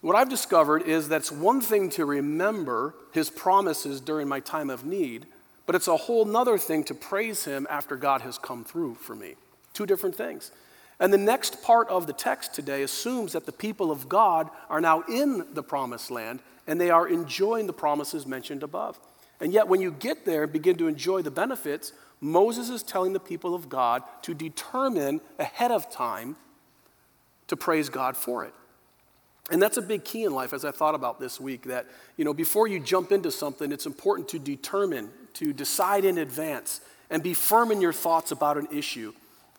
What 0.00 0.16
I've 0.16 0.30
discovered 0.30 0.82
is 0.82 1.08
that's 1.08 1.32
one 1.32 1.60
thing 1.60 1.90
to 1.90 2.04
remember 2.04 2.94
his 3.12 3.30
promises 3.30 4.00
during 4.00 4.28
my 4.28 4.40
time 4.40 4.70
of 4.70 4.84
need, 4.84 5.26
but 5.66 5.74
it's 5.74 5.88
a 5.88 5.96
whole 5.96 6.24
nother 6.24 6.58
thing 6.58 6.84
to 6.84 6.94
praise 6.94 7.44
him 7.44 7.66
after 7.70 7.96
God 7.96 8.20
has 8.22 8.38
come 8.38 8.64
through 8.64 8.94
for 8.94 9.14
me. 9.14 9.34
Two 9.72 9.86
different 9.86 10.14
things. 10.14 10.50
And 11.00 11.12
the 11.12 11.18
next 11.18 11.62
part 11.62 11.88
of 11.88 12.06
the 12.06 12.12
text 12.12 12.54
today 12.54 12.82
assumes 12.82 13.32
that 13.32 13.46
the 13.46 13.52
people 13.52 13.90
of 13.90 14.08
God 14.08 14.50
are 14.70 14.80
now 14.80 15.02
in 15.08 15.44
the 15.52 15.62
promised 15.62 16.10
land 16.10 16.40
and 16.66 16.80
they 16.80 16.90
are 16.90 17.08
enjoying 17.08 17.66
the 17.66 17.72
promises 17.72 18.26
mentioned 18.26 18.62
above. 18.62 18.98
And 19.40 19.52
yet, 19.52 19.68
when 19.68 19.80
you 19.80 19.90
get 19.90 20.24
there 20.24 20.44
and 20.44 20.52
begin 20.52 20.76
to 20.76 20.86
enjoy 20.86 21.22
the 21.22 21.30
benefits, 21.30 21.92
Moses 22.20 22.70
is 22.70 22.82
telling 22.82 23.12
the 23.12 23.20
people 23.20 23.54
of 23.54 23.68
God 23.68 24.02
to 24.22 24.32
determine 24.32 25.20
ahead 25.38 25.70
of 25.70 25.90
time 25.90 26.36
to 27.48 27.56
praise 27.56 27.88
God 27.88 28.16
for 28.16 28.44
it. 28.44 28.54
And 29.50 29.60
that's 29.60 29.76
a 29.76 29.82
big 29.82 30.04
key 30.04 30.24
in 30.24 30.32
life 30.32 30.54
as 30.54 30.64
I 30.64 30.70
thought 30.70 30.94
about 30.94 31.20
this 31.20 31.38
week 31.38 31.64
that, 31.64 31.86
you 32.16 32.24
know, 32.24 32.32
before 32.32 32.66
you 32.66 32.80
jump 32.80 33.12
into 33.12 33.30
something, 33.30 33.72
it's 33.72 33.84
important 33.84 34.28
to 34.28 34.38
determine, 34.38 35.10
to 35.34 35.52
decide 35.52 36.04
in 36.04 36.18
advance, 36.18 36.80
and 37.10 37.22
be 37.22 37.34
firm 37.34 37.70
in 37.70 37.80
your 37.80 37.92
thoughts 37.92 38.30
about 38.30 38.56
an 38.56 38.68
issue. 38.72 39.12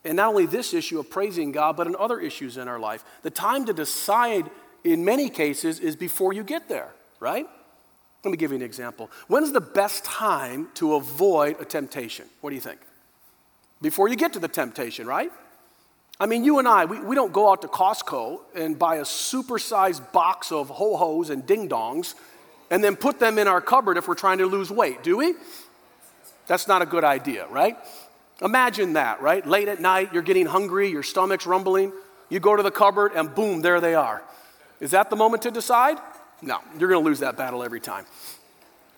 And 0.04 0.16
not 0.16 0.28
only 0.28 0.46
this 0.46 0.74
issue 0.74 0.98
of 0.98 1.10
praising 1.10 1.52
God, 1.52 1.76
but 1.76 1.86
in 1.86 1.96
other 1.96 2.20
issues 2.20 2.56
in 2.56 2.68
our 2.68 2.78
life. 2.78 3.04
The 3.22 3.30
time 3.30 3.64
to 3.66 3.72
decide, 3.72 4.50
in 4.84 5.04
many 5.04 5.28
cases, 5.28 5.80
is 5.80 5.96
before 5.96 6.32
you 6.32 6.44
get 6.44 6.68
there, 6.68 6.88
right? 7.20 7.46
Let 8.24 8.30
me 8.30 8.36
give 8.36 8.50
you 8.50 8.56
an 8.56 8.62
example. 8.62 9.10
When's 9.28 9.52
the 9.52 9.60
best 9.60 10.04
time 10.04 10.68
to 10.74 10.94
avoid 10.94 11.60
a 11.60 11.64
temptation? 11.64 12.26
What 12.40 12.50
do 12.50 12.56
you 12.56 12.60
think? 12.60 12.80
Before 13.80 14.08
you 14.08 14.16
get 14.16 14.32
to 14.32 14.38
the 14.38 14.48
temptation, 14.48 15.06
right? 15.06 15.30
I 16.18 16.26
mean, 16.26 16.44
you 16.44 16.58
and 16.58 16.66
I, 16.66 16.86
we, 16.86 17.00
we 17.00 17.14
don't 17.14 17.32
go 17.32 17.50
out 17.50 17.62
to 17.62 17.68
Costco 17.68 18.40
and 18.54 18.78
buy 18.78 18.96
a 18.96 19.02
supersized 19.02 20.12
box 20.12 20.50
of 20.50 20.70
ho 20.70 20.96
hos 20.96 21.30
and 21.30 21.46
ding 21.46 21.68
dongs 21.68 22.14
and 22.70 22.82
then 22.82 22.96
put 22.96 23.18
them 23.20 23.38
in 23.38 23.46
our 23.46 23.60
cupboard 23.60 23.96
if 23.96 24.08
we're 24.08 24.14
trying 24.14 24.38
to 24.38 24.46
lose 24.46 24.70
weight, 24.70 25.02
do 25.02 25.18
we? 25.18 25.34
That's 26.46 26.68
not 26.68 26.82
a 26.82 26.86
good 26.86 27.04
idea, 27.04 27.46
right? 27.48 27.76
Imagine 28.42 28.94
that, 28.94 29.22
right? 29.22 29.46
Late 29.46 29.68
at 29.68 29.80
night, 29.80 30.12
you're 30.12 30.22
getting 30.22 30.46
hungry, 30.46 30.88
your 30.88 31.02
stomach's 31.02 31.46
rumbling, 31.46 31.92
you 32.28 32.40
go 32.40 32.54
to 32.54 32.62
the 32.62 32.70
cupboard, 32.70 33.12
and 33.14 33.34
boom, 33.34 33.62
there 33.62 33.80
they 33.80 33.94
are. 33.94 34.22
Is 34.80 34.90
that 34.90 35.10
the 35.10 35.16
moment 35.16 35.42
to 35.42 35.50
decide? 35.50 35.98
No, 36.42 36.58
you're 36.78 36.90
going 36.90 37.02
to 37.02 37.08
lose 37.08 37.20
that 37.20 37.36
battle 37.36 37.62
every 37.62 37.80
time. 37.80 38.04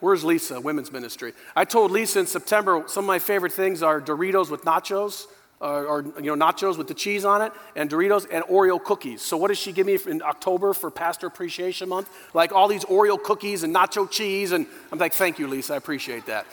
Where's 0.00 0.24
Lisa, 0.24 0.60
women's 0.60 0.92
ministry? 0.92 1.34
I 1.56 1.64
told 1.64 1.90
Lisa 1.90 2.20
in 2.20 2.26
September 2.26 2.84
some 2.86 3.04
of 3.04 3.08
my 3.08 3.18
favorite 3.18 3.52
things 3.52 3.82
are 3.82 4.00
Doritos 4.00 4.50
with 4.50 4.62
nachos 4.62 5.26
or, 5.60 5.86
or, 5.86 6.02
you 6.20 6.36
know 6.36 6.46
nachos 6.46 6.78
with 6.78 6.86
the 6.86 6.94
cheese 6.94 7.24
on 7.24 7.42
it 7.42 7.52
and 7.74 7.90
Doritos 7.90 8.26
and 8.30 8.44
Oreo 8.44 8.82
cookies. 8.82 9.22
So 9.22 9.36
what 9.36 9.48
does 9.48 9.58
she 9.58 9.72
give 9.72 9.86
me 9.86 9.98
in 10.06 10.22
October 10.22 10.72
for 10.72 10.88
Pastor 10.88 11.26
Appreciation 11.26 11.88
Month? 11.88 12.08
Like 12.32 12.52
all 12.52 12.68
these 12.68 12.84
Oreo 12.84 13.20
cookies 13.20 13.64
and 13.64 13.74
nacho 13.74 14.08
cheese 14.08 14.52
and 14.52 14.66
I'm 14.92 15.00
like, 15.00 15.14
thank 15.14 15.40
you, 15.40 15.48
Lisa, 15.48 15.74
I 15.74 15.76
appreciate 15.78 16.26
that. 16.26 16.46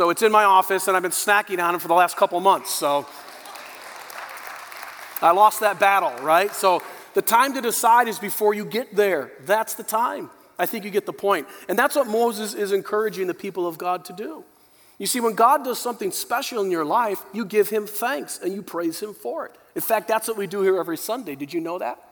So 0.00 0.08
it's 0.08 0.22
in 0.22 0.32
my 0.32 0.44
office 0.44 0.88
and 0.88 0.96
I've 0.96 1.02
been 1.02 1.10
snacking 1.10 1.62
on 1.62 1.74
them 1.74 1.78
for 1.78 1.88
the 1.88 1.92
last 1.92 2.16
couple 2.16 2.40
months. 2.40 2.70
So 2.70 3.06
I 5.20 5.32
lost 5.32 5.60
that 5.60 5.78
battle, 5.78 6.14
right? 6.24 6.50
So 6.54 6.82
the 7.12 7.20
time 7.20 7.52
to 7.52 7.60
decide 7.60 8.08
is 8.08 8.18
before 8.18 8.54
you 8.54 8.64
get 8.64 8.96
there. 8.96 9.30
That's 9.44 9.74
the 9.74 9.82
time. 9.82 10.30
I 10.58 10.64
think 10.64 10.86
you 10.86 10.90
get 10.90 11.04
the 11.04 11.12
point. 11.12 11.48
And 11.68 11.78
that's 11.78 11.96
what 11.96 12.06
Moses 12.06 12.54
is 12.54 12.72
encouraging 12.72 13.26
the 13.26 13.34
people 13.34 13.66
of 13.66 13.76
God 13.76 14.06
to 14.06 14.14
do. 14.14 14.42
You 14.96 15.06
see, 15.06 15.20
when 15.20 15.34
God 15.34 15.64
does 15.64 15.78
something 15.78 16.12
special 16.12 16.64
in 16.64 16.70
your 16.70 16.86
life, 16.86 17.22
you 17.34 17.44
give 17.44 17.68
Him 17.68 17.86
thanks 17.86 18.38
and 18.42 18.54
you 18.54 18.62
praise 18.62 19.00
Him 19.00 19.12
for 19.12 19.44
it. 19.44 19.52
In 19.74 19.82
fact, 19.82 20.08
that's 20.08 20.28
what 20.28 20.38
we 20.38 20.46
do 20.46 20.62
here 20.62 20.78
every 20.78 20.96
Sunday. 20.96 21.34
Did 21.34 21.52
you 21.52 21.60
know 21.60 21.78
that? 21.78 22.02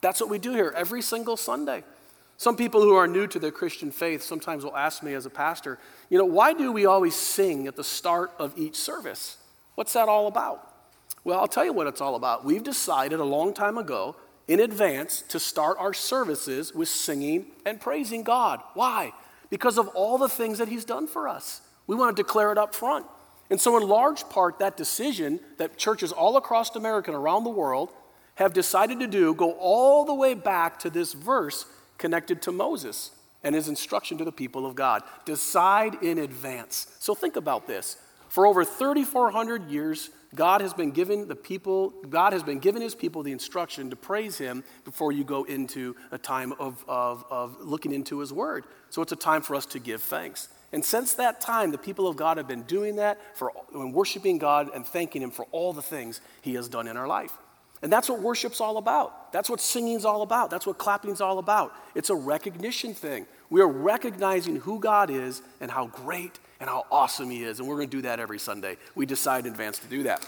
That's 0.00 0.20
what 0.20 0.30
we 0.30 0.38
do 0.38 0.52
here 0.52 0.72
every 0.76 1.02
single 1.02 1.36
Sunday. 1.36 1.82
Some 2.36 2.56
people 2.56 2.82
who 2.82 2.94
are 2.94 3.06
new 3.06 3.26
to 3.28 3.38
their 3.38 3.50
Christian 3.50 3.90
faith 3.90 4.22
sometimes 4.22 4.64
will 4.64 4.76
ask 4.76 5.02
me 5.02 5.14
as 5.14 5.26
a 5.26 5.30
pastor, 5.30 5.78
you 6.10 6.18
know, 6.18 6.24
why 6.24 6.52
do 6.52 6.72
we 6.72 6.86
always 6.86 7.14
sing 7.14 7.66
at 7.66 7.76
the 7.76 7.84
start 7.84 8.32
of 8.38 8.52
each 8.56 8.76
service? 8.76 9.36
What's 9.74 9.92
that 9.92 10.08
all 10.08 10.26
about? 10.26 10.68
Well, 11.24 11.38
I'll 11.38 11.48
tell 11.48 11.64
you 11.64 11.72
what 11.72 11.86
it's 11.86 12.00
all 12.00 12.16
about. 12.16 12.44
We've 12.44 12.64
decided 12.64 13.20
a 13.20 13.24
long 13.24 13.54
time 13.54 13.78
ago 13.78 14.16
in 14.48 14.60
advance 14.60 15.22
to 15.28 15.38
start 15.38 15.76
our 15.78 15.94
services 15.94 16.74
with 16.74 16.88
singing 16.88 17.46
and 17.64 17.80
praising 17.80 18.24
God. 18.24 18.60
Why? 18.74 19.12
Because 19.48 19.78
of 19.78 19.88
all 19.88 20.18
the 20.18 20.28
things 20.28 20.58
that 20.58 20.68
He's 20.68 20.84
done 20.84 21.06
for 21.06 21.28
us. 21.28 21.60
We 21.86 21.94
want 21.94 22.16
to 22.16 22.22
declare 22.22 22.50
it 22.50 22.58
up 22.58 22.74
front. 22.74 23.06
And 23.50 23.60
so, 23.60 23.76
in 23.76 23.86
large 23.86 24.28
part, 24.30 24.58
that 24.58 24.76
decision 24.76 25.38
that 25.58 25.76
churches 25.76 26.10
all 26.10 26.36
across 26.36 26.74
America 26.74 27.10
and 27.10 27.18
around 27.18 27.44
the 27.44 27.50
world 27.50 27.92
have 28.36 28.54
decided 28.54 28.98
to 29.00 29.06
do 29.06 29.34
go 29.34 29.52
all 29.52 30.04
the 30.04 30.14
way 30.14 30.34
back 30.34 30.78
to 30.80 30.90
this 30.90 31.12
verse 31.12 31.66
connected 32.02 32.42
to 32.42 32.52
Moses 32.52 33.12
and 33.42 33.54
his 33.54 33.68
instruction 33.68 34.18
to 34.18 34.24
the 34.24 34.32
people 34.32 34.66
of 34.66 34.74
God. 34.74 35.02
Decide 35.24 36.02
in 36.02 36.18
advance. 36.18 36.88
So, 36.98 37.14
think 37.14 37.36
about 37.36 37.66
this. 37.66 37.96
For 38.28 38.46
over 38.46 38.64
3,400 38.64 39.70
years, 39.70 40.10
God 40.34 40.62
has 40.62 40.74
been 40.74 40.90
given 40.90 41.28
the 41.28 41.36
people, 41.36 41.90
God 42.08 42.32
has 42.32 42.42
been 42.42 42.58
given 42.58 42.82
his 42.82 42.94
people 42.94 43.22
the 43.22 43.32
instruction 43.32 43.90
to 43.90 43.96
praise 43.96 44.38
him 44.38 44.64
before 44.84 45.12
you 45.12 45.22
go 45.22 45.44
into 45.44 45.94
a 46.10 46.18
time 46.18 46.52
of, 46.58 46.84
of, 46.88 47.24
of 47.30 47.60
looking 47.60 47.92
into 47.92 48.20
his 48.20 48.32
word. 48.32 48.64
So 48.90 49.02
it's 49.02 49.12
a 49.12 49.16
time 49.16 49.42
for 49.42 49.54
us 49.54 49.66
to 49.66 49.78
give 49.78 50.02
thanks. 50.02 50.48
And 50.72 50.82
since 50.82 51.14
that 51.14 51.40
time, 51.42 51.70
the 51.70 51.78
people 51.78 52.08
of 52.08 52.16
God 52.16 52.38
have 52.38 52.48
been 52.48 52.62
doing 52.62 52.96
that 52.96 53.20
for 53.36 53.52
and 53.74 53.92
worshiping 53.92 54.38
God 54.38 54.70
and 54.74 54.86
thanking 54.86 55.20
Him 55.22 55.30
for 55.30 55.46
all 55.52 55.74
the 55.74 55.82
things 55.82 56.22
He 56.40 56.54
has 56.54 56.68
done 56.68 56.88
in 56.88 56.96
our 56.96 57.06
life. 57.06 57.32
And 57.82 57.92
that's 57.92 58.08
what 58.08 58.20
worship's 58.20 58.60
all 58.60 58.76
about. 58.76 59.32
That's 59.32 59.50
what 59.50 59.60
singing's 59.60 60.04
all 60.04 60.22
about. 60.22 60.50
That's 60.50 60.66
what 60.66 60.78
clapping's 60.78 61.20
all 61.20 61.38
about. 61.38 61.74
It's 61.96 62.10
a 62.10 62.14
recognition 62.14 62.94
thing. 62.94 63.26
We 63.50 63.60
are 63.60 63.68
recognizing 63.68 64.56
who 64.56 64.78
God 64.78 65.10
is 65.10 65.42
and 65.60 65.70
how 65.70 65.86
great 65.88 66.38
and 66.60 66.70
how 66.70 66.86
awesome 66.92 67.28
He 67.28 67.42
is. 67.42 67.58
And 67.58 67.68
we're 67.68 67.76
going 67.76 67.90
to 67.90 67.96
do 67.96 68.02
that 68.02 68.20
every 68.20 68.38
Sunday. 68.38 68.76
We 68.94 69.04
decide 69.04 69.46
in 69.46 69.52
advance 69.52 69.80
to 69.80 69.88
do 69.88 70.04
that. 70.04 70.24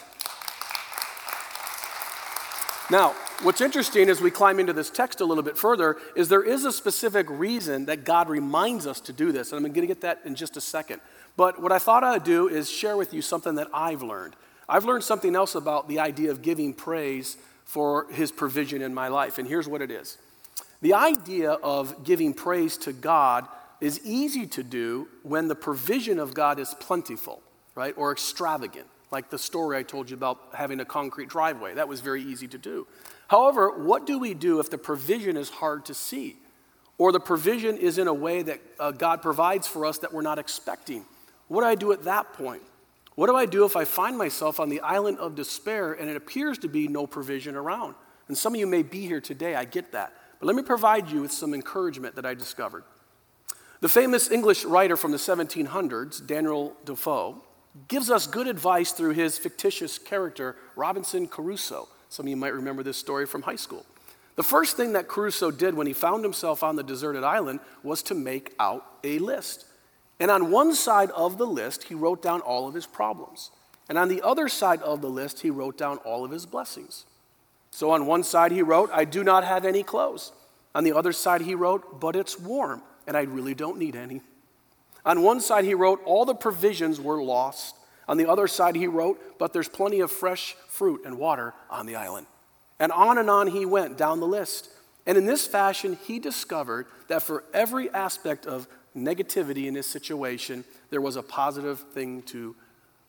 Now, 2.90 3.14
what's 3.42 3.60
interesting 3.60 4.10
as 4.10 4.20
we 4.20 4.30
climb 4.30 4.60
into 4.60 4.72
this 4.72 4.90
text 4.90 5.20
a 5.20 5.24
little 5.24 5.44
bit 5.44 5.56
further 5.56 5.96
is 6.16 6.28
there 6.28 6.42
is 6.42 6.64
a 6.64 6.72
specific 6.72 7.26
reason 7.30 7.86
that 7.86 8.04
God 8.04 8.28
reminds 8.28 8.86
us 8.86 9.00
to 9.02 9.12
do 9.12 9.32
this. 9.32 9.52
And 9.52 9.56
I'm 9.56 9.72
going 9.72 9.86
to 9.86 9.86
get 9.86 10.02
that 10.02 10.20
in 10.24 10.34
just 10.34 10.56
a 10.56 10.60
second. 10.60 11.00
But 11.36 11.62
what 11.62 11.72
I 11.72 11.78
thought 11.78 12.04
I'd 12.04 12.24
do 12.24 12.48
is 12.48 12.70
share 12.70 12.96
with 12.96 13.14
you 13.14 13.22
something 13.22 13.54
that 13.54 13.68
I've 13.72 14.02
learned. 14.02 14.36
I've 14.68 14.84
learned 14.84 15.04
something 15.04 15.36
else 15.36 15.54
about 15.54 15.88
the 15.88 16.00
idea 16.00 16.30
of 16.30 16.42
giving 16.42 16.72
praise 16.72 17.36
for 17.64 18.06
his 18.10 18.30
provision 18.30 18.82
in 18.82 18.94
my 18.94 19.08
life. 19.08 19.38
And 19.38 19.48
here's 19.48 19.68
what 19.68 19.82
it 19.82 19.90
is 19.90 20.18
the 20.80 20.94
idea 20.94 21.52
of 21.52 22.04
giving 22.04 22.34
praise 22.34 22.76
to 22.78 22.92
God 22.92 23.48
is 23.80 24.00
easy 24.04 24.46
to 24.46 24.62
do 24.62 25.08
when 25.22 25.48
the 25.48 25.54
provision 25.54 26.18
of 26.18 26.34
God 26.34 26.58
is 26.58 26.74
plentiful, 26.74 27.42
right, 27.74 27.94
or 27.96 28.12
extravagant 28.12 28.86
like 29.10 29.30
the 29.30 29.38
story 29.38 29.78
I 29.78 29.82
told 29.84 30.10
you 30.10 30.16
about 30.16 30.40
having 30.54 30.80
a 30.80 30.84
concrete 30.84 31.28
driveway. 31.28 31.74
That 31.74 31.86
was 31.86 32.00
very 32.00 32.22
easy 32.22 32.48
to 32.48 32.58
do. 32.58 32.86
However, 33.28 33.70
what 33.70 34.06
do 34.06 34.18
we 34.18 34.34
do 34.34 34.58
if 34.58 34.70
the 34.70 34.78
provision 34.78 35.36
is 35.36 35.48
hard 35.48 35.84
to 35.86 35.94
see? 35.94 36.36
Or 36.98 37.12
the 37.12 37.20
provision 37.20 37.78
is 37.78 37.96
in 37.98 38.08
a 38.08 38.14
way 38.14 38.42
that 38.42 38.60
uh, 38.78 38.90
God 38.90 39.22
provides 39.22 39.66
for 39.66 39.86
us 39.86 39.98
that 39.98 40.12
we're 40.12 40.22
not 40.22 40.38
expecting? 40.38 41.04
What 41.48 41.62
do 41.62 41.66
I 41.66 41.76
do 41.76 41.92
at 41.92 42.04
that 42.04 42.32
point? 42.32 42.62
What 43.14 43.28
do 43.28 43.36
I 43.36 43.46
do 43.46 43.64
if 43.64 43.76
I 43.76 43.84
find 43.84 44.18
myself 44.18 44.58
on 44.58 44.68
the 44.68 44.80
island 44.80 45.18
of 45.18 45.34
despair 45.34 45.92
and 45.92 46.10
it 46.10 46.16
appears 46.16 46.58
to 46.58 46.68
be 46.68 46.88
no 46.88 47.06
provision 47.06 47.54
around? 47.54 47.94
And 48.26 48.36
some 48.36 48.54
of 48.54 48.60
you 48.60 48.66
may 48.66 48.82
be 48.82 49.06
here 49.06 49.20
today, 49.20 49.54
I 49.54 49.64
get 49.64 49.92
that. 49.92 50.12
But 50.40 50.46
let 50.46 50.56
me 50.56 50.62
provide 50.62 51.10
you 51.10 51.20
with 51.22 51.32
some 51.32 51.54
encouragement 51.54 52.16
that 52.16 52.26
I 52.26 52.34
discovered. 52.34 52.84
The 53.80 53.88
famous 53.88 54.30
English 54.30 54.64
writer 54.64 54.96
from 54.96 55.12
the 55.12 55.18
1700s, 55.18 56.26
Daniel 56.26 56.74
Defoe, 56.84 57.42
gives 57.88 58.10
us 58.10 58.26
good 58.26 58.46
advice 58.46 58.92
through 58.92 59.12
his 59.12 59.36
fictitious 59.36 59.98
character, 59.98 60.56
Robinson 60.74 61.26
Crusoe. 61.26 61.88
Some 62.08 62.26
of 62.26 62.30
you 62.30 62.36
might 62.36 62.54
remember 62.54 62.82
this 62.82 62.96
story 62.96 63.26
from 63.26 63.42
high 63.42 63.56
school. 63.56 63.84
The 64.36 64.42
first 64.42 64.76
thing 64.76 64.92
that 64.94 65.06
Crusoe 65.06 65.50
did 65.50 65.74
when 65.74 65.86
he 65.86 65.92
found 65.92 66.24
himself 66.24 66.62
on 66.62 66.76
the 66.76 66.82
deserted 66.82 67.22
island 67.22 67.60
was 67.82 68.02
to 68.04 68.14
make 68.14 68.54
out 68.58 68.84
a 69.04 69.18
list. 69.18 69.66
And 70.20 70.30
on 70.30 70.50
one 70.50 70.74
side 70.74 71.10
of 71.10 71.38
the 71.38 71.46
list, 71.46 71.84
he 71.84 71.94
wrote 71.94 72.22
down 72.22 72.40
all 72.40 72.68
of 72.68 72.74
his 72.74 72.86
problems. 72.86 73.50
And 73.88 73.98
on 73.98 74.08
the 74.08 74.22
other 74.22 74.48
side 74.48 74.80
of 74.82 75.00
the 75.00 75.10
list, 75.10 75.40
he 75.40 75.50
wrote 75.50 75.76
down 75.76 75.98
all 75.98 76.24
of 76.24 76.30
his 76.30 76.46
blessings. 76.46 77.04
So 77.70 77.90
on 77.90 78.06
one 78.06 78.22
side, 78.22 78.52
he 78.52 78.62
wrote, 78.62 78.90
I 78.92 79.04
do 79.04 79.24
not 79.24 79.44
have 79.44 79.64
any 79.64 79.82
clothes. 79.82 80.32
On 80.74 80.84
the 80.84 80.92
other 80.92 81.12
side, 81.12 81.42
he 81.42 81.54
wrote, 81.54 82.00
But 82.00 82.16
it's 82.16 82.38
warm, 82.38 82.82
and 83.06 83.16
I 83.16 83.22
really 83.22 83.54
don't 83.54 83.78
need 83.78 83.96
any. 83.96 84.22
On 85.04 85.22
one 85.22 85.40
side, 85.40 85.64
he 85.64 85.74
wrote, 85.74 86.00
All 86.04 86.24
the 86.24 86.34
provisions 86.34 87.00
were 87.00 87.22
lost. 87.22 87.76
On 88.06 88.16
the 88.16 88.28
other 88.28 88.46
side, 88.46 88.76
he 88.76 88.86
wrote, 88.86 89.38
But 89.38 89.52
there's 89.52 89.68
plenty 89.68 90.00
of 90.00 90.10
fresh 90.10 90.54
fruit 90.68 91.02
and 91.04 91.18
water 91.18 91.52
on 91.68 91.86
the 91.86 91.96
island. 91.96 92.26
And 92.78 92.92
on 92.92 93.18
and 93.18 93.28
on 93.28 93.48
he 93.48 93.66
went 93.66 93.98
down 93.98 94.20
the 94.20 94.26
list. 94.26 94.70
And 95.06 95.18
in 95.18 95.26
this 95.26 95.46
fashion, 95.46 95.98
he 96.06 96.18
discovered 96.18 96.86
that 97.08 97.22
for 97.22 97.44
every 97.52 97.90
aspect 97.90 98.46
of 98.46 98.66
negativity 98.96 99.66
in 99.66 99.74
his 99.74 99.86
situation, 99.86 100.64
there 100.90 101.00
was 101.00 101.16
a 101.16 101.22
positive 101.22 101.80
thing 101.92 102.22
to 102.22 102.54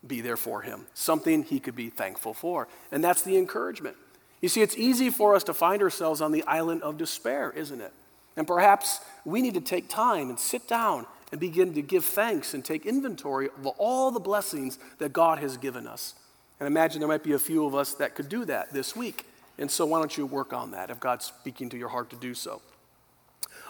be 0.06 0.22
there 0.22 0.38
for 0.38 0.62
him, 0.62 0.86
something 0.94 1.44
he 1.44 1.60
could 1.60 1.76
be 1.76 1.90
thankful 1.90 2.34
for. 2.34 2.68
And 2.92 3.04
that's 3.04 3.22
the 3.22 3.38
encouragement. 3.38 3.96
You 4.42 4.50
see, 4.50 4.62
it's 4.62 4.78
easy 4.78 5.10
for 5.10 5.36
us 5.36 5.44
to 5.46 5.54
find 5.54 5.82
ourselves 5.82 6.22
on 6.22 6.32
the 6.32 6.44
island 6.44 6.84
of 6.84 6.98
despair, 6.98 7.52
isn't 7.52 7.82
it? 7.82 7.94
And 8.38 8.46
perhaps 8.46 9.00
we 9.24 9.42
need 9.42 9.54
to 9.54 9.62
take 9.62 9.88
time 9.88 10.30
and 10.30 10.40
sit 10.40 10.68
down 10.68 11.06
and 11.32 11.40
begin 11.40 11.74
to 11.74 11.82
give 11.82 12.06
thanks 12.06 12.54
and 12.54 12.64
take 12.64 12.86
inventory 12.86 13.48
of 13.48 13.66
all 13.78 14.12
the 14.12 14.20
blessings 14.20 14.78
that 15.00 15.14
God 15.14 15.40
has 15.40 15.58
given 15.58 15.88
us. 15.88 16.14
And 16.60 16.68
imagine 16.68 17.00
there 17.00 17.08
might 17.08 17.24
be 17.24 17.34
a 17.34 17.40
few 17.40 17.66
of 17.66 17.76
us 17.76 17.94
that 17.96 18.16
could 18.16 18.30
do 18.30 18.46
that 18.46 18.72
this 18.72 18.96
week. 18.96 19.26
And 19.58 19.72
so 19.72 19.86
why 19.86 20.00
don't 20.00 20.16
you 20.18 20.26
work 20.26 20.54
on 20.54 20.72
that 20.72 20.90
if 20.90 21.00
God's 21.00 21.26
speaking 21.26 21.70
to 21.70 21.78
your 21.78 21.90
heart 21.90 22.10
to 22.12 22.16
do 22.16 22.34
so? 22.34 22.62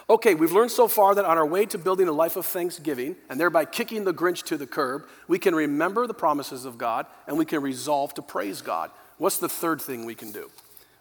Okay, 0.08 0.36
we've 0.36 0.52
learned 0.52 0.70
so 0.70 0.86
far 0.86 1.16
that 1.16 1.24
on 1.24 1.36
our 1.36 1.46
way 1.46 1.66
to 1.66 1.78
building 1.78 2.06
a 2.06 2.12
life 2.12 2.36
of 2.36 2.46
thanksgiving 2.46 3.16
and 3.28 3.40
thereby 3.40 3.64
kicking 3.64 4.04
the 4.04 4.14
Grinch 4.14 4.44
to 4.44 4.56
the 4.56 4.66
curb, 4.66 5.04
we 5.26 5.38
can 5.38 5.52
remember 5.52 6.06
the 6.06 6.14
promises 6.14 6.64
of 6.64 6.78
God 6.78 7.06
and 7.26 7.36
we 7.36 7.44
can 7.44 7.60
resolve 7.60 8.14
to 8.14 8.22
praise 8.22 8.62
God. 8.62 8.92
What's 9.18 9.38
the 9.38 9.48
third 9.48 9.82
thing 9.82 10.04
we 10.04 10.14
can 10.14 10.30
do? 10.30 10.48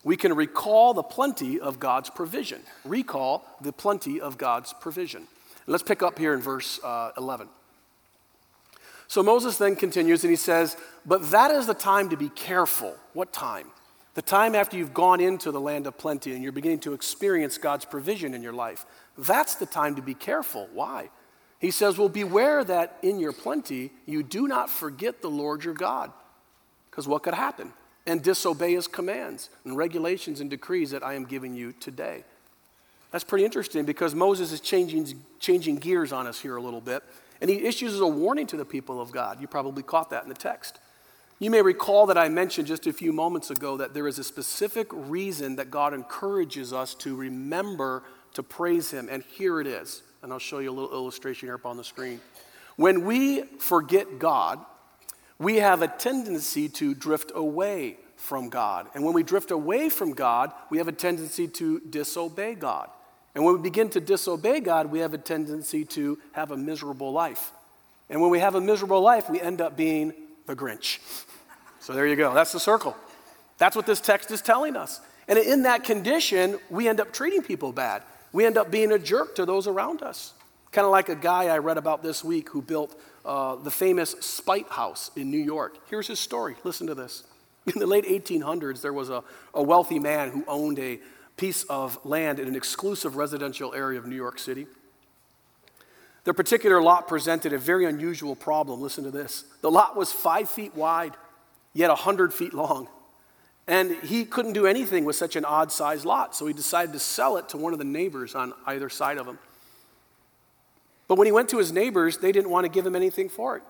We 0.03 0.17
can 0.17 0.33
recall 0.33 0.95
the 0.95 1.03
plenty 1.03 1.59
of 1.59 1.79
God's 1.79 2.09
provision. 2.09 2.61
Recall 2.83 3.45
the 3.61 3.71
plenty 3.71 4.19
of 4.19 4.39
God's 4.39 4.73
provision. 4.73 5.27
Let's 5.67 5.83
pick 5.83 6.01
up 6.01 6.17
here 6.17 6.33
in 6.33 6.41
verse 6.41 6.79
uh, 6.83 7.11
11. 7.17 7.47
So 9.07 9.21
Moses 9.21 9.57
then 9.57 9.75
continues 9.75 10.23
and 10.23 10.31
he 10.31 10.35
says, 10.35 10.77
But 11.05 11.29
that 11.29 11.51
is 11.51 11.67
the 11.67 11.73
time 11.75 12.09
to 12.09 12.17
be 12.17 12.29
careful. 12.29 12.95
What 13.13 13.31
time? 13.31 13.67
The 14.15 14.21
time 14.21 14.55
after 14.55 14.77
you've 14.77 14.93
gone 14.93 15.19
into 15.19 15.51
the 15.51 15.59
land 15.59 15.87
of 15.87 15.97
plenty 15.97 16.33
and 16.33 16.41
you're 16.41 16.53
beginning 16.53 16.79
to 16.79 16.93
experience 16.93 17.57
God's 17.57 17.85
provision 17.85 18.33
in 18.33 18.41
your 18.41 18.53
life. 18.53 18.85
That's 19.17 19.55
the 19.55 19.65
time 19.65 19.95
to 19.95 20.01
be 20.01 20.13
careful. 20.13 20.69
Why? 20.73 21.09
He 21.59 21.69
says, 21.69 21.97
Well, 21.97 22.09
beware 22.09 22.63
that 22.63 22.97
in 23.01 23.19
your 23.19 23.33
plenty 23.33 23.91
you 24.05 24.23
do 24.23 24.47
not 24.47 24.69
forget 24.69 25.21
the 25.21 25.29
Lord 25.29 25.65
your 25.65 25.73
God. 25.73 26.11
Because 26.89 27.07
what 27.07 27.23
could 27.23 27.33
happen? 27.33 27.73
And 28.07 28.23
disobey 28.23 28.73
his 28.73 28.87
commands 28.87 29.49
and 29.65 29.75
regulations 29.75 30.39
and 30.39 30.49
decrees 30.49 30.91
that 30.91 31.03
I 31.03 31.15
am 31.15 31.25
giving 31.25 31.53
you 31.53 31.73
today. 31.73 32.23
That's 33.11 33.23
pretty 33.23 33.43
interesting 33.43 33.83
because 33.83 34.15
Moses 34.15 34.51
is 34.53 34.61
changing, 34.61 35.21
changing 35.39 35.77
gears 35.77 36.13
on 36.13 36.25
us 36.25 36.39
here 36.39 36.55
a 36.55 36.61
little 36.61 36.81
bit. 36.81 37.03
And 37.41 37.49
he 37.49 37.65
issues 37.65 37.99
a 37.99 38.07
warning 38.07 38.47
to 38.47 38.57
the 38.57 38.63
people 38.63 39.01
of 39.01 39.11
God. 39.11 39.41
You 39.41 39.47
probably 39.47 39.83
caught 39.83 40.09
that 40.11 40.23
in 40.23 40.29
the 40.29 40.35
text. 40.35 40.79
You 41.37 41.51
may 41.51 41.61
recall 41.61 42.05
that 42.05 42.17
I 42.17 42.29
mentioned 42.29 42.67
just 42.67 42.87
a 42.87 42.93
few 42.93 43.11
moments 43.11 43.49
ago 43.49 43.75
that 43.77 43.93
there 43.93 44.07
is 44.07 44.19
a 44.19 44.23
specific 44.23 44.87
reason 44.91 45.57
that 45.57 45.69
God 45.69 45.93
encourages 45.93 46.71
us 46.71 46.95
to 46.95 47.13
remember 47.13 48.03
to 48.35 48.43
praise 48.43 48.91
Him, 48.91 49.09
and 49.11 49.21
here 49.21 49.59
it 49.59 49.67
is. 49.67 50.01
And 50.21 50.31
I'll 50.31 50.39
show 50.39 50.59
you 50.59 50.71
a 50.71 50.73
little 50.73 50.93
illustration 50.93 51.47
here 51.47 51.55
up 51.55 51.65
on 51.65 51.75
the 51.75 51.83
screen. 51.83 52.21
When 52.77 53.03
we 53.05 53.43
forget 53.59 54.17
God, 54.17 54.59
we 55.37 55.57
have 55.57 55.81
a 55.81 55.89
tendency 55.89 56.69
to 56.69 56.93
drift 56.93 57.33
away 57.35 57.97
from 58.15 58.47
God. 58.47 58.87
And 58.95 59.03
when 59.03 59.13
we 59.13 59.21
drift 59.21 59.51
away 59.51 59.89
from 59.89 60.13
God, 60.13 60.53
we 60.69 60.77
have 60.77 60.87
a 60.87 60.93
tendency 60.93 61.49
to 61.49 61.81
disobey 61.81 62.55
God. 62.55 62.89
And 63.35 63.43
when 63.43 63.55
we 63.55 63.61
begin 63.61 63.89
to 63.89 63.99
disobey 63.99 64.61
God, 64.61 64.87
we 64.87 64.99
have 64.99 65.13
a 65.13 65.17
tendency 65.17 65.83
to 65.85 66.17
have 66.31 66.51
a 66.51 66.57
miserable 66.57 67.11
life. 67.11 67.51
And 68.09 68.21
when 68.21 68.31
we 68.31 68.39
have 68.39 68.55
a 68.55 68.61
miserable 68.61 69.01
life, 69.01 69.29
we 69.29 69.41
end 69.41 69.59
up 69.59 69.75
being 69.75 70.13
the 70.47 70.55
Grinch. 70.55 70.99
So 71.79 71.93
there 71.93 72.07
you 72.07 72.15
go. 72.15 72.33
That's 72.33 72.51
the 72.51 72.59
circle. 72.59 72.95
That's 73.57 73.75
what 73.75 73.85
this 73.85 74.01
text 74.01 74.31
is 74.31 74.41
telling 74.41 74.75
us. 74.75 75.01
And 75.27 75.39
in 75.39 75.63
that 75.63 75.83
condition, 75.83 76.59
we 76.69 76.87
end 76.87 76.99
up 76.99 77.13
treating 77.13 77.41
people 77.41 77.71
bad. 77.71 78.03
We 78.31 78.45
end 78.45 78.57
up 78.57 78.69
being 78.69 78.91
a 78.91 78.99
jerk 78.99 79.35
to 79.35 79.45
those 79.45 79.67
around 79.67 80.01
us. 80.01 80.33
Kind 80.71 80.85
of 80.85 80.91
like 80.91 81.09
a 81.09 81.15
guy 81.15 81.45
I 81.45 81.59
read 81.59 81.77
about 81.77 82.03
this 82.03 82.23
week 82.23 82.49
who 82.49 82.61
built 82.61 82.99
uh, 83.23 83.55
the 83.55 83.71
famous 83.71 84.11
Spite 84.19 84.69
House 84.69 85.09
in 85.15 85.31
New 85.31 85.39
York. 85.39 85.77
Here's 85.89 86.07
his 86.07 86.19
story. 86.19 86.55
Listen 86.63 86.87
to 86.87 86.95
this. 86.95 87.23
In 87.73 87.79
the 87.79 87.87
late 87.87 88.05
1800s, 88.05 88.81
there 88.81 88.93
was 88.93 89.09
a, 89.09 89.23
a 89.53 89.63
wealthy 89.63 89.99
man 89.99 90.29
who 90.29 90.43
owned 90.47 90.77
a 90.77 90.99
piece 91.37 91.63
of 91.63 92.03
land 92.05 92.39
in 92.39 92.47
an 92.47 92.55
exclusive 92.55 93.15
residential 93.15 93.73
area 93.73 93.97
of 93.97 94.05
New 94.05 94.15
York 94.15 94.37
City. 94.37 94.67
The 96.25 96.33
particular 96.33 96.81
lot 96.81 97.07
presented 97.07 97.53
a 97.53 97.57
very 97.57 97.85
unusual 97.85 98.35
problem. 98.35 98.81
Listen 98.81 99.03
to 99.03 99.11
this. 99.11 99.45
The 99.61 99.71
lot 99.71 99.95
was 99.95 100.11
five 100.11 100.49
feet 100.49 100.75
wide, 100.75 101.13
yet 101.73 101.89
100 101.89 102.33
feet 102.33 102.53
long. 102.53 102.87
And 103.67 103.95
he 104.03 104.25
couldn't 104.25 104.53
do 104.53 104.65
anything 104.65 105.05
with 105.05 105.15
such 105.15 105.35
an 105.35 105.45
odd 105.45 105.71
sized 105.71 106.03
lot, 106.03 106.35
so 106.35 106.45
he 106.47 106.53
decided 106.53 106.93
to 106.93 106.99
sell 106.99 107.37
it 107.37 107.49
to 107.49 107.57
one 107.57 107.73
of 107.73 107.79
the 107.79 107.85
neighbors 107.85 108.35
on 108.35 108.53
either 108.65 108.89
side 108.89 109.17
of 109.17 109.27
him. 109.27 109.39
But 111.07 111.17
when 111.17 111.27
he 111.27 111.31
went 111.31 111.49
to 111.49 111.59
his 111.59 111.71
neighbors, 111.71 112.17
they 112.17 112.31
didn't 112.31 112.49
want 112.49 112.65
to 112.65 112.69
give 112.69 112.85
him 112.85 112.95
anything 112.95 113.29
for 113.29 113.57
it. 113.57 113.63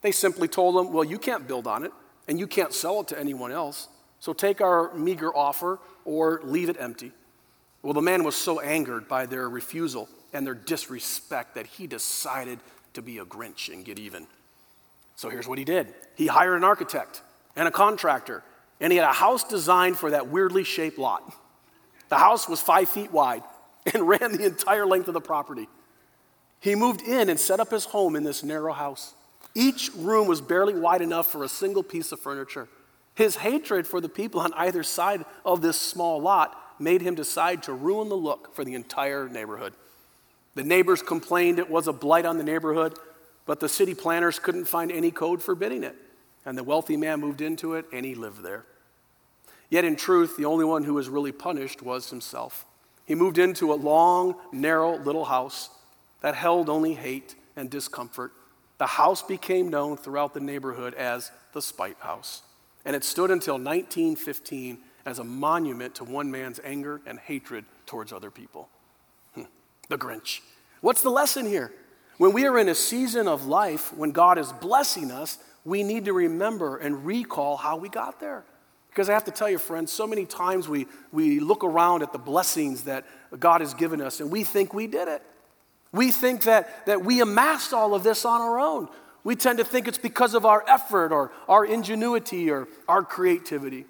They 0.00 0.12
simply 0.12 0.48
told 0.48 0.76
him, 0.76 0.92
Well, 0.92 1.04
you 1.04 1.18
can't 1.18 1.46
build 1.46 1.66
on 1.66 1.84
it, 1.84 1.92
and 2.26 2.38
you 2.38 2.46
can't 2.46 2.72
sell 2.72 3.00
it 3.00 3.08
to 3.08 3.18
anyone 3.18 3.52
else. 3.52 3.88
So 4.18 4.32
take 4.32 4.60
our 4.60 4.94
meager 4.94 5.34
offer 5.34 5.78
or 6.04 6.40
leave 6.42 6.70
it 6.70 6.76
empty. 6.78 7.12
Well, 7.82 7.94
the 7.94 8.02
man 8.02 8.22
was 8.22 8.36
so 8.36 8.60
angered 8.60 9.08
by 9.08 9.26
their 9.26 9.48
refusal 9.48 10.08
and 10.32 10.46
their 10.46 10.54
disrespect 10.54 11.56
that 11.56 11.66
he 11.66 11.86
decided 11.86 12.60
to 12.94 13.02
be 13.02 13.18
a 13.18 13.24
Grinch 13.24 13.72
and 13.72 13.84
get 13.84 13.98
even. 13.98 14.26
So 15.16 15.28
here's 15.28 15.48
what 15.48 15.58
he 15.58 15.64
did 15.64 15.92
he 16.14 16.26
hired 16.26 16.56
an 16.56 16.64
architect 16.64 17.22
and 17.56 17.68
a 17.68 17.70
contractor, 17.70 18.42
and 18.80 18.92
he 18.92 18.98
had 18.98 19.08
a 19.08 19.12
house 19.12 19.44
designed 19.44 19.98
for 19.98 20.10
that 20.10 20.28
weirdly 20.28 20.64
shaped 20.64 20.98
lot. 20.98 21.34
The 22.08 22.18
house 22.18 22.48
was 22.48 22.60
five 22.60 22.88
feet 22.88 23.10
wide 23.10 23.42
and 23.92 24.06
ran 24.08 24.32
the 24.32 24.46
entire 24.46 24.86
length 24.86 25.08
of 25.08 25.14
the 25.14 25.20
property. 25.20 25.68
He 26.60 26.74
moved 26.76 27.02
in 27.02 27.28
and 27.28 27.40
set 27.40 27.58
up 27.58 27.70
his 27.70 27.86
home 27.86 28.14
in 28.14 28.22
this 28.22 28.44
narrow 28.44 28.72
house. 28.72 29.14
Each 29.54 29.90
room 29.96 30.28
was 30.28 30.40
barely 30.40 30.74
wide 30.74 31.02
enough 31.02 31.30
for 31.30 31.42
a 31.42 31.48
single 31.48 31.82
piece 31.82 32.12
of 32.12 32.20
furniture. 32.20 32.68
His 33.14 33.36
hatred 33.36 33.86
for 33.86 34.00
the 34.00 34.08
people 34.08 34.40
on 34.40 34.52
either 34.54 34.82
side 34.82 35.24
of 35.44 35.60
this 35.60 35.78
small 35.78 36.20
lot 36.20 36.56
made 36.78 37.02
him 37.02 37.14
decide 37.14 37.62
to 37.64 37.72
ruin 37.72 38.08
the 38.08 38.16
look 38.16 38.54
for 38.54 38.64
the 38.64 38.74
entire 38.74 39.28
neighborhood. 39.28 39.74
The 40.54 40.62
neighbors 40.62 41.02
complained 41.02 41.58
it 41.58 41.70
was 41.70 41.88
a 41.88 41.92
blight 41.92 42.26
on 42.26 42.38
the 42.38 42.44
neighborhood, 42.44 42.98
but 43.46 43.60
the 43.60 43.68
city 43.68 43.94
planners 43.94 44.38
couldn't 44.38 44.66
find 44.66 44.92
any 44.92 45.10
code 45.10 45.42
forbidding 45.42 45.82
it. 45.82 45.96
And 46.44 46.58
the 46.58 46.64
wealthy 46.64 46.96
man 46.96 47.20
moved 47.20 47.40
into 47.40 47.74
it 47.74 47.86
and 47.92 48.04
he 48.04 48.14
lived 48.14 48.42
there. 48.42 48.64
Yet, 49.70 49.84
in 49.84 49.96
truth, 49.96 50.36
the 50.36 50.44
only 50.44 50.64
one 50.64 50.82
who 50.82 50.94
was 50.94 51.08
really 51.08 51.32
punished 51.32 51.82
was 51.82 52.10
himself. 52.10 52.66
He 53.06 53.14
moved 53.14 53.38
into 53.38 53.72
a 53.72 53.74
long, 53.74 54.34
narrow 54.52 54.98
little 54.98 55.24
house 55.24 55.70
that 56.20 56.34
held 56.34 56.68
only 56.68 56.94
hate 56.94 57.34
and 57.56 57.70
discomfort. 57.70 58.32
The 58.78 58.86
house 58.86 59.22
became 59.22 59.70
known 59.70 59.96
throughout 59.96 60.34
the 60.34 60.40
neighborhood 60.40 60.94
as 60.94 61.30
the 61.52 61.62
Spite 61.62 61.98
House 62.00 62.42
and 62.84 62.96
it 62.96 63.04
stood 63.04 63.30
until 63.30 63.54
1915 63.54 64.78
as 65.04 65.18
a 65.18 65.24
monument 65.24 65.94
to 65.96 66.04
one 66.04 66.30
man's 66.30 66.60
anger 66.64 67.00
and 67.06 67.18
hatred 67.18 67.64
towards 67.86 68.12
other 68.12 68.30
people. 68.30 68.68
Hmm. 69.34 69.42
The 69.88 69.98
Grinch. 69.98 70.40
What's 70.80 71.02
the 71.02 71.10
lesson 71.10 71.46
here? 71.46 71.72
When 72.18 72.32
we 72.32 72.46
are 72.46 72.58
in 72.58 72.68
a 72.68 72.74
season 72.74 73.26
of 73.26 73.46
life 73.46 73.92
when 73.94 74.12
God 74.12 74.38
is 74.38 74.52
blessing 74.52 75.10
us, 75.10 75.38
we 75.64 75.82
need 75.82 76.04
to 76.04 76.12
remember 76.12 76.76
and 76.76 77.04
recall 77.06 77.56
how 77.56 77.76
we 77.76 77.88
got 77.88 78.20
there. 78.20 78.44
Because 78.90 79.08
I 79.08 79.14
have 79.14 79.24
to 79.24 79.30
tell 79.30 79.48
you, 79.48 79.58
friends, 79.58 79.90
so 79.90 80.06
many 80.06 80.26
times 80.26 80.68
we, 80.68 80.86
we 81.12 81.40
look 81.40 81.64
around 81.64 82.02
at 82.02 82.12
the 82.12 82.18
blessings 82.18 82.84
that 82.84 83.06
God 83.38 83.60
has 83.62 83.72
given 83.72 84.00
us 84.02 84.20
and 84.20 84.30
we 84.30 84.44
think 84.44 84.74
we 84.74 84.86
did 84.86 85.08
it. 85.08 85.22
We 85.92 86.10
think 86.10 86.42
that, 86.44 86.86
that 86.86 87.04
we 87.04 87.20
amassed 87.20 87.72
all 87.72 87.94
of 87.94 88.02
this 88.02 88.24
on 88.24 88.40
our 88.40 88.58
own. 88.58 88.88
We 89.24 89.36
tend 89.36 89.58
to 89.58 89.64
think 89.64 89.88
it's 89.88 89.98
because 89.98 90.34
of 90.34 90.44
our 90.44 90.64
effort 90.68 91.12
or 91.12 91.32
our 91.48 91.64
ingenuity 91.64 92.50
or 92.50 92.68
our 92.88 93.02
creativity. 93.02 93.86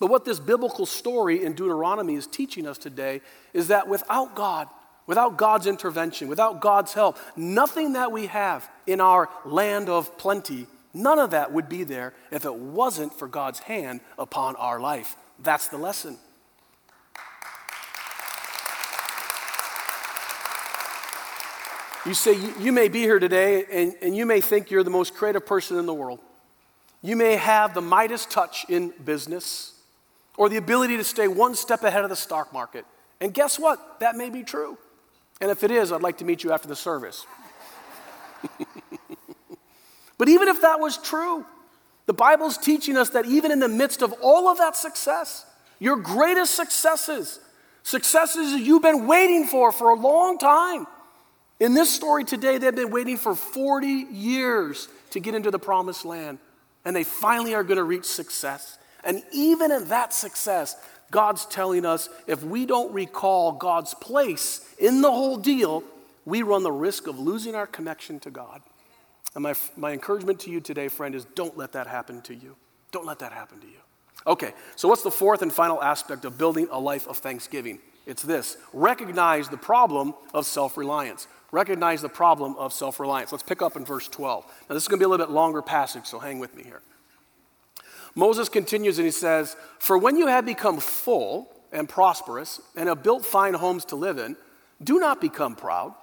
But 0.00 0.08
what 0.08 0.24
this 0.24 0.40
biblical 0.40 0.86
story 0.86 1.44
in 1.44 1.52
Deuteronomy 1.52 2.14
is 2.14 2.26
teaching 2.26 2.66
us 2.66 2.78
today 2.78 3.20
is 3.52 3.68
that 3.68 3.86
without 3.86 4.34
God, 4.34 4.66
without 5.06 5.36
God's 5.36 5.66
intervention, 5.66 6.26
without 6.26 6.62
God's 6.62 6.94
help, 6.94 7.18
nothing 7.36 7.92
that 7.92 8.10
we 8.10 8.26
have 8.26 8.68
in 8.86 9.02
our 9.02 9.28
land 9.44 9.90
of 9.90 10.16
plenty, 10.16 10.66
none 10.94 11.18
of 11.18 11.32
that 11.32 11.52
would 11.52 11.68
be 11.68 11.84
there 11.84 12.14
if 12.30 12.46
it 12.46 12.54
wasn't 12.54 13.12
for 13.12 13.28
God's 13.28 13.58
hand 13.58 14.00
upon 14.18 14.56
our 14.56 14.80
life. 14.80 15.16
That's 15.38 15.68
the 15.68 15.76
lesson. 15.76 16.16
You 22.06 22.14
say, 22.14 22.38
you, 22.58 22.72
may 22.72 22.88
be 22.88 23.00
here 23.00 23.18
today 23.18 23.66
and, 23.70 23.94
and 24.00 24.16
you 24.16 24.24
may 24.24 24.40
think 24.40 24.70
you're 24.70 24.82
the 24.82 24.88
most 24.88 25.14
creative 25.14 25.44
person 25.44 25.76
in 25.76 25.84
the 25.84 25.92
world. 25.92 26.20
You 27.02 27.14
may 27.14 27.36
have 27.36 27.74
the 27.74 27.82
Midas 27.82 28.24
touch 28.24 28.64
in 28.70 28.94
business 29.04 29.74
or 30.40 30.48
the 30.48 30.56
ability 30.56 30.96
to 30.96 31.04
stay 31.04 31.28
one 31.28 31.54
step 31.54 31.84
ahead 31.84 32.02
of 32.02 32.08
the 32.08 32.16
stock 32.16 32.50
market. 32.50 32.86
And 33.20 33.34
guess 33.34 33.58
what? 33.58 34.00
That 34.00 34.16
may 34.16 34.30
be 34.30 34.42
true. 34.42 34.78
And 35.38 35.50
if 35.50 35.62
it 35.62 35.70
is, 35.70 35.92
I'd 35.92 36.00
like 36.00 36.16
to 36.16 36.24
meet 36.24 36.42
you 36.42 36.50
after 36.50 36.66
the 36.66 36.74
service. 36.74 37.26
but 40.16 40.30
even 40.30 40.48
if 40.48 40.62
that 40.62 40.80
was 40.80 40.96
true, 40.96 41.44
the 42.06 42.14
Bible's 42.14 42.56
teaching 42.56 42.96
us 42.96 43.10
that 43.10 43.26
even 43.26 43.52
in 43.52 43.60
the 43.60 43.68
midst 43.68 44.00
of 44.00 44.14
all 44.22 44.48
of 44.48 44.56
that 44.56 44.76
success, 44.76 45.44
your 45.78 45.96
greatest 45.96 46.54
successes, 46.54 47.38
successes 47.82 48.58
you've 48.62 48.80
been 48.80 49.06
waiting 49.06 49.46
for 49.46 49.70
for 49.72 49.90
a 49.90 49.94
long 49.94 50.38
time, 50.38 50.86
in 51.60 51.74
this 51.74 51.94
story 51.94 52.24
today, 52.24 52.56
they've 52.56 52.74
been 52.74 52.90
waiting 52.90 53.18
for 53.18 53.34
40 53.34 53.86
years 53.86 54.88
to 55.10 55.20
get 55.20 55.34
into 55.34 55.50
the 55.50 55.58
promised 55.58 56.06
land, 56.06 56.38
and 56.86 56.96
they 56.96 57.04
finally 57.04 57.54
are 57.54 57.62
going 57.62 57.76
to 57.76 57.84
reach 57.84 58.06
success. 58.06 58.78
And 59.04 59.22
even 59.32 59.72
in 59.72 59.86
that 59.88 60.12
success, 60.12 60.76
God's 61.10 61.46
telling 61.46 61.84
us 61.84 62.08
if 62.26 62.42
we 62.42 62.66
don't 62.66 62.92
recall 62.92 63.52
God's 63.52 63.94
place 63.94 64.64
in 64.78 65.02
the 65.02 65.10
whole 65.10 65.36
deal, 65.36 65.82
we 66.24 66.42
run 66.42 66.62
the 66.62 66.72
risk 66.72 67.06
of 67.06 67.18
losing 67.18 67.54
our 67.54 67.66
connection 67.66 68.20
to 68.20 68.30
God. 68.30 68.62
And 69.34 69.42
my, 69.42 69.54
my 69.76 69.92
encouragement 69.92 70.40
to 70.40 70.50
you 70.50 70.60
today, 70.60 70.88
friend, 70.88 71.14
is 71.14 71.24
don't 71.34 71.56
let 71.56 71.72
that 71.72 71.86
happen 71.86 72.20
to 72.22 72.34
you. 72.34 72.56
Don't 72.92 73.06
let 73.06 73.20
that 73.20 73.32
happen 73.32 73.60
to 73.60 73.66
you. 73.66 73.78
Okay, 74.26 74.52
so 74.76 74.88
what's 74.88 75.02
the 75.02 75.10
fourth 75.10 75.42
and 75.42 75.52
final 75.52 75.82
aspect 75.82 76.24
of 76.24 76.36
building 76.36 76.68
a 76.70 76.78
life 76.78 77.08
of 77.08 77.18
thanksgiving? 77.18 77.78
It's 78.06 78.22
this 78.22 78.56
recognize 78.72 79.48
the 79.48 79.56
problem 79.56 80.14
of 80.34 80.46
self 80.46 80.76
reliance. 80.76 81.26
Recognize 81.52 82.02
the 82.02 82.08
problem 82.08 82.56
of 82.56 82.72
self 82.72 83.00
reliance. 83.00 83.32
Let's 83.32 83.44
pick 83.44 83.62
up 83.62 83.76
in 83.76 83.84
verse 83.84 84.08
12. 84.08 84.44
Now, 84.68 84.74
this 84.74 84.84
is 84.84 84.88
going 84.88 84.98
to 84.98 85.02
be 85.02 85.06
a 85.06 85.08
little 85.08 85.26
bit 85.26 85.32
longer 85.32 85.62
passage, 85.62 86.06
so 86.06 86.18
hang 86.18 86.38
with 86.38 86.54
me 86.56 86.62
here. 86.62 86.82
Moses 88.14 88.48
continues 88.48 88.98
and 88.98 89.06
he 89.06 89.12
says, 89.12 89.56
For 89.78 89.96
when 89.96 90.16
you 90.16 90.26
have 90.26 90.44
become 90.44 90.78
full 90.78 91.48
and 91.72 91.88
prosperous 91.88 92.60
and 92.76 92.88
have 92.88 93.02
built 93.02 93.24
fine 93.24 93.54
homes 93.54 93.84
to 93.86 93.96
live 93.96 94.18
in, 94.18 94.36
do 94.82 94.98
not 94.98 95.20
become 95.20 95.56
proud. 95.56 95.94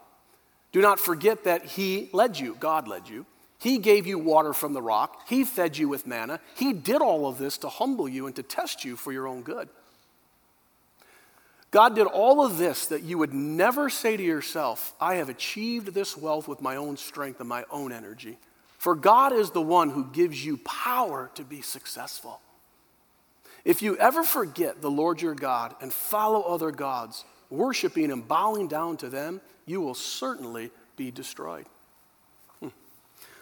Do 0.72 0.82
not 0.82 1.00
forget 1.00 1.46
that 1.46 1.66
He 1.66 2.10
led 2.14 2.40
you, 2.40 2.56
God 2.60 2.88
led 2.88 3.10
you. 3.10 3.26
He 3.60 3.80
gave 3.80 4.06
you 4.06 4.20
water 4.20 4.54
from 4.54 4.74
the 4.74 4.82
rock. 4.82 5.28
He 5.28 5.44
fed 5.44 5.78
you 5.78 5.90
with 5.90 6.06
manna. 6.06 6.40
He 6.56 6.74
did 6.74 7.02
all 7.02 7.28
of 7.28 7.40
this 7.40 7.58
to 7.60 7.70
humble 7.70 8.08
you 8.08 8.28
and 8.28 8.36
to 8.36 8.44
test 8.44 8.86
you 8.86 8.96
for 8.96 9.12
your 9.12 9.28
own 9.28 9.42
good. 9.42 9.68
God 11.72 11.96
did 11.96 12.06
all 12.06 12.46
of 12.46 12.58
this 12.58 12.86
that 12.88 13.04
you 13.04 13.18
would 13.18 13.34
never 13.34 13.90
say 13.90 14.16
to 14.16 14.24
yourself, 14.24 14.94
I 15.02 15.16
have 15.16 15.30
achieved 15.30 15.94
this 15.94 16.16
wealth 16.16 16.48
with 16.48 16.62
my 16.62 16.76
own 16.76 16.98
strength 16.98 17.40
and 17.40 17.50
my 17.50 17.66
own 17.72 17.92
energy. 17.92 18.38
For 18.78 18.96
God 18.96 19.34
is 19.34 19.52
the 19.52 19.62
one 19.62 19.90
who 19.90 20.06
gives 20.06 20.46
you 20.46 20.58
power 20.58 21.32
to 21.36 21.44
be 21.44 21.62
successful. 21.62 22.42
If 23.66 23.82
you 23.82 23.98
ever 23.98 24.24
forget 24.24 24.82
the 24.82 24.92
Lord 24.92 25.22
your 25.22 25.36
God 25.36 25.76
and 25.82 25.92
follow 25.92 26.42
other 26.44 26.72
gods, 26.72 27.26
worshiping 27.50 28.12
and 28.12 28.26
bowing 28.26 28.68
down 28.68 28.98
to 28.98 29.10
them, 29.10 29.42
you 29.66 29.82
will 29.82 29.96
certainly 29.96 30.72
be 30.96 31.12
destroyed. 31.12 31.66
Hmm. 32.62 32.70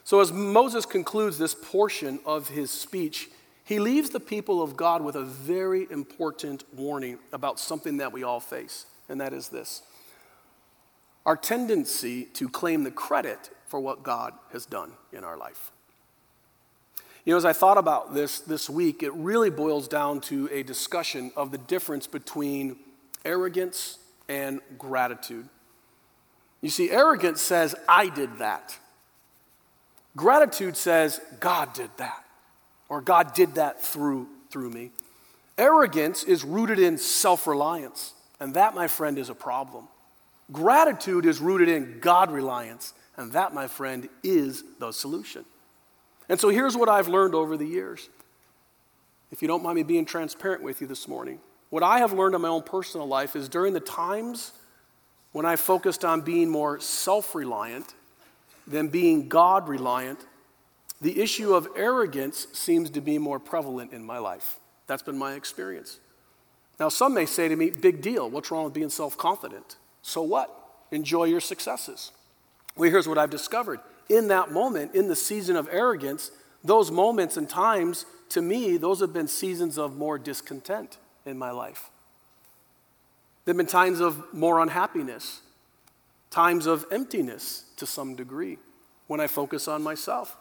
So, 0.04 0.22
as 0.22 0.32
Moses 0.32 0.86
concludes 0.86 1.38
this 1.38 1.54
portion 1.54 2.20
of 2.26 2.50
his 2.50 2.72
speech, 2.72 3.30
he 3.64 3.80
leaves 3.80 4.10
the 4.12 4.20
people 4.20 4.62
of 4.62 4.78
God 4.78 5.04
with 5.04 5.16
a 5.16 5.24
very 5.24 5.88
important 5.92 6.64
warning 6.74 7.20
about 7.34 7.60
something 7.60 7.98
that 7.98 8.14
we 8.14 8.24
all 8.24 8.40
face, 8.40 8.86
and 9.10 9.20
that 9.22 9.34
is 9.34 9.50
this 9.50 9.84
our 11.26 11.36
tendency 11.36 12.26
to 12.26 12.48
claim 12.48 12.84
the 12.84 12.92
credit 12.92 13.50
for 13.76 13.82
what 13.82 14.04
God 14.04 14.32
has 14.54 14.66
done 14.66 14.94
in 15.12 15.26
our 15.26 15.36
life. 15.36 15.70
You 17.26 17.34
know, 17.34 17.38
as 17.38 17.44
I 17.44 17.52
thought 17.52 17.78
about 17.78 18.14
this 18.14 18.40
this 18.40 18.70
week, 18.70 19.04
it 19.04 19.14
really 19.16 19.50
boils 19.50 19.90
down 19.90 20.22
to 20.32 20.48
a 20.50 20.64
discussion 20.64 21.34
of 21.36 21.52
the 21.52 21.58
difference 21.58 22.08
between 22.08 22.78
arrogance 23.26 23.98
and 24.30 24.62
gratitude. 24.78 25.50
You 26.62 26.70
see, 26.70 26.90
arrogance 26.90 27.42
says, 27.42 27.76
I 27.90 28.08
did 28.08 28.38
that. 28.38 28.80
Gratitude 30.16 30.78
says, 30.78 31.20
God 31.42 31.74
did 31.74 31.90
that 31.98 32.24
or 32.88 33.02
God 33.02 33.34
did 33.34 33.56
that 33.56 33.82
through, 33.82 34.30
through 34.52 34.70
me. 34.70 34.92
Arrogance 35.58 36.24
is 36.24 36.46
rooted 36.46 36.80
in 36.80 36.98
self 36.98 37.46
reliance, 37.46 38.14
and 38.40 38.54
that, 38.54 38.74
my 38.74 38.88
friend, 38.88 39.18
is 39.18 39.28
a 39.28 39.36
problem. 39.36 39.90
Gratitude 40.50 41.26
is 41.26 41.42
rooted 41.42 41.68
in 41.68 42.00
God 42.00 42.32
reliance, 42.32 42.94
and 43.18 43.32
that, 43.32 43.54
my 43.54 43.68
friend, 43.68 44.10
is 44.24 44.64
the 44.80 44.92
solution. 44.92 45.46
And 46.28 46.40
so 46.40 46.50
here's 46.50 46.76
what 46.76 46.90
I've 46.90 47.08
learned 47.08 47.36
over 47.36 47.56
the 47.56 47.66
years. 47.66 48.10
If 49.32 49.42
you 49.42 49.48
don't 49.48 49.64
mind 49.64 49.76
me 49.76 49.84
being 49.84 50.06
transparent 50.06 50.64
with 50.64 50.82
you 50.82 50.88
this 50.88 51.08
morning, 51.08 51.40
what 51.70 51.84
I 51.84 52.00
have 52.00 52.14
learned 52.14 52.36
in 52.36 52.42
my 52.42 52.48
own 52.48 52.64
personal 52.64 53.08
life 53.08 53.36
is 53.36 53.50
during 53.50 53.74
the 53.74 53.80
times 53.80 54.52
when 55.32 55.46
I 55.46 55.56
focused 55.56 56.06
on 56.06 56.22
being 56.22 56.50
more 56.50 56.80
self 56.80 57.36
reliant 57.36 57.94
than 58.68 58.88
being 58.88 59.28
God 59.28 59.68
reliant, 59.68 60.20
the 61.02 61.22
issue 61.22 61.54
of 61.54 61.68
arrogance 61.76 62.48
seems 62.54 62.90
to 62.92 63.02
be 63.02 63.18
more 63.18 63.40
prevalent 63.40 63.92
in 63.92 64.04
my 64.04 64.18
life. 64.18 64.60
That's 64.88 65.04
been 65.04 65.18
my 65.18 65.34
experience. 65.34 66.00
Now, 66.80 66.90
some 66.90 67.14
may 67.14 67.26
say 67.26 67.48
to 67.48 67.56
me, 67.56 67.70
big 67.70 68.02
deal. 68.02 68.30
What's 68.30 68.52
wrong 68.52 68.66
with 68.66 68.74
being 68.74 68.90
self 68.90 69.18
confident? 69.18 69.76
So 70.02 70.22
what? 70.22 70.50
Enjoy 70.92 71.26
your 71.26 71.42
successes. 71.42 72.12
Well, 72.78 72.90
here's 72.90 73.08
what 73.08 73.18
I've 73.18 73.30
discovered. 73.30 73.80
In 74.10 74.28
that 74.28 74.52
moment, 74.52 74.96
in 74.96 75.08
the 75.08 75.16
season 75.16 75.56
of 75.56 75.68
arrogance, 75.72 76.32
those 76.64 76.92
moments 76.92 77.38
and 77.38 77.50
times, 77.50 78.06
to 78.30 78.42
me, 78.42 78.78
those 78.78 79.00
have 79.00 79.14
been 79.14 79.28
seasons 79.28 79.78
of 79.78 79.96
more 79.96 80.18
discontent 80.18 80.98
in 81.26 81.38
my 81.38 81.52
life. 81.52 81.90
There 83.46 83.54
have 83.54 83.58
been 83.58 83.68
times 83.68 84.00
of 84.00 84.34
more 84.34 84.60
unhappiness, 84.60 85.42
times 86.32 86.66
of 86.66 86.86
emptiness 86.92 87.66
to 87.78 87.86
some 87.86 88.16
degree 88.16 88.58
when 89.08 89.20
I 89.20 89.28
focus 89.28 89.68
on 89.68 89.84
myself. 89.84 90.36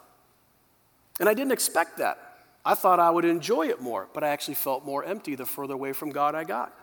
And 1.19 1.29
I 1.29 1.33
didn't 1.33 1.53
expect 1.53 1.97
that. 1.97 2.19
I 2.65 2.73
thought 2.73 2.99
I 2.99 3.11
would 3.11 3.25
enjoy 3.25 3.67
it 3.67 3.81
more, 3.81 4.07
but 4.13 4.23
I 4.23 4.29
actually 4.29 4.55
felt 4.55 4.85
more 4.85 5.05
empty 5.05 5.35
the 5.35 5.45
further 5.45 5.75
away 5.75 5.93
from 5.93 6.09
God 6.09 6.33
I 6.33 6.43
got. 6.43 6.73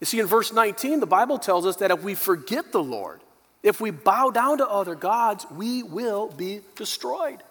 You 0.00 0.06
see, 0.06 0.20
in 0.20 0.26
verse 0.26 0.52
19, 0.52 1.00
the 1.00 1.06
Bible 1.06 1.38
tells 1.38 1.66
us 1.66 1.76
that 1.76 1.90
if 1.90 2.02
we 2.02 2.14
forget 2.14 2.70
the 2.70 2.82
Lord, 2.82 3.20
if 3.66 3.80
we 3.80 3.90
bow 3.90 4.30
down 4.30 4.58
to 4.58 4.68
other 4.68 4.94
gods, 4.94 5.44
we 5.50 5.82
will 5.82 6.28
be 6.28 6.60
destroyed. 6.76 7.42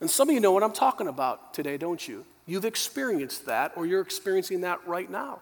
And 0.00 0.08
some 0.08 0.28
of 0.28 0.34
you 0.34 0.40
know 0.40 0.52
what 0.52 0.62
I'm 0.62 0.72
talking 0.72 1.08
about 1.08 1.52
today, 1.52 1.76
don't 1.76 2.06
you? 2.06 2.24
You've 2.46 2.64
experienced 2.64 3.46
that, 3.46 3.72
or 3.74 3.84
you're 3.84 4.00
experiencing 4.00 4.60
that 4.60 4.86
right 4.86 5.10
now. 5.10 5.40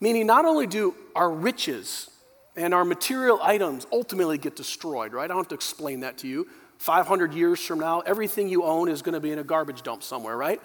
Meaning, 0.00 0.26
not 0.26 0.44
only 0.44 0.66
do 0.66 0.94
our 1.16 1.30
riches 1.30 2.10
and 2.56 2.74
our 2.74 2.84
material 2.84 3.40
items 3.42 3.86
ultimately 3.90 4.36
get 4.36 4.54
destroyed, 4.54 5.14
right? 5.14 5.24
I 5.24 5.28
don't 5.28 5.38
have 5.38 5.48
to 5.48 5.54
explain 5.54 6.00
that 6.00 6.18
to 6.18 6.28
you. 6.28 6.46
500 6.76 7.32
years 7.32 7.64
from 7.64 7.80
now, 7.80 8.00
everything 8.00 8.48
you 8.50 8.64
own 8.64 8.90
is 8.90 9.00
going 9.00 9.14
to 9.14 9.20
be 9.20 9.32
in 9.32 9.38
a 9.38 9.44
garbage 9.44 9.80
dump 9.80 10.02
somewhere, 10.02 10.36
right? 10.36 10.60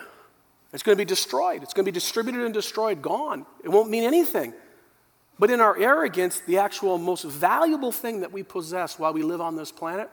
It's 0.74 0.84
going 0.84 0.98
to 0.98 1.02
be 1.02 1.08
destroyed. 1.08 1.64
It's 1.64 1.74
going 1.74 1.86
to 1.86 1.92
be 1.92 1.94
distributed 1.94 2.42
and 2.44 2.54
destroyed, 2.54 3.02
gone. 3.02 3.46
It 3.64 3.70
won't 3.70 3.90
mean 3.90 4.04
anything. 4.04 4.54
But 5.40 5.50
in 5.50 5.60
our 5.60 5.78
arrogance, 5.78 6.40
the 6.40 6.60
actual 6.60 6.98
most 6.98 7.24
valuable 7.24 7.92
thing 7.92 8.22
that 8.22 8.32
we 8.32 8.44
possess 8.44 9.00
while 9.00 9.14
we 9.14 9.24
live 9.24 9.42
on 9.42 9.56
this 9.56 9.72
planet, 9.72 10.10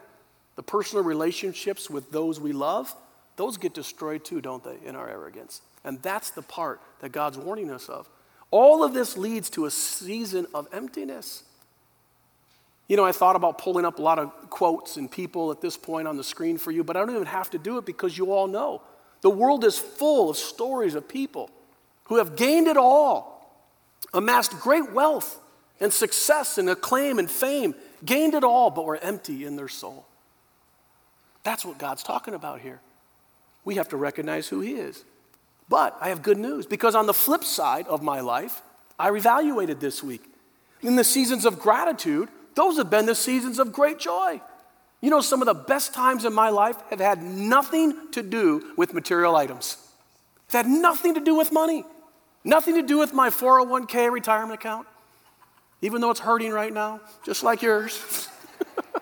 the 0.55 0.63
personal 0.63 1.03
relationships 1.03 1.89
with 1.89 2.11
those 2.11 2.39
we 2.39 2.53
love, 2.53 2.93
those 3.35 3.57
get 3.57 3.73
destroyed 3.73 4.25
too, 4.25 4.41
don't 4.41 4.63
they, 4.63 4.77
in 4.85 4.95
our 4.95 5.09
arrogance? 5.09 5.61
And 5.83 6.01
that's 6.01 6.31
the 6.31 6.41
part 6.41 6.81
that 6.99 7.11
God's 7.11 7.37
warning 7.37 7.71
us 7.71 7.87
of. 7.89 8.09
All 8.49 8.83
of 8.83 8.93
this 8.93 9.17
leads 9.17 9.49
to 9.51 9.65
a 9.65 9.71
season 9.71 10.45
of 10.53 10.67
emptiness. 10.73 11.43
You 12.87 12.97
know, 12.97 13.05
I 13.05 13.13
thought 13.13 13.37
about 13.37 13.57
pulling 13.57 13.85
up 13.85 13.99
a 13.99 14.01
lot 14.01 14.19
of 14.19 14.49
quotes 14.49 14.97
and 14.97 15.09
people 15.09 15.51
at 15.51 15.61
this 15.61 15.77
point 15.77 16.07
on 16.07 16.17
the 16.17 16.23
screen 16.23 16.57
for 16.57 16.71
you, 16.71 16.83
but 16.83 16.97
I 16.97 16.99
don't 16.99 17.15
even 17.15 17.25
have 17.25 17.49
to 17.51 17.57
do 17.57 17.77
it 17.77 17.85
because 17.85 18.17
you 18.17 18.33
all 18.33 18.47
know. 18.47 18.81
The 19.21 19.29
world 19.29 19.63
is 19.63 19.77
full 19.77 20.29
of 20.29 20.35
stories 20.35 20.93
of 20.93 21.07
people 21.07 21.49
who 22.05 22.17
have 22.17 22.35
gained 22.35 22.67
it 22.67 22.75
all, 22.75 23.40
amassed 24.13 24.59
great 24.59 24.91
wealth 24.91 25.39
and 25.79 25.91
success 25.91 26.57
and 26.57 26.69
acclaim 26.69 27.19
and 27.19 27.29
fame, 27.29 27.75
gained 28.05 28.33
it 28.33 28.43
all, 28.43 28.69
but 28.69 28.85
were 28.85 28.97
empty 28.97 29.45
in 29.45 29.55
their 29.55 29.67
soul. 29.67 30.05
That's 31.43 31.65
what 31.65 31.77
God's 31.77 32.03
talking 32.03 32.33
about 32.33 32.61
here. 32.61 32.79
We 33.65 33.75
have 33.75 33.89
to 33.89 33.97
recognize 33.97 34.47
who 34.47 34.59
He 34.61 34.73
is. 34.73 35.03
But 35.69 35.97
I 36.01 36.09
have 36.09 36.21
good 36.21 36.37
news 36.37 36.65
because 36.65 36.95
on 36.95 37.05
the 37.05 37.13
flip 37.13 37.43
side 37.43 37.87
of 37.87 38.03
my 38.03 38.19
life, 38.19 38.61
I 38.99 39.09
reevaluated 39.09 39.79
this 39.79 40.03
week. 40.03 40.23
In 40.81 40.95
the 40.95 41.03
seasons 41.03 41.45
of 41.45 41.59
gratitude, 41.59 42.29
those 42.55 42.77
have 42.77 42.89
been 42.89 43.05
the 43.05 43.15
seasons 43.15 43.59
of 43.59 43.71
great 43.71 43.99
joy. 43.99 44.41
You 44.99 45.09
know, 45.09 45.21
some 45.21 45.41
of 45.41 45.45
the 45.47 45.53
best 45.53 45.93
times 45.93 46.25
in 46.25 46.33
my 46.33 46.49
life 46.49 46.75
have 46.89 46.99
had 46.99 47.23
nothing 47.23 48.11
to 48.11 48.21
do 48.21 48.73
with 48.77 48.93
material 48.93 49.35
items. 49.35 49.77
It's 50.45 50.53
had 50.53 50.67
nothing 50.67 51.15
to 51.15 51.19
do 51.19 51.35
with 51.35 51.51
money, 51.51 51.85
nothing 52.43 52.75
to 52.75 52.81
do 52.81 52.97
with 52.97 53.13
my 53.13 53.29
401k 53.29 54.11
retirement 54.11 54.59
account, 54.59 54.87
even 55.81 56.01
though 56.01 56.11
it's 56.11 56.19
hurting 56.19 56.51
right 56.51 56.73
now, 56.73 57.01
just 57.23 57.43
like 57.43 57.61
yours. 57.61 58.27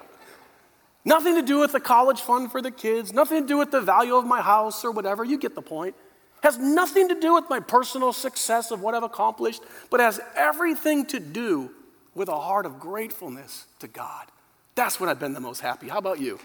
nothing 1.05 1.35
to 1.35 1.41
do 1.41 1.59
with 1.59 1.71
the 1.71 1.79
college 1.79 2.21
fund 2.21 2.51
for 2.51 2.61
the 2.61 2.71
kids, 2.71 3.13
nothing 3.13 3.41
to 3.41 3.47
do 3.47 3.57
with 3.57 3.71
the 3.71 3.81
value 3.81 4.15
of 4.15 4.25
my 4.25 4.41
house 4.41 4.83
or 4.85 4.91
whatever. 4.91 5.23
You 5.23 5.37
get 5.37 5.55
the 5.55 5.61
point. 5.61 5.95
Has 6.41 6.57
nothing 6.57 7.09
to 7.09 7.19
do 7.19 7.33
with 7.33 7.49
my 7.49 7.59
personal 7.59 8.13
success 8.13 8.71
of 8.71 8.81
what 8.81 8.95
I've 8.95 9.03
accomplished, 9.03 9.61
but 9.89 9.99
has 9.99 10.21
everything 10.35 11.05
to 11.07 11.19
do 11.19 11.71
with 12.15 12.29
a 12.29 12.39
heart 12.39 12.65
of 12.65 12.79
gratefulness 12.79 13.65
to 13.79 13.87
God. 13.87 14.25
That's 14.75 14.99
when 14.99 15.09
I've 15.09 15.19
been 15.19 15.33
the 15.33 15.41
most 15.41 15.59
happy. 15.59 15.89
How 15.89 15.97
about 15.97 16.21
you? 16.21 16.39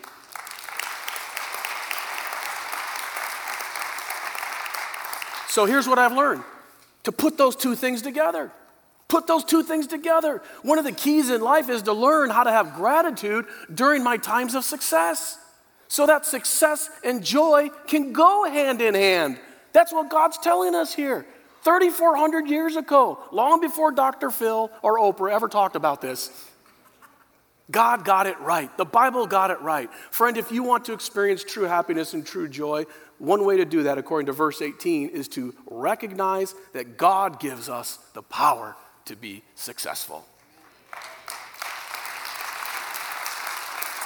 So 5.48 5.66
here's 5.66 5.86
what 5.86 6.00
I've 6.00 6.12
learned 6.12 6.42
to 7.04 7.12
put 7.12 7.38
those 7.38 7.56
two 7.56 7.74
things 7.74 8.02
together. 8.02 8.50
Put 9.08 9.26
those 9.26 9.44
two 9.44 9.62
things 9.62 9.86
together. 9.86 10.42
One 10.62 10.78
of 10.78 10.84
the 10.84 10.92
keys 10.92 11.30
in 11.30 11.40
life 11.40 11.68
is 11.68 11.82
to 11.82 11.92
learn 11.92 12.30
how 12.30 12.44
to 12.44 12.50
have 12.50 12.74
gratitude 12.74 13.46
during 13.72 14.02
my 14.02 14.16
times 14.16 14.54
of 14.54 14.64
success 14.64 15.38
so 15.88 16.06
that 16.06 16.26
success 16.26 16.90
and 17.04 17.22
joy 17.22 17.68
can 17.86 18.12
go 18.12 18.44
hand 18.44 18.80
in 18.80 18.94
hand. 18.94 19.38
That's 19.72 19.92
what 19.92 20.10
God's 20.10 20.38
telling 20.38 20.74
us 20.74 20.94
here. 20.94 21.26
3,400 21.62 22.48
years 22.48 22.76
ago, 22.76 23.18
long 23.32 23.60
before 23.60 23.92
Dr. 23.92 24.30
Phil 24.30 24.70
or 24.82 24.98
Oprah 24.98 25.32
ever 25.32 25.48
talked 25.48 25.76
about 25.76 26.00
this. 26.00 26.30
God 27.70 28.04
got 28.04 28.26
it 28.26 28.38
right. 28.40 28.74
The 28.76 28.84
Bible 28.84 29.26
got 29.26 29.50
it 29.50 29.60
right. 29.60 29.92
Friend, 30.10 30.36
if 30.36 30.52
you 30.52 30.62
want 30.62 30.84
to 30.86 30.92
experience 30.92 31.42
true 31.42 31.64
happiness 31.64 32.12
and 32.12 32.24
true 32.26 32.48
joy, 32.48 32.84
one 33.18 33.44
way 33.44 33.56
to 33.56 33.64
do 33.64 33.84
that, 33.84 33.96
according 33.96 34.26
to 34.26 34.32
verse 34.32 34.60
18, 34.60 35.08
is 35.08 35.28
to 35.28 35.54
recognize 35.66 36.54
that 36.74 36.98
God 36.98 37.40
gives 37.40 37.68
us 37.68 37.98
the 38.12 38.22
power 38.22 38.76
to 39.06 39.16
be 39.16 39.42
successful. 39.54 40.26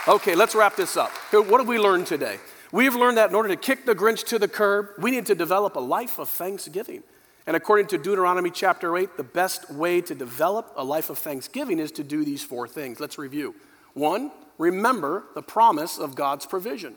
Okay, 0.06 0.34
let's 0.34 0.54
wrap 0.54 0.76
this 0.76 0.96
up. 0.96 1.10
What 1.32 1.60
have 1.60 1.68
we 1.68 1.78
learned 1.78 2.06
today? 2.06 2.38
We've 2.70 2.94
learned 2.94 3.16
that 3.18 3.30
in 3.30 3.34
order 3.36 3.48
to 3.48 3.56
kick 3.56 3.86
the 3.86 3.94
Grinch 3.94 4.24
to 4.26 4.38
the 4.38 4.48
curb, 4.48 4.90
we 4.98 5.10
need 5.10 5.26
to 5.26 5.34
develop 5.34 5.76
a 5.76 5.80
life 5.80 6.18
of 6.18 6.28
thanksgiving. 6.28 7.02
And 7.48 7.56
according 7.56 7.86
to 7.86 7.96
Deuteronomy 7.96 8.50
chapter 8.50 8.94
8, 8.94 9.16
the 9.16 9.24
best 9.24 9.70
way 9.70 10.02
to 10.02 10.14
develop 10.14 10.70
a 10.76 10.84
life 10.84 11.08
of 11.08 11.16
thanksgiving 11.16 11.78
is 11.78 11.90
to 11.92 12.04
do 12.04 12.22
these 12.22 12.44
four 12.44 12.68
things. 12.68 13.00
Let's 13.00 13.16
review. 13.16 13.54
One, 13.94 14.32
remember 14.58 15.24
the 15.34 15.40
promise 15.40 15.98
of 15.98 16.14
God's 16.14 16.44
provision. 16.44 16.94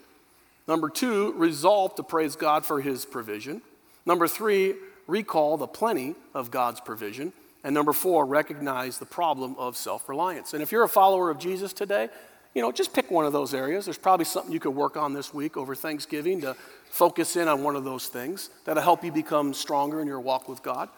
Number 0.67 0.89
two, 0.89 1.31
resolve 1.37 1.95
to 1.95 2.03
praise 2.03 2.35
God 2.35 2.65
for 2.65 2.81
his 2.81 3.05
provision. 3.05 3.61
Number 4.05 4.27
three, 4.27 4.75
recall 5.07 5.55
the 5.55 5.67
plenty 5.67 6.15
of 6.33 6.51
God's 6.51 6.81
provision. 6.81 7.31
And 7.63 7.73
number 7.73 7.93
four, 7.93 8.25
recognize 8.25 8.97
the 8.97 9.05
problem 9.05 9.55
of 9.57 9.77
self 9.77 10.09
reliance. 10.09 10.53
And 10.53 10.61
if 10.61 10.73
you're 10.73 10.83
a 10.83 10.89
follower 10.89 11.29
of 11.29 11.39
Jesus 11.39 11.71
today, 11.71 12.09
you 12.53 12.61
know, 12.61 12.71
just 12.71 12.93
pick 12.93 13.09
one 13.09 13.25
of 13.25 13.33
those 13.33 13.53
areas. 13.53 13.85
There's 13.85 13.97
probably 13.97 14.25
something 14.25 14.51
you 14.51 14.59
could 14.59 14.75
work 14.75 14.97
on 14.97 15.13
this 15.13 15.33
week 15.33 15.55
over 15.55 15.73
Thanksgiving 15.75 16.41
to 16.41 16.55
focus 16.89 17.35
in 17.35 17.47
on 17.47 17.63
one 17.63 17.75
of 17.75 17.83
those 17.83 18.07
things 18.07 18.49
that'll 18.65 18.83
help 18.83 19.03
you 19.03 19.11
become 19.11 19.53
stronger 19.53 20.01
in 20.01 20.07
your 20.07 20.19
walk 20.19 20.49
with 20.49 20.61
God. 20.61 20.89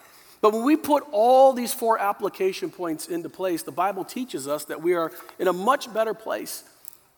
But 0.41 0.51
when 0.51 0.63
we 0.63 0.75
put 0.75 1.03
all 1.11 1.53
these 1.53 1.73
four 1.73 1.99
application 1.99 2.69
points 2.69 3.07
into 3.07 3.29
place, 3.29 3.63
the 3.63 3.71
Bible 3.71 4.03
teaches 4.03 4.47
us 4.47 4.65
that 4.65 4.81
we 4.81 4.93
are 4.93 5.11
in 5.39 5.47
a 5.47 5.53
much 5.53 5.93
better 5.93 6.13
place 6.13 6.63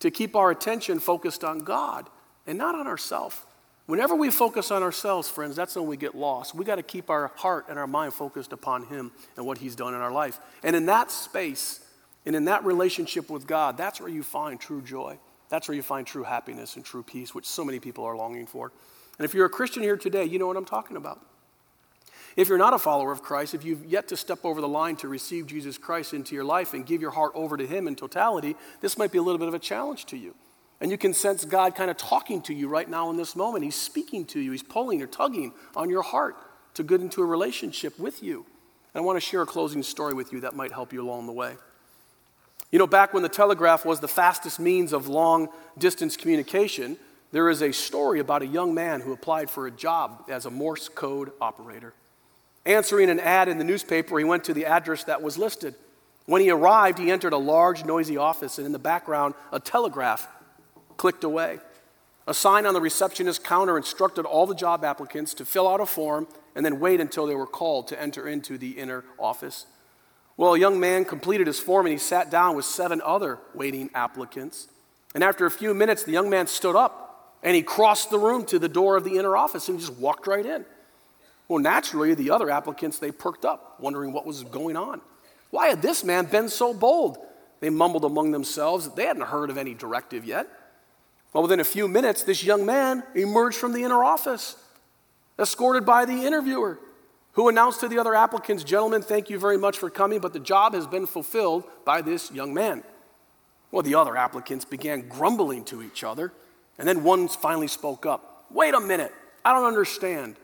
to 0.01 0.11
keep 0.11 0.35
our 0.35 0.51
attention 0.51 0.99
focused 0.99 1.43
on 1.43 1.59
God 1.59 2.07
and 2.45 2.57
not 2.57 2.75
on 2.75 2.87
ourselves. 2.87 3.37
Whenever 3.87 4.15
we 4.15 4.31
focus 4.31 4.71
on 4.71 4.83
ourselves, 4.83 5.29
friends, 5.29 5.55
that's 5.55 5.75
when 5.75 5.87
we 5.87 5.95
get 5.95 6.15
lost. 6.15 6.55
We 6.55 6.65
got 6.65 6.75
to 6.75 6.83
keep 6.83 7.09
our 7.09 7.31
heart 7.35 7.65
and 7.69 7.77
our 7.77 7.87
mind 7.87 8.13
focused 8.13 8.51
upon 8.51 8.85
Him 8.87 9.11
and 9.37 9.45
what 9.45 9.59
He's 9.59 9.75
done 9.75 9.93
in 9.93 10.01
our 10.01 10.11
life. 10.11 10.39
And 10.63 10.75
in 10.75 10.87
that 10.87 11.11
space, 11.11 11.84
and 12.25 12.35
in 12.35 12.45
that 12.45 12.65
relationship 12.65 13.29
with 13.29 13.45
God, 13.45 13.77
that's 13.77 13.99
where 13.99 14.09
you 14.09 14.23
find 14.23 14.59
true 14.59 14.81
joy. 14.81 15.17
That's 15.49 15.67
where 15.67 15.75
you 15.75 15.83
find 15.83 16.07
true 16.07 16.23
happiness 16.23 16.75
and 16.75 16.83
true 16.83 17.03
peace, 17.03 17.35
which 17.35 17.45
so 17.45 17.63
many 17.63 17.79
people 17.79 18.03
are 18.03 18.17
longing 18.17 18.47
for. 18.47 18.71
And 19.17 19.25
if 19.25 19.33
you're 19.33 19.45
a 19.45 19.49
Christian 19.49 19.83
here 19.83 19.97
today, 19.97 20.25
you 20.25 20.39
know 20.39 20.47
what 20.47 20.57
I'm 20.57 20.65
talking 20.65 20.97
about. 20.97 21.21
If 22.35 22.49
you're 22.49 22.57
not 22.57 22.73
a 22.73 22.79
follower 22.79 23.11
of 23.11 23.21
Christ, 23.21 23.53
if 23.53 23.63
you've 23.63 23.85
yet 23.85 24.09
to 24.09 24.17
step 24.17 24.39
over 24.43 24.59
the 24.59 24.67
line 24.67 24.97
to 24.97 25.07
receive 25.07 25.47
Jesus 25.47 25.77
Christ 25.77 26.13
into 26.13 26.35
your 26.35 26.43
life 26.43 26.73
and 26.73 26.85
give 26.85 26.99
your 26.99 27.11
heart 27.11 27.31
over 27.33 27.55
to 27.55 27.65
Him 27.65 27.87
in 27.87 27.95
totality, 27.95 28.55
this 28.81 28.97
might 28.97 29.11
be 29.11 29.17
a 29.17 29.21
little 29.21 29.39
bit 29.39 29.47
of 29.47 29.53
a 29.53 29.59
challenge 29.59 30.05
to 30.07 30.17
you. 30.17 30.35
And 30.81 30.91
you 30.91 30.97
can 30.97 31.13
sense 31.13 31.45
God 31.45 31.75
kind 31.75 31.89
of 31.89 31.95
talking 31.95 32.41
to 32.43 32.53
you 32.53 32.67
right 32.67 32.89
now 32.89 33.09
in 33.09 33.15
this 33.15 33.35
moment. 33.35 33.63
He's 33.63 33.75
speaking 33.75 34.25
to 34.25 34.39
you, 34.41 34.51
He's 34.51 34.63
pulling 34.63 35.01
or 35.01 35.07
tugging 35.07 35.53
on 35.77 35.89
your 35.89 36.01
heart 36.01 36.35
to 36.73 36.83
get 36.83 36.99
into 36.99 37.21
a 37.21 37.25
relationship 37.25 37.97
with 37.97 38.21
you. 38.21 38.45
And 38.93 39.01
I 39.01 39.05
want 39.05 39.15
to 39.15 39.21
share 39.21 39.41
a 39.41 39.45
closing 39.45 39.81
story 39.81 40.13
with 40.13 40.33
you 40.33 40.41
that 40.41 40.55
might 40.55 40.73
help 40.73 40.91
you 40.91 41.01
along 41.01 41.27
the 41.27 41.31
way. 41.31 41.55
You 42.75 42.79
know, 42.79 42.87
back 42.87 43.13
when 43.13 43.23
the 43.23 43.29
telegraph 43.29 43.85
was 43.85 44.01
the 44.01 44.07
fastest 44.09 44.59
means 44.59 44.91
of 44.91 45.07
long 45.07 45.47
distance 45.77 46.17
communication, 46.17 46.97
there 47.31 47.49
is 47.49 47.61
a 47.61 47.71
story 47.71 48.19
about 48.19 48.41
a 48.41 48.47
young 48.47 48.73
man 48.73 48.99
who 48.99 49.13
applied 49.13 49.49
for 49.49 49.65
a 49.65 49.71
job 49.71 50.25
as 50.27 50.45
a 50.45 50.51
Morse 50.51 50.89
code 50.89 51.31
operator. 51.39 51.93
Answering 52.65 53.09
an 53.09 53.21
ad 53.21 53.47
in 53.47 53.59
the 53.59 53.63
newspaper, 53.63 54.19
he 54.19 54.25
went 54.25 54.43
to 54.43 54.53
the 54.53 54.65
address 54.65 55.05
that 55.05 55.21
was 55.21 55.37
listed. 55.37 55.75
When 56.25 56.41
he 56.41 56.49
arrived, 56.49 56.99
he 56.99 57.11
entered 57.11 57.31
a 57.31 57.37
large, 57.37 57.85
noisy 57.85 58.17
office, 58.17 58.57
and 58.57 58.65
in 58.65 58.73
the 58.73 58.77
background, 58.77 59.35
a 59.53 59.59
telegraph 59.61 60.27
clicked 60.97 61.23
away. 61.23 61.59
A 62.27 62.33
sign 62.33 62.65
on 62.65 62.73
the 62.73 62.81
receptionist 62.81 63.41
counter 63.41 63.77
instructed 63.77 64.25
all 64.25 64.47
the 64.47 64.53
job 64.53 64.83
applicants 64.83 65.33
to 65.35 65.45
fill 65.45 65.69
out 65.69 65.79
a 65.79 65.85
form 65.85 66.27
and 66.55 66.65
then 66.65 66.81
wait 66.81 66.99
until 66.99 67.25
they 67.25 67.35
were 67.35 67.47
called 67.47 67.87
to 67.87 68.01
enter 68.01 68.27
into 68.27 68.57
the 68.57 68.71
inner 68.71 69.05
office. 69.17 69.65
Well, 70.37 70.55
a 70.55 70.59
young 70.59 70.79
man 70.79 71.05
completed 71.05 71.47
his 71.47 71.59
form 71.59 71.85
and 71.85 71.93
he 71.93 71.97
sat 71.97 72.29
down 72.29 72.55
with 72.55 72.65
seven 72.65 73.01
other 73.01 73.39
waiting 73.53 73.89
applicants. 73.93 74.67
And 75.13 75.23
after 75.23 75.45
a 75.45 75.51
few 75.51 75.73
minutes, 75.73 76.03
the 76.03 76.11
young 76.11 76.29
man 76.29 76.47
stood 76.47 76.75
up 76.75 77.37
and 77.41 77.55
he 77.55 77.61
crossed 77.61 78.09
the 78.09 78.19
room 78.19 78.45
to 78.47 78.59
the 78.59 78.67
door 78.67 78.97
of 78.97 79.03
the 79.03 79.17
inner 79.17 79.37
office 79.37 79.69
and 79.69 79.79
just 79.79 79.93
walked 79.93 80.27
right 80.27 80.45
in. 80.45 80.65
Well, 81.47 81.59
naturally, 81.59 82.13
the 82.15 82.31
other 82.31 82.49
applicants, 82.49 82.99
they 82.99 83.11
perked 83.11 83.45
up, 83.45 83.79
wondering 83.79 84.11
what 84.11 84.25
was 84.25 84.43
going 84.43 84.75
on. 84.75 84.99
Why 85.51 85.67
had 85.67 85.81
this 85.81 86.03
man 86.03 86.25
been 86.25 86.49
so 86.49 86.73
bold? 86.73 87.17
They 87.61 87.69
mumbled 87.69 88.03
among 88.03 88.31
themselves. 88.31 88.85
That 88.85 88.95
they 88.95 89.05
hadn't 89.05 89.23
heard 89.23 89.49
of 89.49 89.57
any 89.57 89.73
directive 89.73 90.25
yet. 90.25 90.47
Well, 91.31 91.43
within 91.43 91.59
a 91.59 91.65
few 91.65 91.87
minutes, 91.87 92.23
this 92.23 92.43
young 92.43 92.65
man 92.65 93.03
emerged 93.13 93.57
from 93.57 93.73
the 93.73 93.83
inner 93.83 94.03
office, 94.03 94.55
escorted 95.37 95.85
by 95.85 96.05
the 96.05 96.25
interviewer 96.25 96.79
who 97.35 97.49
announced 97.49 97.81
to 97.81 97.87
the 97.89 97.99
other 97.99 98.15
applicants, 98.15 98.63
Gentlemen, 98.63 99.01
thank 99.01 99.29
you 99.29 99.37
very 99.37 99.57
much 99.57 99.77
for 99.77 99.89
coming, 99.89 100.19
but 100.19 100.33
the 100.33 100.39
job 100.39 100.73
has 100.73 100.87
been 100.87 101.05
fulfilled 101.05 101.65
by 101.83 102.01
this 102.01 102.31
young 102.31 102.53
man. 102.53 102.83
Well, 103.71 103.83
the 103.83 103.95
other 103.95 104.15
applicants 104.15 104.63
began 104.63 105.07
grumbling 105.09 105.65
to 105.65 105.83
each 105.83 106.03
other, 106.03 106.31
and 106.79 106.87
then 106.87 107.03
one 107.03 107.27
finally 107.27 107.67
spoke 107.67 108.05
up. 108.05 108.45
Wait 108.49 108.73
a 108.73 108.79
minute, 108.79 109.13
I 109.43 109.53
don't 109.53 109.65
understand. 109.65 110.37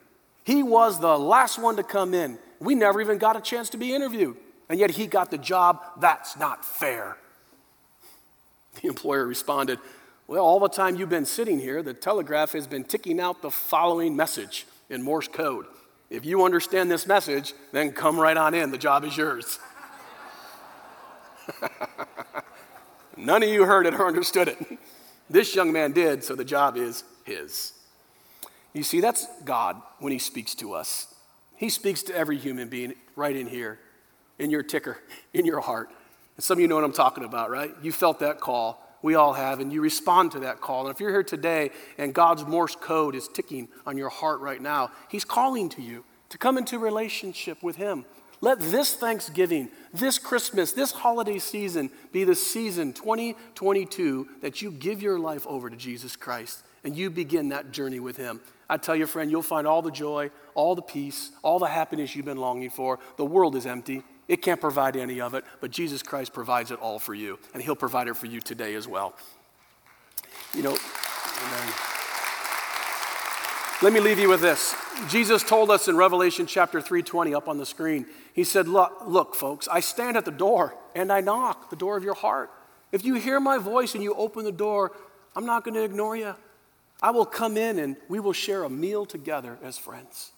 He 0.44 0.64
was 0.64 1.00
the 1.00 1.18
last 1.18 1.58
one 1.58 1.78
to 1.78 1.84
come 1.84 2.14
in. 2.14 2.38
We 2.60 2.76
never 2.76 3.00
even 3.00 3.18
got 3.18 3.38
a 3.38 3.42
chance 3.42 3.70
to 3.70 3.78
be 3.78 3.94
interviewed, 3.94 4.36
and 4.68 4.78
yet 4.78 4.92
he 4.92 5.08
got 5.08 5.32
the 5.32 5.38
job. 5.38 5.82
That's 6.02 6.38
not 6.38 6.66
fair. 6.66 7.16
The 8.82 8.90
employer 8.90 9.26
responded, 9.26 9.80
Well, 10.28 10.44
all 10.44 10.60
the 10.60 10.68
time 10.68 10.98
you've 10.98 11.10
been 11.10 11.26
sitting 11.26 11.60
here, 11.60 11.82
the 11.82 11.94
telegraph 11.94 12.52
has 12.52 12.68
been 12.68 12.84
ticking 12.84 13.22
out 13.22 13.42
the 13.42 13.52
following 13.52 14.16
message 14.16 14.66
in 14.90 15.02
Morse 15.02 15.30
code. 15.30 15.68
If 16.12 16.26
you 16.26 16.44
understand 16.44 16.92
this 16.92 17.08
message, 17.08 17.54
then 17.72 17.94
come 17.94 18.20
right 18.20 18.36
on 18.36 18.54
in. 18.54 18.70
The 18.70 18.78
job 18.78 19.06
is 19.06 19.16
yours. 19.16 19.60
None 23.18 23.42
of 23.44 23.50
you 23.50 23.64
heard 23.66 23.88
it 23.88 23.94
or 23.94 24.06
understood 24.08 24.50
it. 24.50 24.58
This 25.30 25.56
young 25.56 25.72
man 25.72 25.94
did, 25.94 26.24
so 26.26 26.36
the 26.36 26.44
job 26.44 26.76
is 26.76 27.06
his. 27.24 27.72
You 28.74 28.84
see, 28.84 29.00
that's 29.00 29.26
God 29.46 29.82
when 30.00 30.12
He 30.12 30.20
speaks 30.20 30.54
to 30.56 30.74
us. 30.74 31.14
He 31.56 31.70
speaks 31.70 32.04
to 32.04 32.16
every 32.16 32.38
human 32.38 32.68
being 32.68 32.94
right 33.16 33.36
in 33.36 33.48
here, 33.48 33.80
in 34.38 34.50
your 34.50 34.64
ticker, 34.64 34.98
in 35.34 35.46
your 35.46 35.62
heart. 35.62 35.90
And 36.36 36.44
some 36.44 36.58
of 36.58 36.62
you 36.62 36.68
know 36.68 36.76
what 36.76 36.84
I'm 36.84 36.92
talking 36.92 37.24
about, 37.24 37.50
right? 37.50 37.72
You 37.82 37.92
felt 37.92 38.20
that 38.20 38.40
call. 38.40 38.81
We 39.02 39.16
all 39.16 39.34
have, 39.34 39.60
and 39.60 39.74
you 39.74 39.82
respond 39.82 40.32
to 40.34 40.40
that 40.42 40.62
call. 40.62 40.86
And 40.86 40.94
if 40.94 41.00
you're 41.00 41.12
here 41.12 41.24
today 41.24 41.72
and 41.98 42.14
God's 42.14 42.46
Morse 42.46 42.76
code 42.76 43.16
is 43.16 43.28
ticking 43.28 43.68
on 43.86 43.98
your 43.98 44.10
heart 44.10 44.42
right 44.42 44.62
now, 44.62 44.92
He's 45.10 45.26
calling 45.26 45.70
to 45.70 45.82
you 45.82 46.04
to 46.30 46.38
come 46.38 46.58
into 46.58 46.78
relationship 46.78 47.64
with 47.64 47.76
Him. 47.76 48.06
Let 48.42 48.60
this 48.60 48.96
Thanksgiving, 48.96 49.70
this 49.94 50.18
Christmas, 50.18 50.72
this 50.72 50.92
holiday 50.92 51.38
season 51.38 51.92
be 52.12 52.24
the 52.24 52.36
season 52.36 52.92
2022 52.94 54.28
that 54.42 54.62
you 54.62 54.72
give 54.72 55.02
your 55.02 55.20
life 55.20 55.46
over 55.46 55.70
to 55.70 55.76
Jesus 55.76 56.16
Christ 56.16 56.64
and 56.84 56.96
you 56.96 57.10
begin 57.12 57.50
that 57.50 57.72
journey 57.72 58.00
with 58.00 58.18
Him. 58.18 58.42
I 58.68 58.78
tell 58.78 58.96
you, 58.96 59.06
friend, 59.06 59.30
you'll 59.30 59.42
find 59.44 59.68
all 59.68 59.82
the 59.82 59.92
joy, 59.92 60.32
all 60.56 60.76
the 60.76 60.82
peace, 60.82 61.32
all 61.44 61.60
the 61.60 61.68
happiness 61.68 62.16
you've 62.16 62.26
been 62.26 62.38
longing 62.38 62.70
for. 62.70 63.00
The 63.18 63.26
world 63.26 63.56
is 63.56 63.66
empty. 63.66 64.02
It 64.32 64.42
can't 64.42 64.62
provide 64.62 64.96
any 64.96 65.20
of 65.20 65.34
it, 65.34 65.44
but 65.60 65.72
Jesus 65.72 66.02
Christ 66.02 66.32
provides 66.32 66.72
it 66.72 66.80
all 66.80 67.00
for 67.00 67.14
you, 67.14 67.38
and 67.54 67.62
He'll 67.62 67.76
provide 67.76 68.08
it 68.08 68.16
for 68.16 68.28
you 68.28 68.40
today 68.40 68.76
as 68.76 68.88
well. 68.88 69.14
You 70.56 70.64
know, 70.64 70.70
amen. 70.70 71.74
Let 73.82 73.92
me 73.92 74.00
leave 74.00 74.20
you 74.20 74.30
with 74.30 74.40
this. 74.40 74.74
Jesus 75.10 75.44
told 75.44 75.70
us 75.70 75.90
in 75.90 75.98
Revelation 75.98 76.46
chapter 76.46 76.80
3:20 76.80 77.36
up 77.36 77.50
on 77.50 77.58
the 77.58 77.66
screen. 77.66 78.06
He 78.32 78.46
said, 78.46 78.70
look, 78.70 79.04
look, 79.06 79.36
folks, 79.36 79.68
I 79.68 79.82
stand 79.82 80.16
at 80.16 80.24
the 80.24 80.32
door 80.32 80.78
and 80.96 81.12
I 81.12 81.20
knock, 81.20 81.70
the 81.70 81.76
door 81.76 81.98
of 81.98 82.04
your 82.06 82.14
heart. 82.14 82.52
If 82.94 83.04
you 83.04 83.16
hear 83.16 83.42
my 83.42 83.58
voice 83.58 83.96
and 83.96 84.04
you 84.04 84.14
open 84.14 84.46
the 84.46 84.54
door, 84.54 84.94
I'm 85.36 85.46
not 85.46 85.66
going 85.66 85.76
to 85.76 85.84
ignore 85.84 86.16
you. 86.16 86.36
I 87.02 87.12
will 87.12 87.26
come 87.26 87.58
in 87.58 87.80
and 87.80 87.98
we 88.08 88.22
will 88.22 88.32
share 88.32 88.64
a 88.64 88.70
meal 88.70 89.06
together 89.06 89.60
as 89.62 89.78
friends. 89.78 90.32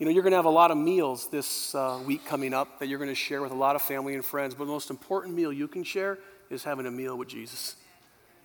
You 0.00 0.06
know, 0.06 0.12
you're 0.12 0.22
going 0.22 0.32
to 0.32 0.38
have 0.38 0.46
a 0.46 0.50
lot 0.50 0.70
of 0.70 0.78
meals 0.78 1.26
this 1.26 1.74
uh, 1.74 2.00
week 2.06 2.24
coming 2.24 2.54
up 2.54 2.78
that 2.78 2.86
you're 2.86 2.98
going 2.98 3.10
to 3.10 3.14
share 3.14 3.42
with 3.42 3.52
a 3.52 3.54
lot 3.54 3.76
of 3.76 3.82
family 3.82 4.14
and 4.14 4.24
friends, 4.24 4.54
but 4.54 4.64
the 4.64 4.70
most 4.70 4.88
important 4.88 5.34
meal 5.34 5.52
you 5.52 5.68
can 5.68 5.84
share 5.84 6.18
is 6.48 6.64
having 6.64 6.86
a 6.86 6.90
meal 6.90 7.18
with 7.18 7.28
Jesus. 7.28 7.76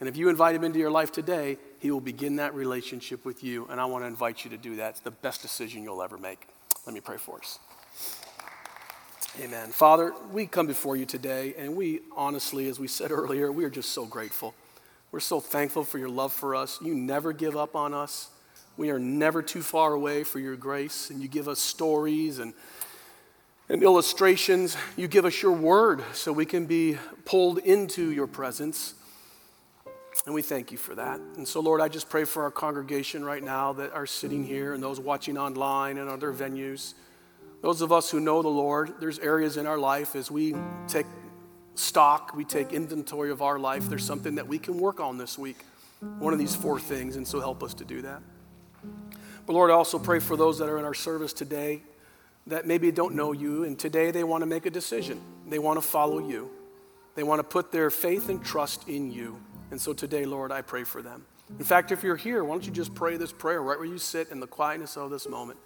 And 0.02 0.10
if 0.10 0.18
you 0.18 0.28
invite 0.28 0.54
him 0.54 0.66
into 0.66 0.80
your 0.80 0.92
life 0.92 1.14
today, 1.14 1.58
he 1.80 1.92
will 1.92 2.02
begin 2.02 2.36
that 2.36 2.54
relationship 2.54 3.24
with 3.24 3.42
you. 3.42 3.68
And 3.70 3.80
I 3.80 3.86
want 3.86 4.04
to 4.04 4.08
invite 4.08 4.44
you 4.44 4.50
to 4.50 4.58
do 4.58 4.76
that. 4.76 4.90
It's 4.90 5.00
the 5.00 5.12
best 5.12 5.42
decision 5.42 5.82
you'll 5.82 6.04
ever 6.04 6.18
make. 6.18 6.46
Let 6.86 6.94
me 6.94 7.00
pray 7.00 7.16
for 7.16 7.38
us. 7.38 7.60
Amen. 9.42 9.70
Father, 9.70 10.14
we 10.34 10.48
come 10.48 10.68
before 10.68 10.98
you 10.98 11.06
today, 11.06 11.56
and 11.58 11.78
we 11.78 12.02
honestly, 12.18 12.68
as 12.68 12.82
we 12.82 12.90
said 12.90 13.12
earlier, 13.14 13.50
we 13.50 13.64
are 13.64 13.70
just 13.70 13.92
so 13.92 14.04
grateful. 14.04 14.54
We're 15.10 15.22
so 15.22 15.40
thankful 15.40 15.86
for 15.86 16.00
your 16.00 16.10
love 16.10 16.34
for 16.34 16.54
us. 16.54 16.82
You 16.82 16.94
never 16.94 17.32
give 17.32 17.56
up 17.56 17.78
on 17.78 17.94
us. 17.94 18.30
We 18.78 18.90
are 18.90 19.00
never 19.00 19.42
too 19.42 19.62
far 19.62 19.94
away 19.94 20.24
for 20.24 20.40
your 20.40 20.56
grace, 20.56 21.10
and 21.10 21.22
you 21.22 21.28
give 21.28 21.48
us 21.48 21.60
stories 21.60 22.40
and 22.40 22.54
and 23.70 23.82
illustrations. 23.84 24.78
You 24.96 25.08
give 25.08 25.26
us 25.26 25.42
your 25.42 25.52
word 25.52 26.04
so 26.14 26.32
we 26.32 26.46
can 26.46 26.66
be 26.66 26.98
pulled 27.26 27.60
into 27.60 28.12
your 28.12 28.28
presence. 28.28 28.94
And 30.26 30.34
we 30.34 30.42
thank 30.42 30.72
you 30.72 30.78
for 30.78 30.96
that. 30.96 31.20
And 31.36 31.48
so, 31.48 31.60
Lord, 31.60 31.82
I 31.82 31.88
just 31.88 32.10
pray 32.10 32.24
for 32.24 32.44
our 32.44 32.52
congregation 32.52 33.24
right 33.24 33.44
now 33.44 33.74
that 33.74 33.92
are 33.94 34.06
sitting 34.06 34.44
here 34.44 34.74
and 34.74 34.82
those 34.82 35.00
watching 35.00 35.38
online 35.38 35.98
and 35.98 36.10
other 36.10 36.32
venues. 36.34 36.94
Those 37.62 37.82
of 37.82 37.92
us 37.92 38.10
who 38.10 38.20
know 38.20 38.42
the 38.42 38.48
Lord, 38.48 38.94
there's 39.00 39.20
areas 39.20 39.58
in 39.58 39.68
our 39.68 39.78
life 39.78 40.16
as 40.16 40.32
we 40.32 40.56
take 40.88 41.06
stock, 41.76 42.34
we 42.36 42.46
take 42.46 42.72
inventory 42.72 43.30
of 43.30 43.42
our 43.42 43.60
life, 43.60 43.90
there's 43.90 44.06
something 44.06 44.36
that 44.36 44.48
we 44.48 44.58
can 44.58 44.80
work 44.80 45.00
on 45.00 45.18
this 45.18 45.38
week. 45.38 45.58
One 46.20 46.34
of 46.34 46.40
these 46.40 46.56
four 46.56 46.80
things, 46.80 47.16
and 47.16 47.28
so 47.28 47.40
help 47.40 47.64
us 47.64 47.74
to 47.76 47.86
do 47.86 48.02
that. 48.04 48.22
But 49.46 49.54
Lord, 49.54 49.70
I 49.70 49.74
also 49.74 50.00
pray 50.00 50.20
for 50.20 50.36
those 50.36 50.58
that 50.60 50.70
are 50.70 50.80
in 50.80 50.86
our 50.86 50.94
service 50.94 51.34
today 51.34 51.82
that 52.48 52.68
maybe 52.68 52.92
don't 52.92 53.16
know 53.16 53.32
you, 53.32 53.64
and 53.64 53.78
today 53.78 54.12
they 54.12 54.24
want 54.24 54.42
to 54.42 54.46
make 54.46 54.66
a 54.66 54.70
decision. 54.70 55.22
They 55.48 55.60
want 55.60 55.82
to 55.82 55.88
follow 55.88 56.20
you. 56.20 56.52
They 57.16 57.24
want 57.24 57.40
to 57.40 57.44
put 57.44 57.72
their 57.72 57.90
faith 57.90 58.30
and 58.30 58.44
trust 58.44 58.88
in 58.88 59.12
you. 59.12 59.40
And 59.72 59.82
so 59.82 59.94
today, 59.94 60.26
Lord, 60.26 60.52
I 60.52 60.62
pray 60.62 60.84
for 60.84 61.02
them. 61.02 61.26
In 61.60 61.66
fact, 61.66 61.92
if 61.92 62.04
you're 62.04 62.16
here, 62.16 62.44
why 62.44 62.56
don't 62.56 62.66
you 62.66 62.72
just 62.72 62.94
pray 62.96 63.18
this 63.18 63.32
prayer 63.32 63.62
right 63.62 63.78
where 63.78 63.88
you 63.88 63.98
sit 63.98 64.30
in 64.30 64.40
the 64.40 64.48
quietness 64.48 64.98
of 64.98 65.12
this 65.12 65.28
moment? 65.28 65.60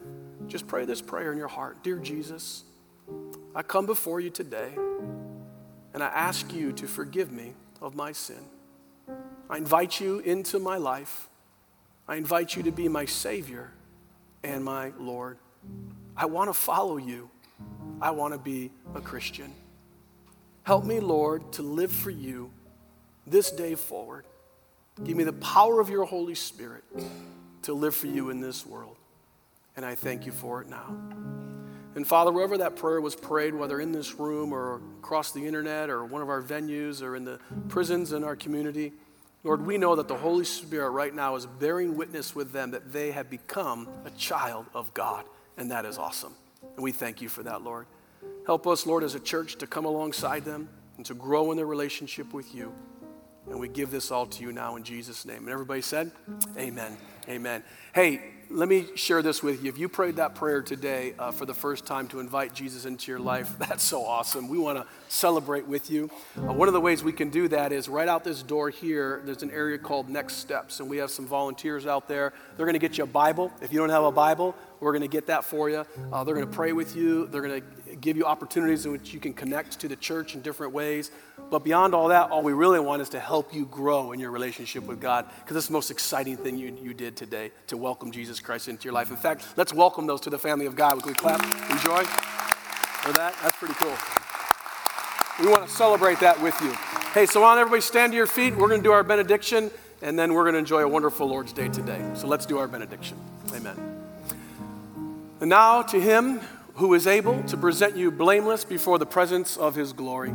Just 0.48 0.68
pray 0.68 0.86
this 0.86 1.02
prayer 1.02 1.32
in 1.32 1.38
your 1.38 1.48
heart 1.48 1.84
Dear 1.84 1.98
Jesus, 1.98 2.66
I 3.56 3.64
come 3.64 3.86
before 3.86 4.20
you 4.20 4.30
today 4.30 4.74
and 5.94 6.04
I 6.04 6.08
ask 6.08 6.54
you 6.54 6.74
to 6.74 6.88
forgive 6.88 7.32
me 7.32 7.54
of 7.82 7.96
my 7.96 8.12
sin. 8.12 8.44
I 9.50 9.58
invite 9.58 10.00
you 10.00 10.20
into 10.20 10.60
my 10.60 10.78
life. 10.78 11.29
I 12.10 12.16
invite 12.16 12.56
you 12.56 12.64
to 12.64 12.72
be 12.72 12.88
my 12.88 13.06
Savior 13.06 13.70
and 14.44 14.66
my 14.66 14.92
Lord. 14.98 15.38
I 16.18 16.26
want 16.26 16.50
to 16.50 16.54
follow 16.54 16.98
you. 16.98 17.30
I 18.02 18.10
want 18.10 18.34
to 18.34 18.40
be 18.40 18.72
a 18.96 19.00
Christian. 19.00 19.54
Help 20.64 20.86
me, 20.86 21.00
Lord, 21.00 21.54
to 21.54 21.62
live 21.62 21.92
for 21.92 22.10
you 22.10 22.50
this 23.28 23.52
day 23.52 23.76
forward. 23.76 24.26
Give 25.04 25.16
me 25.16 25.24
the 25.24 25.34
power 25.34 25.80
of 25.80 25.92
your 25.92 26.04
Holy 26.04 26.34
Spirit 26.34 26.84
to 27.62 27.74
live 27.74 27.96
for 27.96 28.08
you 28.08 28.32
in 28.32 28.42
this 28.42 28.66
world. 28.66 28.98
And 29.76 29.86
I 29.86 29.94
thank 29.94 30.26
you 30.26 30.32
for 30.32 30.64
it 30.64 30.68
now. 30.68 30.98
And 31.94 32.08
Father, 32.08 32.32
wherever 32.32 32.58
that 32.58 32.76
prayer 32.76 33.02
was 33.02 33.16
prayed, 33.16 33.54
whether 33.54 33.80
in 33.80 33.92
this 33.92 34.16
room 34.16 34.52
or 34.52 34.82
across 34.98 35.32
the 35.32 35.46
internet 35.46 35.92
or 35.92 36.04
one 36.06 36.24
of 36.24 36.30
our 36.30 36.42
venues 36.42 37.04
or 37.04 37.16
in 37.16 37.24
the 37.24 37.40
prisons 37.68 38.14
in 38.14 38.24
our 38.24 38.36
community, 38.36 38.94
Lord, 39.44 39.66
we 39.66 39.78
know 39.78 39.96
that 39.96 40.08
the 40.08 40.18
Holy 40.18 40.44
Spirit 40.44 40.90
right 40.90 41.14
now 41.14 41.36
is 41.36 41.46
bearing 41.46 41.96
witness 41.96 42.36
with 42.36 42.52
them 42.52 42.72
that 42.72 42.92
they 42.92 43.12
have 43.12 43.30
become 43.30 43.88
a 44.04 44.10
child 44.12 44.66
of 44.74 44.94
God. 44.94 45.26
And 45.58 45.72
that 45.72 45.86
is 45.86 45.98
awesome. 45.98 46.34
And 46.76 46.84
we 46.84 46.92
thank 46.92 47.22
you 47.22 47.30
for 47.30 47.44
that, 47.44 47.64
Lord. 47.64 47.86
Help 48.46 48.68
us, 48.68 48.86
Lord, 48.86 49.04
as 49.04 49.16
a 49.16 49.20
church 49.20 49.56
to 49.58 49.68
come 49.68 49.86
alongside 49.86 50.44
them 50.44 50.70
and 50.98 51.06
to 51.06 51.14
grow 51.14 51.52
in 51.52 51.58
their 51.58 51.66
relationship 51.66 52.34
with 52.34 52.54
you. 52.54 52.74
And 53.50 53.60
we 53.60 53.70
give 53.70 53.92
this 53.92 54.12
all 54.12 54.26
to 54.26 54.44
you 54.44 54.52
now 54.52 54.76
in 54.76 54.84
Jesus' 54.84 55.26
name. 55.26 55.40
And 55.40 55.50
everybody 55.50 55.82
said, 55.82 56.12
Amen. 56.58 56.98
Amen. 57.30 57.62
Hey, 57.94 58.22
let 58.50 58.68
me 58.68 58.88
share 58.96 59.22
this 59.22 59.44
with 59.44 59.64
you. 59.64 59.70
If 59.70 59.78
you 59.78 59.88
prayed 59.88 60.16
that 60.16 60.34
prayer 60.34 60.64
today 60.64 61.14
uh, 61.20 61.30
for 61.30 61.46
the 61.46 61.54
first 61.54 61.86
time 61.86 62.08
to 62.08 62.20
invite 62.20 62.56
Jesus 62.56 62.86
into 62.86 63.12
your 63.12 63.20
life, 63.20 63.56
that's 63.60 63.84
so 63.84 64.04
awesome. 64.04 64.50
We 64.50 64.58
want 64.58 64.80
to 64.80 64.88
celebrate 65.10 65.68
with 65.68 65.92
you. 65.92 66.10
Uh, 66.36 66.54
one 66.54 66.68
of 66.68 66.74
the 66.74 66.82
ways 66.82 67.04
we 67.04 67.14
can 67.14 67.30
do 67.30 67.48
that 67.50 67.72
is 67.72 67.88
right 67.88 68.08
out 68.08 68.24
this 68.24 68.42
door 68.42 68.72
here, 68.72 69.22
there's 69.26 69.44
an 69.44 69.52
area 69.52 69.78
called 69.78 70.10
Next 70.10 70.38
Steps, 70.38 70.80
and 70.80 70.90
we 70.90 70.98
have 70.98 71.12
some 71.12 71.28
volunteers 71.28 71.86
out 71.86 72.08
there. 72.08 72.34
They're 72.58 72.66
going 72.66 72.74
to 72.74 72.80
get 72.80 72.98
you 72.98 73.04
a 73.04 73.08
Bible. 73.08 73.52
If 73.62 73.72
you 73.72 73.78
don't 73.78 73.92
have 73.92 74.06
a 74.06 74.12
Bible, 74.12 74.56
we're 74.80 74.94
going 74.94 75.04
to 75.04 75.08
get 75.08 75.28
that 75.28 75.44
for 75.44 75.70
you. 75.70 75.86
Uh, 76.12 76.24
they're 76.24 76.34
going 76.34 76.48
to 76.48 76.56
pray 76.56 76.72
with 76.72 76.96
you. 76.96 77.28
They're 77.28 77.44
going 77.44 77.62
to 77.62 77.68
give 78.02 78.18
you 78.18 78.26
opportunities 78.26 78.86
in 78.86 78.92
which 78.92 79.14
you 79.14 79.20
can 79.20 79.34
connect 79.34 79.80
to 79.80 79.88
the 79.88 79.96
church 79.96 80.36
in 80.36 80.42
different 80.42 80.74
ways. 80.74 81.12
But 81.50 81.64
beyond 81.64 81.94
all 81.94 82.10
that, 82.10 82.32
all 82.32 82.42
we 82.42 82.54
really 82.54 82.80
want 82.80 83.02
is 83.02 83.10
to 83.10 83.20
help 83.20 83.54
you 83.54 83.66
grow 83.66 84.12
in 84.12 84.20
your 84.20 84.32
relationship 84.32 84.86
with 84.86 85.00
God 85.00 85.26
because 85.40 85.58
it's 85.58 85.68
the 85.68 85.74
most 85.74 85.92
exciting 85.92 86.38
thing 86.38 86.58
you, 86.58 86.78
you 86.82 86.94
did 86.94 87.16
today 87.16 87.52
to 87.68 87.78
welcome 87.78 88.12
Jesus 88.12 88.40
Christ 88.40 88.68
into 88.68 88.86
your 88.86 88.94
life. 88.94 89.10
In 89.10 89.18
fact, 89.18 89.46
let's 89.56 89.74
welcome 89.74 90.08
those 90.08 90.22
to 90.22 90.30
the 90.30 90.40
family 90.40 90.66
of 90.66 90.76
God. 90.76 91.02
Can 91.02 91.10
we 91.12 91.14
clap? 91.14 91.42
Enjoy 91.72 92.04
for 92.04 93.14
that? 93.14 93.36
That's 93.42 93.58
pretty 93.58 93.76
cool. 93.76 93.96
We 95.40 95.50
want 95.50 95.68
to 95.68 95.74
celebrate 95.74 96.20
that 96.20 96.42
with 96.42 96.60
you. 96.62 96.74
Hey, 97.14 97.26
so 97.26 97.44
on 97.44 97.58
everybody 97.58 97.82
stand 97.82 98.12
to 98.12 98.18
your 98.18 98.28
feet. 98.28 98.56
We're 98.56 98.68
going 98.68 98.82
to 98.82 98.88
do 98.88 98.92
our 98.92 99.04
benediction 99.04 99.72
and 100.02 100.18
then 100.18 100.34
we're 100.34 100.44
going 100.44 100.54
to 100.54 100.60
enjoy 100.60 100.82
a 100.82 100.88
wonderful 100.88 101.28
Lord's 101.28 101.54
Day 101.54 101.68
today. 101.68 102.02
So 102.14 102.28
let's 102.28 102.46
do 102.46 102.58
our 102.58 102.68
benediction. 102.68 103.18
Amen. 103.54 103.76
And 105.42 105.50
now 105.50 105.82
to 105.82 106.00
him 106.00 106.42
who 106.80 106.94
is 106.94 107.08
able 107.08 107.44
to 107.44 107.58
present 107.58 107.98
you 107.98 108.10
blameless 108.10 108.64
before 108.64 108.98
the 108.98 109.06
presence 109.06 109.58
of 109.58 109.76
his 109.76 109.92
glory. 109.92 110.34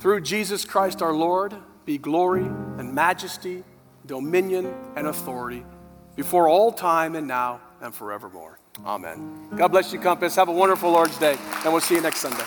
Through 0.00 0.22
Jesus 0.22 0.64
Christ 0.64 1.02
our 1.02 1.12
Lord, 1.12 1.54
be 1.86 1.98
glory 1.98 2.44
and 2.44 2.92
majesty, 2.92 3.62
dominion 4.04 4.74
and 4.96 5.06
authority 5.06 5.64
before 6.16 6.48
all 6.48 6.72
time 6.72 7.14
and 7.14 7.28
now 7.28 7.60
and 7.80 7.94
forevermore. 7.94 8.58
Amen. 8.84 9.50
God 9.56 9.68
bless 9.68 9.92
you, 9.92 10.00
Compass. 10.00 10.34
Have 10.34 10.48
a 10.48 10.52
wonderful 10.52 10.90
Lord's 10.90 11.16
Day, 11.18 11.36
and 11.64 11.72
we'll 11.72 11.80
see 11.80 11.94
you 11.94 12.00
next 12.00 12.18
Sunday. 12.18 12.44